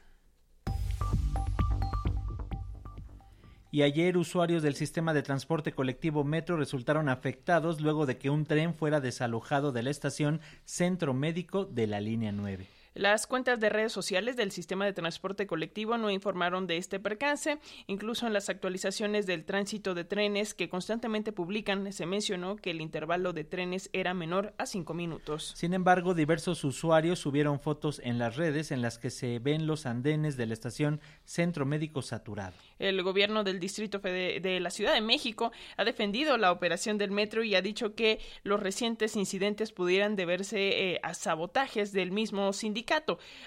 y 3.69 3.83
ayer 3.83 4.17
usuarios 4.17 4.63
del 4.63 4.75
sistema 4.75 5.13
de 5.13 5.21
transporte 5.21 5.73
colectivo 5.73 6.23
Metro 6.23 6.57
resultaron 6.57 7.09
afectados 7.09 7.81
luego 7.81 8.05
de 8.05 8.17
que 8.17 8.29
un 8.29 8.45
tren 8.45 8.73
fuera 8.73 9.01
desalojado 9.01 9.71
de 9.71 9.83
la 9.83 9.91
estación 9.91 10.41
Centro 10.65 11.13
Médico 11.13 11.65
de 11.65 11.85
la 11.85 11.99
línea 11.99 12.31
9. 12.31 12.76
Las 12.97 13.27
cuentas 13.27 13.59
de 13.59 13.69
redes 13.69 13.91
sociales 13.91 14.37
del 14.37 14.49
sistema 14.49 14.83
de 14.83 14.91
transporte 14.91 15.45
colectivo 15.45 15.99
no 15.99 16.09
informaron 16.09 16.65
de 16.65 16.77
este 16.77 16.99
percance. 16.99 17.59
Incluso 17.85 18.25
en 18.25 18.33
las 18.33 18.49
actualizaciones 18.49 19.27
del 19.27 19.45
tránsito 19.45 19.93
de 19.93 20.03
trenes 20.03 20.55
que 20.55 20.67
constantemente 20.67 21.31
publican, 21.31 21.93
se 21.93 22.07
mencionó 22.07 22.55
que 22.55 22.71
el 22.71 22.81
intervalo 22.81 23.33
de 23.33 23.43
trenes 23.43 23.91
era 23.93 24.15
menor 24.15 24.55
a 24.57 24.65
cinco 24.65 24.95
minutos. 24.95 25.53
Sin 25.55 25.75
embargo, 25.75 26.15
diversos 26.15 26.63
usuarios 26.63 27.19
subieron 27.19 27.59
fotos 27.59 28.01
en 28.03 28.17
las 28.17 28.35
redes 28.35 28.71
en 28.71 28.81
las 28.81 28.97
que 28.97 29.11
se 29.11 29.37
ven 29.37 29.67
los 29.67 29.85
andenes 29.85 30.35
de 30.35 30.47
la 30.47 30.55
estación 30.55 30.99
Centro 31.23 31.67
Médico 31.67 32.01
saturado. 32.01 32.55
El 32.79 33.01
gobierno 33.03 33.43
del 33.43 33.59
Distrito 33.59 33.99
de 33.99 34.59
la 34.61 34.69
Ciudad 34.69 34.93
de 34.93 35.01
México 35.01 35.51
ha 35.77 35.83
defendido 35.83 36.37
la 36.37 36.51
operación 36.51 36.97
del 36.97 37.11
metro 37.11 37.43
y 37.43 37.55
ha 37.55 37.61
dicho 37.61 37.95
que 37.95 38.19
los 38.43 38.59
recientes 38.59 39.15
incidentes 39.15 39.71
pudieran 39.71 40.15
deberse 40.15 40.91
eh, 40.91 40.99
a 41.03 41.13
sabotajes 41.13 41.91
del 41.91 42.11
mismo 42.11 42.53
sindicato 42.53 42.87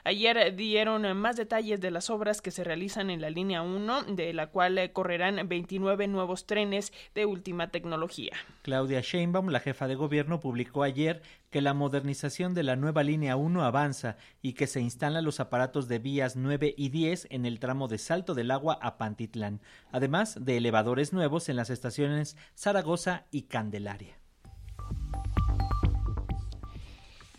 Ayer 0.05 0.55
dieron 0.57 1.17
más 1.17 1.37
detalles 1.37 1.81
de 1.81 1.91
las 1.91 2.11
obras 2.11 2.41
que 2.41 2.51
se 2.51 2.65
realizan 2.65 3.11
en 3.11 3.21
la 3.21 3.31
línea 3.31 3.63
1, 3.63 4.05
de 4.05 4.33
la 4.33 4.49
cual 4.49 4.79
eh, 4.79 4.93
correrán 4.93 5.49
29 5.49 6.09
nuevos 6.09 6.47
trenes 6.47 6.93
de 7.15 7.27
última 7.27 7.71
tecnología. 7.71 8.33
Claudia 8.63 9.01
Sheinbaum, 9.01 9.49
la 9.49 9.61
jefa 9.61 9.89
de 9.89 9.95
gobierno, 9.95 10.41
publicó 10.41 10.83
ayer 10.83 11.23
que 11.51 11.61
la 11.61 11.75
modernización 11.75 12.55
de 12.55 12.63
la 12.63 12.77
nueva 12.77 13.03
línea 13.03 13.37
1 13.37 13.63
avanza 13.65 14.17
y 14.41 14.53
que 14.53 14.67
se 14.67 14.81
instalan 14.81 15.25
los 15.25 15.41
aparatos 15.41 15.89
de 15.89 15.99
vías 15.99 16.37
9 16.37 16.75
y 16.77 16.89
10 16.89 17.27
en 17.31 17.45
el 17.45 17.59
tramo 17.59 17.89
de 17.89 17.99
Salto 17.99 18.35
del 18.35 18.51
Agua 18.51 18.79
a 18.81 18.97
Pantitlán, 18.99 19.61
además 19.93 20.39
de 20.41 20.57
elevadores 20.57 21.13
nuevos 21.13 21.49
en 21.49 21.57
las 21.57 21.71
estaciones 21.71 22.37
Zaragoza 22.57 23.27
y 23.31 23.43
Candelaria. 23.43 24.20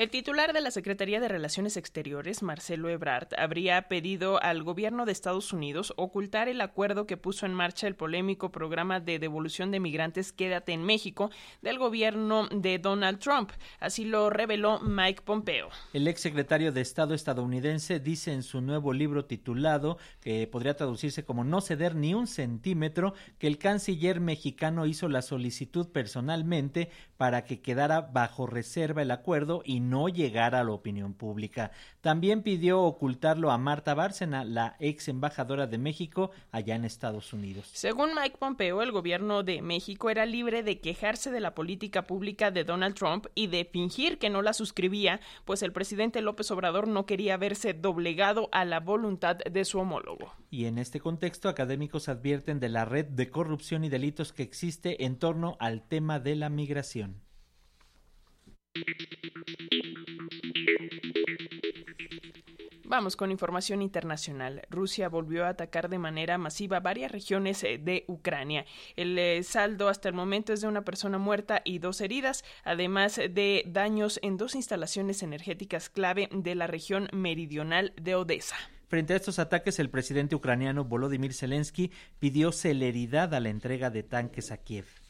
El 0.01 0.09
titular 0.09 0.51
de 0.51 0.61
la 0.61 0.71
Secretaría 0.71 1.19
de 1.19 1.27
Relaciones 1.27 1.77
Exteriores, 1.77 2.41
Marcelo 2.41 2.89
Ebrard, 2.89 3.27
habría 3.37 3.83
pedido 3.83 4.41
al 4.41 4.63
gobierno 4.63 5.05
de 5.05 5.11
Estados 5.11 5.53
Unidos 5.53 5.93
ocultar 5.95 6.49
el 6.49 6.59
acuerdo 6.61 7.05
que 7.05 7.17
puso 7.17 7.45
en 7.45 7.53
marcha 7.53 7.85
el 7.85 7.93
polémico 7.93 8.51
programa 8.51 8.99
de 8.99 9.19
devolución 9.19 9.69
de 9.69 9.79
migrantes 9.79 10.33
Quédate 10.33 10.71
en 10.71 10.83
México 10.83 11.29
del 11.61 11.77
gobierno 11.77 12.47
de 12.47 12.79
Donald 12.79 13.19
Trump. 13.19 13.51
Así 13.79 14.03
lo 14.03 14.31
reveló 14.31 14.79
Mike 14.79 15.21
Pompeo. 15.21 15.69
El 15.93 16.07
exsecretario 16.07 16.71
de 16.71 16.81
Estado 16.81 17.13
estadounidense 17.13 17.99
dice 17.99 18.33
en 18.33 18.41
su 18.41 18.59
nuevo 18.59 18.93
libro 18.93 19.25
titulado, 19.25 19.99
que 20.19 20.47
podría 20.47 20.75
traducirse 20.75 21.25
como 21.25 21.43
No 21.43 21.61
ceder 21.61 21.93
ni 21.93 22.15
un 22.15 22.25
centímetro, 22.25 23.13
que 23.37 23.45
el 23.45 23.59
canciller 23.59 24.19
mexicano 24.19 24.87
hizo 24.87 25.07
la 25.09 25.21
solicitud 25.21 25.89
personalmente 25.89 26.89
para 27.17 27.45
que 27.45 27.61
quedara 27.61 28.01
bajo 28.01 28.47
reserva 28.47 29.03
el 29.03 29.11
acuerdo 29.11 29.61
y 29.63 29.79
no 29.79 29.90
llegara 30.09 30.59
a 30.59 30.63
la 30.63 30.71
opinión 30.71 31.13
pública. 31.13 31.71
También 32.01 32.43
pidió 32.43 32.81
ocultarlo 32.81 33.51
a 33.51 33.57
Marta 33.57 33.93
Bárcena, 33.93 34.43
la 34.43 34.75
ex 34.79 35.07
embajadora 35.07 35.67
de 35.67 35.77
México 35.77 36.31
allá 36.51 36.75
en 36.75 36.85
Estados 36.85 37.33
Unidos. 37.33 37.69
Según 37.73 38.15
Mike 38.15 38.37
Pompeo, 38.37 38.81
el 38.81 38.91
gobierno 38.91 39.43
de 39.43 39.61
México 39.61 40.09
era 40.09 40.25
libre 40.25 40.63
de 40.63 40.79
quejarse 40.79 41.31
de 41.31 41.39
la 41.39 41.55
política 41.55 42.07
pública 42.07 42.51
de 42.51 42.63
Donald 42.63 42.95
Trump 42.95 43.27
y 43.35 43.47
de 43.47 43.65
fingir 43.65 44.17
que 44.17 44.29
no 44.29 44.41
la 44.41 44.53
suscribía, 44.53 45.19
pues 45.45 45.61
el 45.63 45.71
presidente 45.71 46.21
López 46.21 46.49
Obrador 46.51 46.87
no 46.87 47.05
quería 47.05 47.37
verse 47.37 47.73
doblegado 47.73 48.49
a 48.51 48.65
la 48.65 48.79
voluntad 48.79 49.37
de 49.37 49.65
su 49.65 49.79
homólogo. 49.79 50.33
Y 50.49 50.65
en 50.65 50.77
este 50.77 50.99
contexto, 50.99 51.49
académicos 51.49 52.09
advierten 52.09 52.59
de 52.59 52.69
la 52.69 52.85
red 52.85 53.05
de 53.05 53.29
corrupción 53.29 53.83
y 53.83 53.89
delitos 53.89 54.33
que 54.33 54.43
existe 54.43 55.05
en 55.05 55.17
torno 55.17 55.57
al 55.59 55.87
tema 55.87 56.19
de 56.19 56.35
la 56.35 56.49
migración. 56.49 57.21
Vamos 62.91 63.15
con 63.15 63.31
información 63.31 63.81
internacional. 63.81 64.63
Rusia 64.69 65.07
volvió 65.07 65.45
a 65.45 65.49
atacar 65.49 65.87
de 65.87 65.97
manera 65.97 66.37
masiva 66.37 66.81
varias 66.81 67.09
regiones 67.09 67.63
eh, 67.63 67.79
de 67.81 68.03
Ucrania. 68.07 68.65
El 68.97 69.17
eh, 69.17 69.43
saldo 69.43 69.87
hasta 69.87 70.09
el 70.09 70.13
momento 70.13 70.51
es 70.51 70.59
de 70.59 70.67
una 70.67 70.83
persona 70.83 71.17
muerta 71.17 71.61
y 71.63 71.79
dos 71.79 72.01
heridas, 72.01 72.43
además 72.65 73.15
de 73.15 73.63
daños 73.65 74.19
en 74.23 74.35
dos 74.35 74.55
instalaciones 74.55 75.23
energéticas 75.23 75.89
clave 75.89 76.27
de 76.33 76.53
la 76.53 76.67
región 76.67 77.07
meridional 77.13 77.93
de 77.95 78.15
Odessa. 78.15 78.57
Frente 78.89 79.13
a 79.13 79.15
estos 79.15 79.39
ataques, 79.39 79.79
el 79.79 79.89
presidente 79.89 80.35
ucraniano 80.35 80.83
Volodymyr 80.83 81.33
Zelensky 81.33 81.93
pidió 82.19 82.51
celeridad 82.51 83.33
a 83.33 83.39
la 83.39 83.47
entrega 83.47 83.89
de 83.89 84.03
tanques 84.03 84.51
a 84.51 84.57
Kiev. 84.57 85.00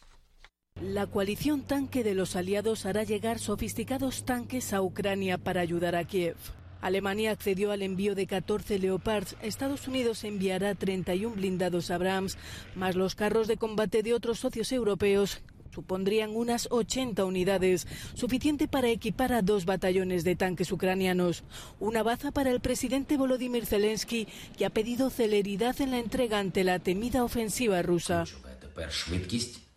La 0.82 1.06
coalición 1.06 1.62
tanque 1.62 2.04
de 2.04 2.16
los 2.16 2.36
aliados 2.36 2.88
hará 2.88 3.04
llegar 3.04 3.38
sofisticados 3.38 4.26
tanques 4.26 4.74
a 4.74 4.82
Ucrania 4.82 5.38
para 5.38 5.62
ayudar 5.62 5.96
a 5.96 6.06
Kiev. 6.06 6.36
Alemania 6.82 7.32
accedió 7.32 7.72
al 7.72 7.84
envío 7.84 8.16
de 8.16 8.26
14 8.26 8.80
Leopards. 8.80 9.36
Estados 9.44 9.88
Unidos 9.88 10.24
enviará 10.24 10.74
31 10.74 11.36
blindados 11.36 11.92
Abrams, 11.92 12.36
más 12.74 12.96
los 12.96 13.14
carros 13.14 13.48
de 13.48 13.58
combate 13.58 14.02
de 14.02 14.16
otros 14.16 14.40
socios 14.40 14.72
europeos. 14.72 15.44
Supondrían 15.72 16.36
unas 16.36 16.68
80 16.72 17.26
unidades, 17.26 17.88
suficiente 18.16 18.68
para 18.68 18.90
equipar 18.90 19.34
a 19.34 19.44
dos 19.44 19.66
batallones 19.66 20.24
de 20.24 20.36
tanques 20.36 20.72
ucranianos. 20.72 21.44
Una 21.80 22.02
baza 22.02 22.32
para 22.32 22.50
el 22.50 22.60
presidente 22.60 23.18
Volodymyr 23.18 23.68
Zelensky, 23.68 24.28
que 24.58 24.66
ha 24.66 24.72
pedido 24.72 25.12
celeridad 25.12 25.80
en 25.80 25.92
la 25.92 26.00
entrega 26.00 26.40
ante 26.40 26.64
la 26.64 26.80
temida 26.80 27.24
ofensiva 27.24 27.84
rusa. 27.84 28.26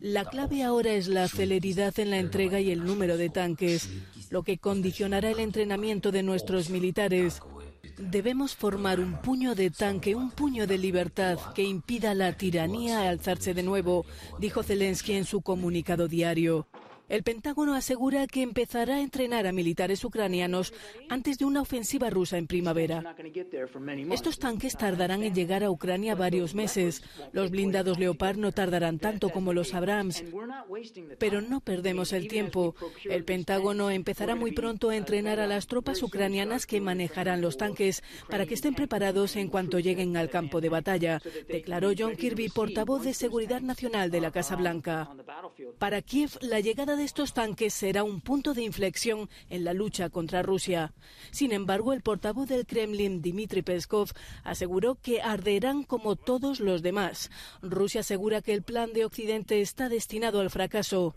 La 0.04 0.26
clave 0.26 0.62
ahora 0.62 0.92
es 0.92 1.08
la 1.08 1.28
celeridad 1.28 1.98
en 1.98 2.10
la 2.10 2.18
entrega 2.18 2.60
y 2.60 2.70
el 2.70 2.84
número 2.84 3.16
de 3.16 3.30
tanques, 3.30 3.88
lo 4.28 4.42
que 4.42 4.58
condicionará 4.58 5.30
el 5.30 5.38
entrenamiento 5.38 6.12
de 6.12 6.22
nuestros 6.22 6.68
militares. 6.68 7.40
Debemos 7.96 8.54
formar 8.54 9.00
un 9.00 9.22
puño 9.22 9.54
de 9.54 9.70
tanque, 9.70 10.14
un 10.14 10.30
puño 10.30 10.66
de 10.66 10.76
libertad 10.76 11.38
que 11.54 11.62
impida 11.62 12.12
la 12.12 12.36
tiranía 12.36 13.08
alzarse 13.08 13.54
de 13.54 13.62
nuevo, 13.62 14.04
dijo 14.38 14.62
Zelensky 14.62 15.14
en 15.14 15.24
su 15.24 15.40
comunicado 15.40 16.06
diario. 16.06 16.66
El 17.14 17.22
Pentágono 17.22 17.74
asegura 17.74 18.26
que 18.26 18.42
empezará 18.42 18.96
a 18.96 19.00
entrenar 19.00 19.46
a 19.46 19.52
militares 19.52 20.04
ucranianos 20.04 20.74
antes 21.08 21.38
de 21.38 21.44
una 21.44 21.60
ofensiva 21.62 22.10
rusa 22.10 22.38
en 22.38 22.48
primavera. 22.48 23.14
Estos 24.10 24.40
tanques 24.40 24.76
tardarán 24.76 25.22
en 25.22 25.32
llegar 25.32 25.62
a 25.62 25.70
Ucrania 25.70 26.16
varios 26.16 26.56
meses. 26.56 27.04
Los 27.30 27.52
blindados 27.52 28.00
Leopard 28.00 28.36
no 28.36 28.50
tardarán 28.50 28.98
tanto 28.98 29.30
como 29.30 29.52
los 29.52 29.74
Abrams. 29.74 30.24
Pero 31.20 31.40
no 31.40 31.60
perdemos 31.60 32.12
el 32.12 32.26
tiempo. 32.26 32.74
El 33.04 33.22
Pentágono 33.22 33.92
empezará 33.92 34.34
muy 34.34 34.50
pronto 34.50 34.90
a 34.90 34.96
entrenar 34.96 35.38
a 35.38 35.46
las 35.46 35.68
tropas 35.68 36.02
ucranianas 36.02 36.66
que 36.66 36.80
manejarán 36.80 37.40
los 37.40 37.56
tanques 37.56 38.02
para 38.28 38.44
que 38.44 38.54
estén 38.54 38.74
preparados 38.74 39.36
en 39.36 39.50
cuanto 39.50 39.78
lleguen 39.78 40.16
al 40.16 40.30
campo 40.30 40.60
de 40.60 40.68
batalla, 40.68 41.22
declaró 41.46 41.92
John 41.96 42.16
Kirby, 42.16 42.48
portavoz 42.48 43.04
de 43.04 43.14
Seguridad 43.14 43.60
Nacional 43.60 44.10
de 44.10 44.20
la 44.20 44.32
Casa 44.32 44.56
Blanca. 44.56 45.10
Para 45.78 46.02
Kiev, 46.02 46.30
la 46.40 46.58
llegada 46.58 46.96
de 46.96 47.03
estos 47.04 47.34
tanques 47.34 47.74
será 47.74 48.02
un 48.02 48.20
punto 48.20 48.54
de 48.54 48.62
inflexión 48.62 49.28
en 49.50 49.64
la 49.64 49.74
lucha 49.74 50.08
contra 50.08 50.42
Rusia. 50.42 50.94
Sin 51.30 51.52
embargo, 51.52 51.92
el 51.92 52.00
portavoz 52.00 52.48
del 52.48 52.66
Kremlin, 52.66 53.20
Dmitry 53.20 53.62
Peskov, 53.62 54.10
aseguró 54.42 54.96
que 54.96 55.20
arderán 55.20 55.84
como 55.84 56.16
todos 56.16 56.60
los 56.60 56.82
demás. 56.82 57.30
Rusia 57.62 58.00
asegura 58.00 58.42
que 58.42 58.54
el 58.54 58.62
plan 58.62 58.92
de 58.92 59.04
Occidente 59.04 59.60
está 59.60 59.88
destinado 59.88 60.40
al 60.40 60.50
fracaso. 60.50 61.14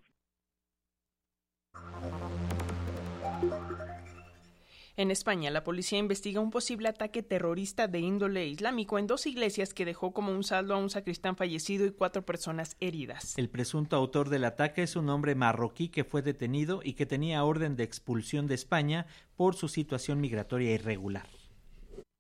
En 4.99 5.11
España, 5.11 5.51
la 5.51 5.63
policía 5.63 5.99
investiga 5.99 6.41
un 6.41 6.49
posible 6.49 6.89
ataque 6.89 7.21
terrorista 7.21 7.87
de 7.87 7.99
índole 7.99 8.47
islámico 8.47 8.97
en 8.97 9.05
dos 9.05 9.27
iglesias 9.27 9.75
que 9.75 9.85
dejó 9.85 10.11
como 10.11 10.31
un 10.31 10.43
saldo 10.43 10.73
a 10.73 10.77
un 10.77 10.89
sacristán 10.89 11.35
fallecido 11.35 11.85
y 11.85 11.91
cuatro 11.91 12.25
personas 12.25 12.75
heridas. 12.79 13.37
El 13.37 13.47
presunto 13.47 13.95
autor 13.95 14.29
del 14.29 14.43
ataque 14.43 14.81
es 14.81 14.95
un 14.95 15.09
hombre 15.09 15.35
marroquí 15.35 15.89
que 15.89 16.03
fue 16.03 16.23
detenido 16.23 16.81
y 16.83 16.93
que 16.93 17.05
tenía 17.05 17.43
orden 17.43 17.75
de 17.75 17.83
expulsión 17.83 18.47
de 18.47 18.55
España 18.55 19.05
por 19.35 19.53
su 19.55 19.67
situación 19.67 20.19
migratoria 20.19 20.73
irregular. 20.73 21.27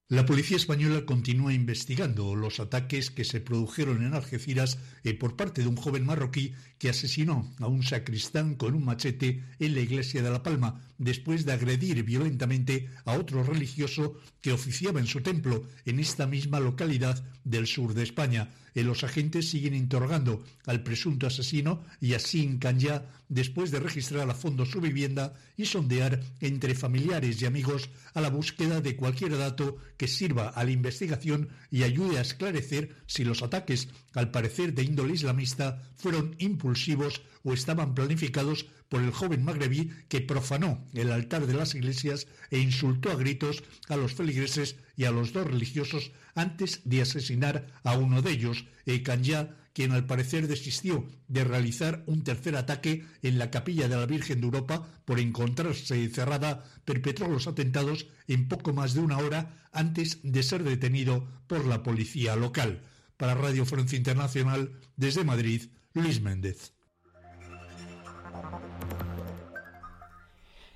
La 0.09 0.25
policía 0.25 0.55
española 0.55 1.05
continúa 1.05 1.53
investigando 1.53 2.33
los 2.33 2.61
ataques 2.61 3.11
que 3.11 3.25
se 3.25 3.41
produjeron 3.41 4.05
en 4.05 4.13
Algeciras 4.13 4.79
eh, 5.03 5.13
por 5.13 5.35
parte 5.35 5.61
de 5.61 5.67
un 5.67 5.75
joven 5.75 6.05
marroquí 6.05 6.53
que 6.79 6.89
asesinó 6.89 7.53
a 7.59 7.67
un 7.67 7.83
sacristán 7.83 8.55
con 8.55 8.73
un 8.73 8.85
machete 8.85 9.43
en 9.59 9.75
la 9.75 9.81
iglesia 9.81 10.23
de 10.23 10.29
La 10.29 10.43
Palma 10.43 10.79
después 10.97 11.43
de 11.43 11.51
agredir 11.51 12.01
violentamente 12.03 12.89
a 13.03 13.17
otro 13.17 13.43
religioso 13.43 14.17
que 14.39 14.53
oficiaba 14.53 15.01
en 15.01 15.07
su 15.07 15.19
templo 15.19 15.67
en 15.85 15.99
esta 15.99 16.25
misma 16.25 16.61
localidad 16.61 17.21
del 17.43 17.67
sur 17.67 17.93
de 17.93 18.03
España. 18.03 18.49
Eh, 18.77 18.83
los 18.83 19.03
agentes 19.03 19.49
siguen 19.49 19.73
interrogando 19.73 20.43
al 20.67 20.83
presunto 20.83 21.25
asesino 21.25 21.83
Yassin 21.99 22.59
Kanya 22.59 23.05
después 23.27 23.71
de 23.71 23.79
registrar 23.79 24.29
a 24.29 24.35
fondo 24.35 24.67
su 24.67 24.79
vivienda 24.79 25.33
y 25.57 25.65
sondear 25.65 26.21
entre 26.41 26.75
familiares 26.75 27.41
y 27.41 27.47
amigos 27.47 27.89
a 28.13 28.21
la 28.21 28.29
búsqueda 28.29 28.79
de 28.79 28.95
cualquier 28.95 29.35
dato 29.35 29.77
que 29.97 30.07
sirva 30.07 30.49
a 30.49 30.63
la 30.63 30.69
investigación 30.69 31.49
y 31.71 31.81
ayude 31.81 32.19
a 32.19 32.21
esclarecer 32.21 32.95
si 33.07 33.25
los 33.25 33.41
ataques, 33.41 33.87
al 34.13 34.29
parecer 34.29 34.75
de 34.75 34.83
índole 34.83 35.13
islamista, 35.13 35.81
fueron 35.95 36.35
impulsivos 36.37 37.23
o 37.43 37.53
estaban 37.53 37.95
planificados 37.95 38.67
por 38.89 39.01
el 39.01 39.11
joven 39.11 39.43
magrebí 39.43 39.91
que 40.07 40.21
profanó 40.21 40.85
el 40.93 41.11
altar 41.11 41.47
de 41.47 41.53
las 41.53 41.75
iglesias 41.75 42.27
e 42.51 42.59
insultó 42.59 43.11
a 43.11 43.15
gritos 43.15 43.63
a 43.89 43.97
los 43.97 44.13
feligreses 44.13 44.77
y 44.95 45.05
a 45.05 45.11
los 45.11 45.33
dos 45.33 45.47
religiosos 45.47 46.11
antes 46.35 46.81
de 46.85 47.01
asesinar 47.01 47.67
a 47.83 47.97
uno 47.97 48.21
de 48.21 48.31
ellos, 48.31 48.65
Ekanya, 48.85 49.55
quien 49.73 49.91
al 49.91 50.07
parecer 50.07 50.47
desistió 50.47 51.05
de 51.27 51.43
realizar 51.43 52.03
un 52.07 52.23
tercer 52.23 52.55
ataque 52.55 53.05
en 53.21 53.37
la 53.37 53.51
capilla 53.51 53.87
de 53.87 53.95
la 53.95 54.05
Virgen 54.07 54.39
de 54.39 54.45
Europa 54.45 54.87
por 55.05 55.19
encontrarse 55.19 56.09
cerrada, 56.09 56.63
perpetró 56.83 57.27
los 57.27 57.47
atentados 57.47 58.07
en 58.27 58.47
poco 58.47 58.73
más 58.73 58.93
de 58.93 59.01
una 59.01 59.19
hora 59.19 59.67
antes 59.71 60.19
de 60.23 60.41
ser 60.41 60.63
detenido 60.63 61.27
por 61.45 61.65
la 61.65 61.83
policía 61.83 62.35
local. 62.35 62.81
Para 63.17 63.35
Radio 63.35 63.65
Francia 63.65 63.97
Internacional, 63.97 64.71
desde 64.95 65.23
Madrid, 65.23 65.69
Luis 65.93 66.21
Méndez. 66.21 66.76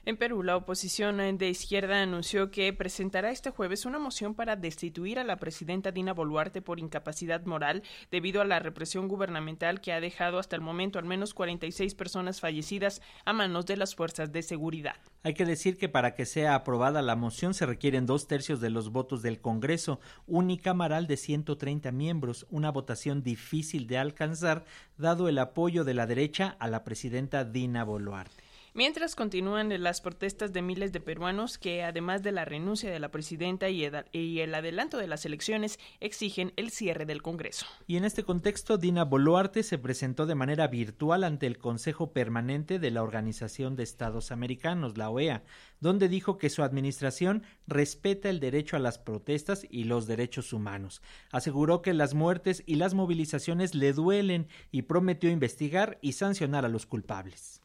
En 0.03 0.17
Perú, 0.17 0.41
la 0.41 0.57
oposición 0.57 1.37
de 1.37 1.49
izquierda 1.49 2.01
anunció 2.01 2.49
que 2.49 2.73
presentará 2.73 3.29
este 3.29 3.51
jueves 3.51 3.85
una 3.85 3.99
moción 3.99 4.33
para 4.33 4.55
destituir 4.55 5.19
a 5.19 5.23
la 5.23 5.37
presidenta 5.37 5.91
Dina 5.91 6.11
Boluarte 6.11 6.63
por 6.63 6.79
incapacidad 6.79 7.45
moral 7.45 7.83
debido 8.09 8.41
a 8.41 8.45
la 8.45 8.57
represión 8.57 9.07
gubernamental 9.07 9.79
que 9.79 9.93
ha 9.93 10.01
dejado 10.01 10.39
hasta 10.39 10.55
el 10.55 10.63
momento 10.63 10.97
al 10.97 11.05
menos 11.05 11.35
46 11.35 11.93
personas 11.93 12.39
fallecidas 12.39 12.99
a 13.25 13.33
manos 13.33 13.67
de 13.67 13.77
las 13.77 13.93
fuerzas 13.93 14.31
de 14.31 14.41
seguridad. 14.41 14.95
Hay 15.21 15.35
que 15.35 15.45
decir 15.45 15.77
que 15.77 15.87
para 15.87 16.15
que 16.15 16.25
sea 16.25 16.55
aprobada 16.55 17.03
la 17.03 17.15
moción 17.15 17.53
se 17.53 17.67
requieren 17.67 18.07
dos 18.07 18.25
tercios 18.25 18.59
de 18.59 18.71
los 18.71 18.91
votos 18.91 19.21
del 19.21 19.39
Congreso, 19.39 19.99
unicameral 20.25 21.05
de 21.05 21.17
130 21.17 21.91
miembros, 21.91 22.47
una 22.49 22.71
votación 22.71 23.21
difícil 23.21 23.85
de 23.85 23.99
alcanzar 23.99 24.65
dado 24.97 25.29
el 25.29 25.37
apoyo 25.37 25.83
de 25.83 25.93
la 25.93 26.07
derecha 26.07 26.55
a 26.57 26.67
la 26.67 26.83
presidenta 26.83 27.45
Dina 27.45 27.83
Boluarte. 27.83 28.50
Mientras 28.73 29.15
continúan 29.15 29.69
las 29.83 29.99
protestas 29.99 30.53
de 30.53 30.61
miles 30.61 30.93
de 30.93 31.01
peruanos 31.01 31.57
que, 31.57 31.83
además 31.83 32.23
de 32.23 32.31
la 32.31 32.45
renuncia 32.45 32.89
de 32.89 32.99
la 32.99 33.11
presidenta 33.11 33.69
y 33.69 33.83
el 33.83 34.55
adelanto 34.55 34.97
de 34.97 35.07
las 35.07 35.25
elecciones, 35.25 35.77
exigen 35.99 36.53
el 36.55 36.71
cierre 36.71 37.05
del 37.05 37.21
Congreso. 37.21 37.65
Y 37.85 37.97
en 37.97 38.05
este 38.05 38.23
contexto, 38.23 38.77
Dina 38.77 39.03
Boluarte 39.03 39.63
se 39.63 39.77
presentó 39.77 40.25
de 40.25 40.35
manera 40.35 40.67
virtual 40.67 41.25
ante 41.25 41.47
el 41.47 41.57
Consejo 41.57 42.13
Permanente 42.13 42.79
de 42.79 42.91
la 42.91 43.03
Organización 43.03 43.75
de 43.75 43.83
Estados 43.83 44.31
Americanos, 44.31 44.97
la 44.97 45.09
OEA, 45.09 45.43
donde 45.81 46.07
dijo 46.07 46.37
que 46.37 46.49
su 46.49 46.63
administración 46.63 47.43
respeta 47.67 48.29
el 48.29 48.39
derecho 48.39 48.77
a 48.77 48.79
las 48.79 48.99
protestas 48.99 49.67
y 49.69 49.83
los 49.83 50.07
derechos 50.07 50.53
humanos. 50.53 51.01
Aseguró 51.31 51.81
que 51.81 51.93
las 51.93 52.13
muertes 52.13 52.63
y 52.65 52.75
las 52.75 52.93
movilizaciones 52.93 53.75
le 53.75 53.91
duelen 53.91 54.47
y 54.71 54.83
prometió 54.83 55.29
investigar 55.29 55.97
y 56.01 56.13
sancionar 56.13 56.63
a 56.63 56.69
los 56.69 56.85
culpables. 56.85 57.60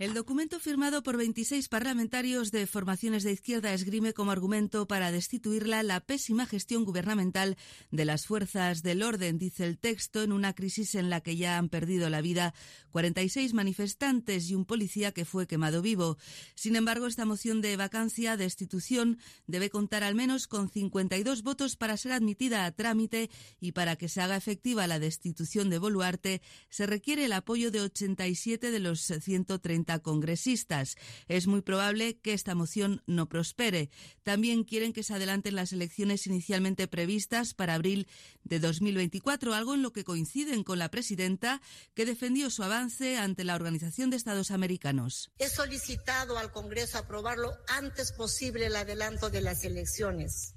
El 0.00 0.14
documento 0.14 0.58
firmado 0.58 1.02
por 1.02 1.18
26 1.18 1.68
parlamentarios 1.68 2.50
de 2.50 2.66
formaciones 2.66 3.22
de 3.22 3.32
izquierda 3.32 3.74
esgrime 3.74 4.14
como 4.14 4.30
argumento 4.30 4.88
para 4.88 5.12
destituirla 5.12 5.82
la 5.82 6.00
pésima 6.00 6.46
gestión 6.46 6.86
gubernamental 6.86 7.58
de 7.90 8.06
las 8.06 8.24
fuerzas 8.24 8.82
del 8.82 9.02
orden, 9.02 9.36
dice 9.36 9.66
el 9.66 9.76
texto, 9.76 10.22
en 10.22 10.32
una 10.32 10.54
crisis 10.54 10.94
en 10.94 11.10
la 11.10 11.20
que 11.20 11.36
ya 11.36 11.58
han 11.58 11.68
perdido 11.68 12.08
la 12.08 12.22
vida 12.22 12.54
46 12.92 13.52
manifestantes 13.52 14.48
y 14.48 14.54
un 14.54 14.64
policía 14.64 15.12
que 15.12 15.26
fue 15.26 15.46
quemado 15.46 15.82
vivo. 15.82 16.16
Sin 16.54 16.76
embargo, 16.76 17.06
esta 17.06 17.26
moción 17.26 17.60
de 17.60 17.76
vacancia, 17.76 18.38
destitución, 18.38 19.18
debe 19.46 19.68
contar 19.68 20.02
al 20.02 20.14
menos 20.14 20.46
con 20.46 20.70
52 20.70 21.42
votos 21.42 21.76
para 21.76 21.98
ser 21.98 22.12
admitida 22.12 22.64
a 22.64 22.72
trámite 22.72 23.28
y 23.60 23.72
para 23.72 23.96
que 23.96 24.08
se 24.08 24.22
haga 24.22 24.38
efectiva 24.38 24.86
la 24.86 24.98
destitución 24.98 25.68
de 25.68 25.76
Boluarte 25.76 26.40
se 26.70 26.86
requiere 26.86 27.26
el 27.26 27.34
apoyo 27.34 27.70
de 27.70 27.82
87 27.82 28.70
de 28.70 28.78
los 28.78 29.02
130 29.02 29.89
congresistas. 29.98 30.96
Es 31.28 31.46
muy 31.46 31.60
probable 31.60 32.18
que 32.18 32.32
esta 32.32 32.54
moción 32.54 33.02
no 33.06 33.28
prospere. 33.28 33.90
También 34.22 34.64
quieren 34.64 34.92
que 34.92 35.02
se 35.02 35.14
adelanten 35.14 35.56
las 35.56 35.72
elecciones 35.72 36.26
inicialmente 36.26 36.86
previstas 36.88 37.54
para 37.54 37.74
abril 37.74 38.06
de 38.44 38.60
2024, 38.60 39.52
algo 39.52 39.74
en 39.74 39.82
lo 39.82 39.92
que 39.92 40.04
coinciden 40.04 40.62
con 40.62 40.78
la 40.78 40.90
presidenta 40.90 41.60
que 41.94 42.06
defendió 42.06 42.50
su 42.50 42.62
avance 42.62 43.18
ante 43.18 43.44
la 43.44 43.54
Organización 43.54 44.10
de 44.10 44.16
Estados 44.16 44.50
Americanos. 44.50 45.30
He 45.38 45.48
solicitado 45.48 46.38
al 46.38 46.52
Congreso 46.52 46.98
aprobarlo 46.98 47.50
antes 47.68 48.12
posible 48.12 48.66
el 48.66 48.76
adelanto 48.76 49.30
de 49.30 49.40
las 49.40 49.64
elecciones 49.64 50.54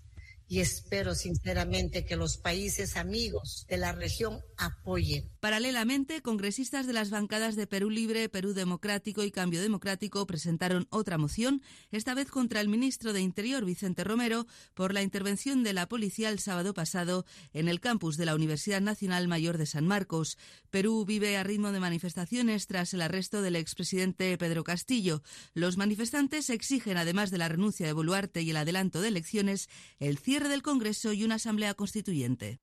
y 0.48 0.60
espero 0.60 1.16
sinceramente 1.16 2.06
que 2.06 2.16
los 2.16 2.38
países 2.38 2.96
amigos 2.98 3.66
de 3.68 3.78
la 3.78 3.92
región 3.92 4.40
apoyen. 4.58 5.30
Paralelamente, 5.40 6.22
congresistas 6.22 6.86
de 6.86 6.94
las 6.94 7.10
bancadas 7.10 7.56
de 7.56 7.66
Perú 7.66 7.90
Libre, 7.90 8.30
Perú 8.30 8.54
Democrático 8.54 9.24
y 9.24 9.32
Cambio 9.32 9.62
Democrático 9.62 10.26
presentaron 10.28 10.88
otra 10.90 11.18
moción, 11.18 11.62
esta 11.92 12.14
vez 12.14 12.30
contra 12.30 12.62
el 12.62 12.70
ministro 12.70 13.14
de 13.14 13.22
Interior, 13.22 13.66
Vicente 13.66 14.04
Romero, 14.04 14.46
por 14.74 14.94
la 14.94 15.02
intervención 15.02 15.64
de 15.64 15.74
la 15.74 15.88
policía 15.88 16.30
el 16.30 16.40
sábado 16.40 16.74
pasado 16.74 17.26
en 17.54 17.68
el 17.68 17.80
campus 17.80 18.18
de 18.18 18.26
la 18.26 18.36
Universidad 18.36 18.82
Nacional 18.82 19.28
Mayor 19.28 19.58
de 19.58 19.66
San 19.66 19.88
Marcos. 19.88 20.38
Perú 20.70 21.04
vive 21.06 21.36
a 21.38 21.44
ritmo 21.44 21.72
de 21.72 21.80
manifestaciones 21.80 22.68
tras 22.68 22.94
el 22.94 23.02
arresto 23.02 23.42
del 23.42 23.56
expresidente 23.56 24.38
Pedro 24.38 24.64
Castillo. 24.64 25.24
Los 25.54 25.78
manifestantes 25.78 26.50
exigen, 26.50 26.98
además 26.98 27.32
de 27.32 27.38
la 27.40 27.50
renuncia 27.50 27.88
de 27.88 27.94
Boluarte 27.94 28.42
y 28.42 28.52
el 28.52 28.58
adelanto 28.58 29.02
de 29.02 29.08
elecciones, 29.08 29.70
el 30.00 30.18
cierre 30.18 30.33
del 30.42 30.64
Congreso 30.64 31.14
y 31.14 31.24
una 31.24 31.36
asamblea 31.36 31.76
constituyente. 31.76 32.60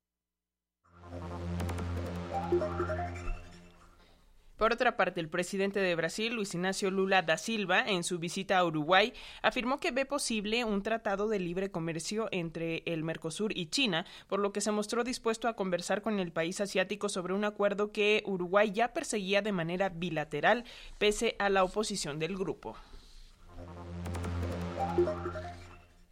Por 4.57 4.75
otra 4.75 4.95
parte, 4.95 5.21
el 5.21 5.31
presidente 5.31 5.81
de 5.81 5.95
Brasil, 5.95 6.35
Luis 6.35 6.55
Ignacio 6.55 6.91
Lula 6.91 7.23
da 7.23 7.39
Silva, 7.39 7.81
en 7.81 8.05
su 8.05 8.19
visita 8.19 8.59
a 8.59 8.65
Uruguay, 8.67 9.15
afirmó 9.41 9.81
que 9.81 9.91
ve 9.91 10.05
posible 10.05 10.65
un 10.65 10.83
tratado 10.83 11.29
de 11.29 11.39
libre 11.39 11.71
comercio 11.71 12.29
entre 12.31 12.83
el 12.85 13.03
Mercosur 13.03 13.57
y 13.57 13.71
China, 13.71 14.05
por 14.29 14.39
lo 14.39 14.53
que 14.53 14.61
se 14.61 14.71
mostró 14.71 15.03
dispuesto 15.03 15.49
a 15.49 15.57
conversar 15.57 16.03
con 16.03 16.19
el 16.19 16.31
país 16.31 16.61
asiático 16.61 17.09
sobre 17.09 17.33
un 17.33 17.45
acuerdo 17.45 17.91
que 17.91 18.23
Uruguay 18.27 18.71
ya 18.71 18.93
perseguía 18.93 19.41
de 19.41 19.53
manera 19.53 19.89
bilateral, 19.89 20.65
pese 20.99 21.37
a 21.39 21.49
la 21.49 21.65
oposición 21.65 22.19
del 22.19 22.37
grupo. 22.37 22.77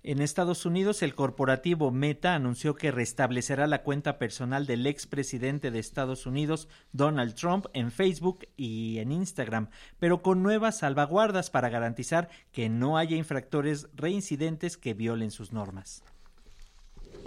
En 0.05 0.23
Estados 0.23 0.65
Unidos, 0.65 1.03
el 1.03 1.17
corporativo 1.17 1.91
Meta 1.91 2.35
anunció 2.35 2.77
que 2.77 2.93
restablecerá 2.93 3.67
la 3.67 3.83
cuenta 3.83 4.17
personal 4.17 4.65
del 4.65 4.87
expresidente 4.87 5.73
de 5.73 5.81
Estados 5.81 6.25
Unidos, 6.25 6.69
Donald 6.93 7.35
Trump, 7.35 7.67
en 7.73 7.91
Facebook 7.91 8.47
y 8.57 8.99
en 8.99 9.11
Instagram, 9.11 9.71
pero 9.99 10.23
con 10.23 10.43
nuevas 10.43 10.79
salvaguardas 10.79 11.51
para 11.51 11.69
garantizar 11.69 12.29
que 12.53 12.69
no 12.69 12.97
haya 12.97 13.17
infractores 13.17 13.89
reincidentes 13.95 14.77
que 14.77 14.95
violen 14.95 15.33
sus 15.33 15.53
normas. 15.53 16.05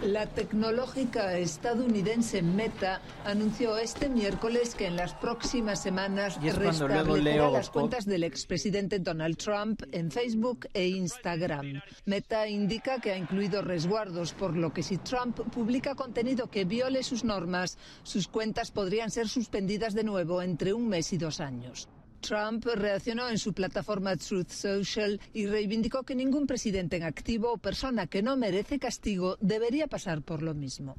La 0.03 0.25
tecnológica 0.25 1.37
estadounidense 1.37 2.41
Meta 2.41 3.01
anunció 3.23 3.77
este 3.77 4.09
miércoles 4.09 4.73
que 4.73 4.87
en 4.87 4.95
las 4.95 5.13
próximas 5.13 5.81
semanas 5.83 6.41
restablecerá 6.41 7.51
las 7.51 7.69
cuentas 7.69 8.05
del 8.05 8.23
expresidente 8.23 8.97
Donald 8.97 9.37
Trump 9.37 9.83
en 9.91 10.09
Facebook 10.09 10.67
e 10.73 10.87
Instagram. 10.87 11.81
Meta 12.05 12.47
indica 12.47 12.99
que 12.99 13.11
ha 13.11 13.17
incluido 13.17 13.61
resguardos, 13.61 14.33
por 14.33 14.57
lo 14.57 14.73
que 14.73 14.81
si 14.81 14.97
Trump 14.97 15.39
publica 15.51 15.93
contenido 15.93 16.49
que 16.49 16.65
viole 16.65 17.03
sus 17.03 17.23
normas, 17.23 17.77
sus 18.01 18.27
cuentas 18.27 18.71
podrían 18.71 19.11
ser 19.11 19.29
suspendidas 19.29 19.93
de 19.93 20.03
nuevo 20.03 20.41
entre 20.41 20.73
un 20.73 20.87
mes 20.87 21.13
y 21.13 21.17
dos 21.17 21.39
años. 21.39 21.87
Trump 22.21 22.65
reaccionó 22.65 23.27
en 23.29 23.37
su 23.37 23.53
plataforma 23.53 24.15
Truth 24.15 24.49
Social 24.49 25.19
y 25.33 25.47
reivindicó 25.47 26.03
que 26.03 26.15
ningún 26.15 26.47
presidente 26.47 26.95
en 26.95 27.03
activo 27.03 27.53
o 27.53 27.57
persona 27.57 28.07
que 28.07 28.21
no 28.21 28.37
merece 28.37 28.79
castigo 28.79 29.37
debería 29.41 29.87
pasar 29.87 30.21
por 30.21 30.41
lo 30.41 30.53
mismo. 30.53 30.95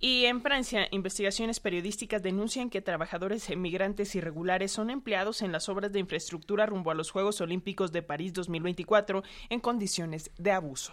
Y 0.00 0.26
en 0.26 0.40
Francia, 0.42 0.86
investigaciones 0.92 1.58
periodísticas 1.58 2.22
denuncian 2.22 2.70
que 2.70 2.80
trabajadores 2.80 3.50
emigrantes 3.50 4.14
irregulares 4.14 4.70
son 4.70 4.90
empleados 4.90 5.42
en 5.42 5.50
las 5.50 5.68
obras 5.68 5.90
de 5.92 5.98
infraestructura 5.98 6.66
rumbo 6.66 6.92
a 6.92 6.94
los 6.94 7.10
Juegos 7.10 7.40
Olímpicos 7.40 7.90
de 7.90 8.02
París 8.02 8.32
2024 8.32 9.24
en 9.48 9.58
condiciones 9.58 10.30
de 10.38 10.52
abuso. 10.52 10.92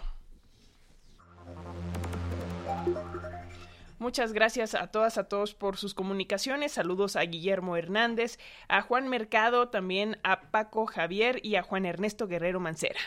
Muchas 3.97 4.33
gracias 4.33 4.75
a 4.75 4.87
todas, 4.87 5.17
a 5.17 5.29
todos 5.29 5.53
por 5.53 5.77
sus 5.77 5.93
comunicaciones. 5.93 6.73
Saludos 6.73 7.15
a 7.15 7.21
Guillermo 7.21 7.77
Hernández, 7.77 8.37
a 8.67 8.81
Juan 8.81 9.07
Mercado, 9.07 9.69
también 9.69 10.17
a 10.23 10.51
Paco 10.51 10.85
Javier 10.85 11.39
y 11.43 11.55
a 11.55 11.63
Juan 11.63 11.85
Ernesto 11.85 12.27
Guerrero 12.27 12.59
Mancera. 12.59 12.99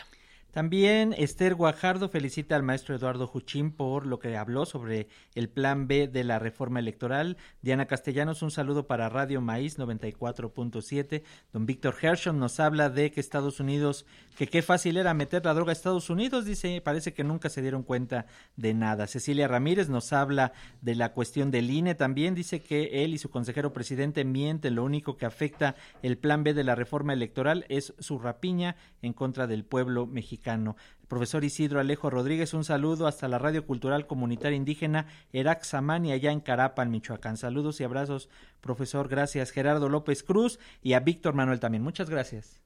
También 0.51 1.13
Esther 1.15 1.53
Guajardo 1.53 2.09
felicita 2.09 2.55
al 2.55 2.63
maestro 2.63 2.95
Eduardo 2.95 3.27
Juchín 3.27 3.71
por 3.71 4.07
lo 4.07 4.17
que 4.17 4.35
habló 4.35 4.65
sobre 4.65 5.07
el 5.35 5.47
plan 5.47 5.87
B 5.87 6.07
de 6.07 6.23
la 6.23 6.39
reforma 6.39 6.79
electoral. 6.79 7.37
Diana 7.61 7.85
Castellanos, 7.85 8.41
un 8.41 8.49
saludo 8.49 8.87
para 8.87 9.09
Radio 9.09 9.41
Maíz 9.41 9.77
94.7. 9.77 11.21
Don 11.53 11.67
Víctor 11.67 11.95
Hershon 12.01 12.39
nos 12.39 12.59
habla 12.59 12.89
de 12.89 13.11
que 13.11 13.19
Estados 13.19 13.59
Unidos, 13.59 14.07
que 14.39 14.47
qué 14.47 14.63
fácil 14.63 14.97
era 14.97 15.13
meter 15.13 15.45
la 15.45 15.53
droga 15.53 15.71
a 15.71 15.73
Estados 15.73 16.09
Unidos, 16.09 16.45
dice, 16.45 16.81
parece 16.81 17.13
que 17.13 17.23
nunca 17.23 17.49
se 17.49 17.61
dieron 17.61 17.83
cuenta 17.83 18.25
de 18.55 18.73
nada. 18.73 19.05
Cecilia 19.05 19.47
Ramírez 19.47 19.87
nos 19.87 20.13
habla 20.13 20.53
de 20.81 20.95
la 20.95 21.13
cuestión 21.13 21.51
del 21.51 21.69
INE, 21.69 21.93
también 21.93 22.33
dice 22.33 22.59
que 22.61 23.03
él 23.03 23.13
y 23.13 23.19
su 23.19 23.29
consejero 23.29 23.71
presidente 23.71 24.25
mienten, 24.25 24.73
lo 24.73 24.83
único 24.83 25.15
que 25.15 25.27
afecta 25.27 25.75
el 26.01 26.17
plan 26.17 26.43
B 26.43 26.55
de 26.55 26.63
la 26.63 26.73
reforma 26.73 27.13
electoral 27.13 27.65
es 27.69 27.93
su 27.99 28.17
rapiña 28.17 28.75
en 29.03 29.13
contra 29.13 29.45
del 29.45 29.63
pueblo 29.63 30.07
El 30.45 31.07
profesor 31.07 31.43
Isidro 31.43 31.79
Alejo 31.79 32.09
Rodríguez, 32.09 32.53
un 32.53 32.63
saludo 32.63 33.07
hasta 33.07 33.27
la 33.27 33.39
Radio 33.39 33.65
Cultural 33.65 34.07
Comunitaria 34.07 34.55
Indígena 34.55 35.07
Erac 35.33 35.63
Samani, 35.63 36.11
allá 36.11 36.31
en 36.31 36.39
Carapan, 36.39 36.91
Michoacán. 36.91 37.37
Saludos 37.37 37.79
y 37.81 37.83
abrazos, 37.83 38.29
profesor. 38.61 39.07
Gracias, 39.07 39.51
Gerardo 39.51 39.89
López 39.89 40.23
Cruz 40.23 40.59
y 40.81 40.93
a 40.93 40.99
Víctor 40.99 41.33
Manuel 41.33 41.59
también. 41.59 41.83
Muchas 41.83 42.09
gracias. 42.09 42.61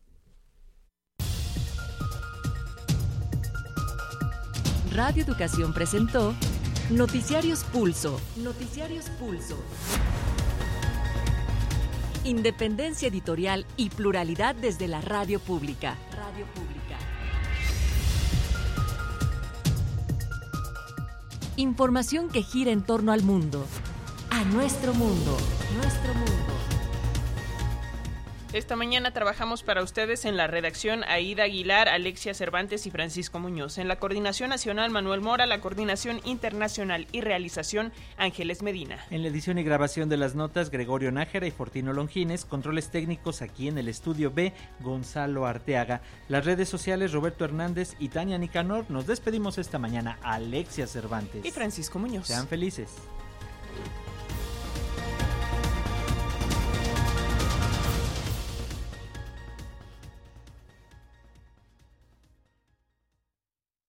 Radio 4.94 5.24
Educación 5.24 5.74
presentó 5.74 6.36
Noticiarios 6.92 7.64
Pulso. 7.64 8.20
Noticiarios 8.36 9.10
Pulso. 9.20 9.58
Independencia 12.26 13.08
editorial 13.08 13.66
y 13.76 13.90
pluralidad 13.90 14.54
desde 14.54 14.88
la 14.88 15.02
radio 15.02 15.40
pública. 15.40 15.98
Radio 16.16 16.46
pública. 16.54 16.83
Información 21.56 22.30
que 22.30 22.42
gira 22.42 22.72
en 22.72 22.82
torno 22.82 23.12
al 23.12 23.22
mundo. 23.22 23.64
A 24.32 24.44
nuestro 24.44 24.92
mundo. 24.96 25.38
Nuestro 25.78 26.12
mundo. 26.16 26.73
Esta 28.54 28.76
mañana 28.76 29.10
trabajamos 29.10 29.64
para 29.64 29.82
ustedes 29.82 30.26
en 30.26 30.38
la 30.38 30.46
redacción 30.46 31.04
Aida 31.06 31.46
Aguilar, 31.46 31.90
Alexia 31.90 32.36
Cervantes 32.36 32.86
y 32.86 32.92
Francisco 32.92 33.40
Muñoz. 33.40 33.80
En 33.80 33.88
la 33.88 33.96
coordinación 33.96 34.52
nacional 34.52 34.92
Manuel 34.92 35.22
Mora, 35.22 35.48
la 35.48 35.60
coordinación 35.60 36.22
internacional 36.24 37.08
y 37.12 37.22
realización 37.22 37.92
Ángeles 38.16 38.62
Medina. 38.62 39.04
En 39.10 39.24
la 39.24 39.30
edición 39.30 39.58
y 39.58 39.64
grabación 39.64 40.08
de 40.08 40.18
las 40.18 40.36
notas 40.36 40.70
Gregorio 40.70 41.12
Nájera 41.12 41.48
y 41.48 41.52
Fortino 41.52 41.94
Longines, 41.94 42.46
controles 42.46 42.92
técnicos 42.92 43.42
aquí 43.42 43.70
en 43.70 43.80
el 43.80 43.88
estudio 43.88 44.30
B 44.30 44.54
Gonzalo 44.82 45.48
Arteaga. 45.48 46.02
Las 46.28 46.46
redes 46.46 46.70
sociales 46.70 47.12
Roberto 47.12 47.46
Hernández 47.46 47.96
y 47.98 48.10
Tania 48.10 48.38
Nicanor. 48.38 48.86
Nos 48.88 49.08
despedimos 49.08 49.58
esta 49.58 49.80
mañana 49.80 50.20
Alexia 50.22 50.86
Cervantes 50.86 51.44
y 51.44 51.50
Francisco 51.50 51.98
Muñoz. 51.98 52.28
Sean 52.28 52.48
felices. 52.48 52.92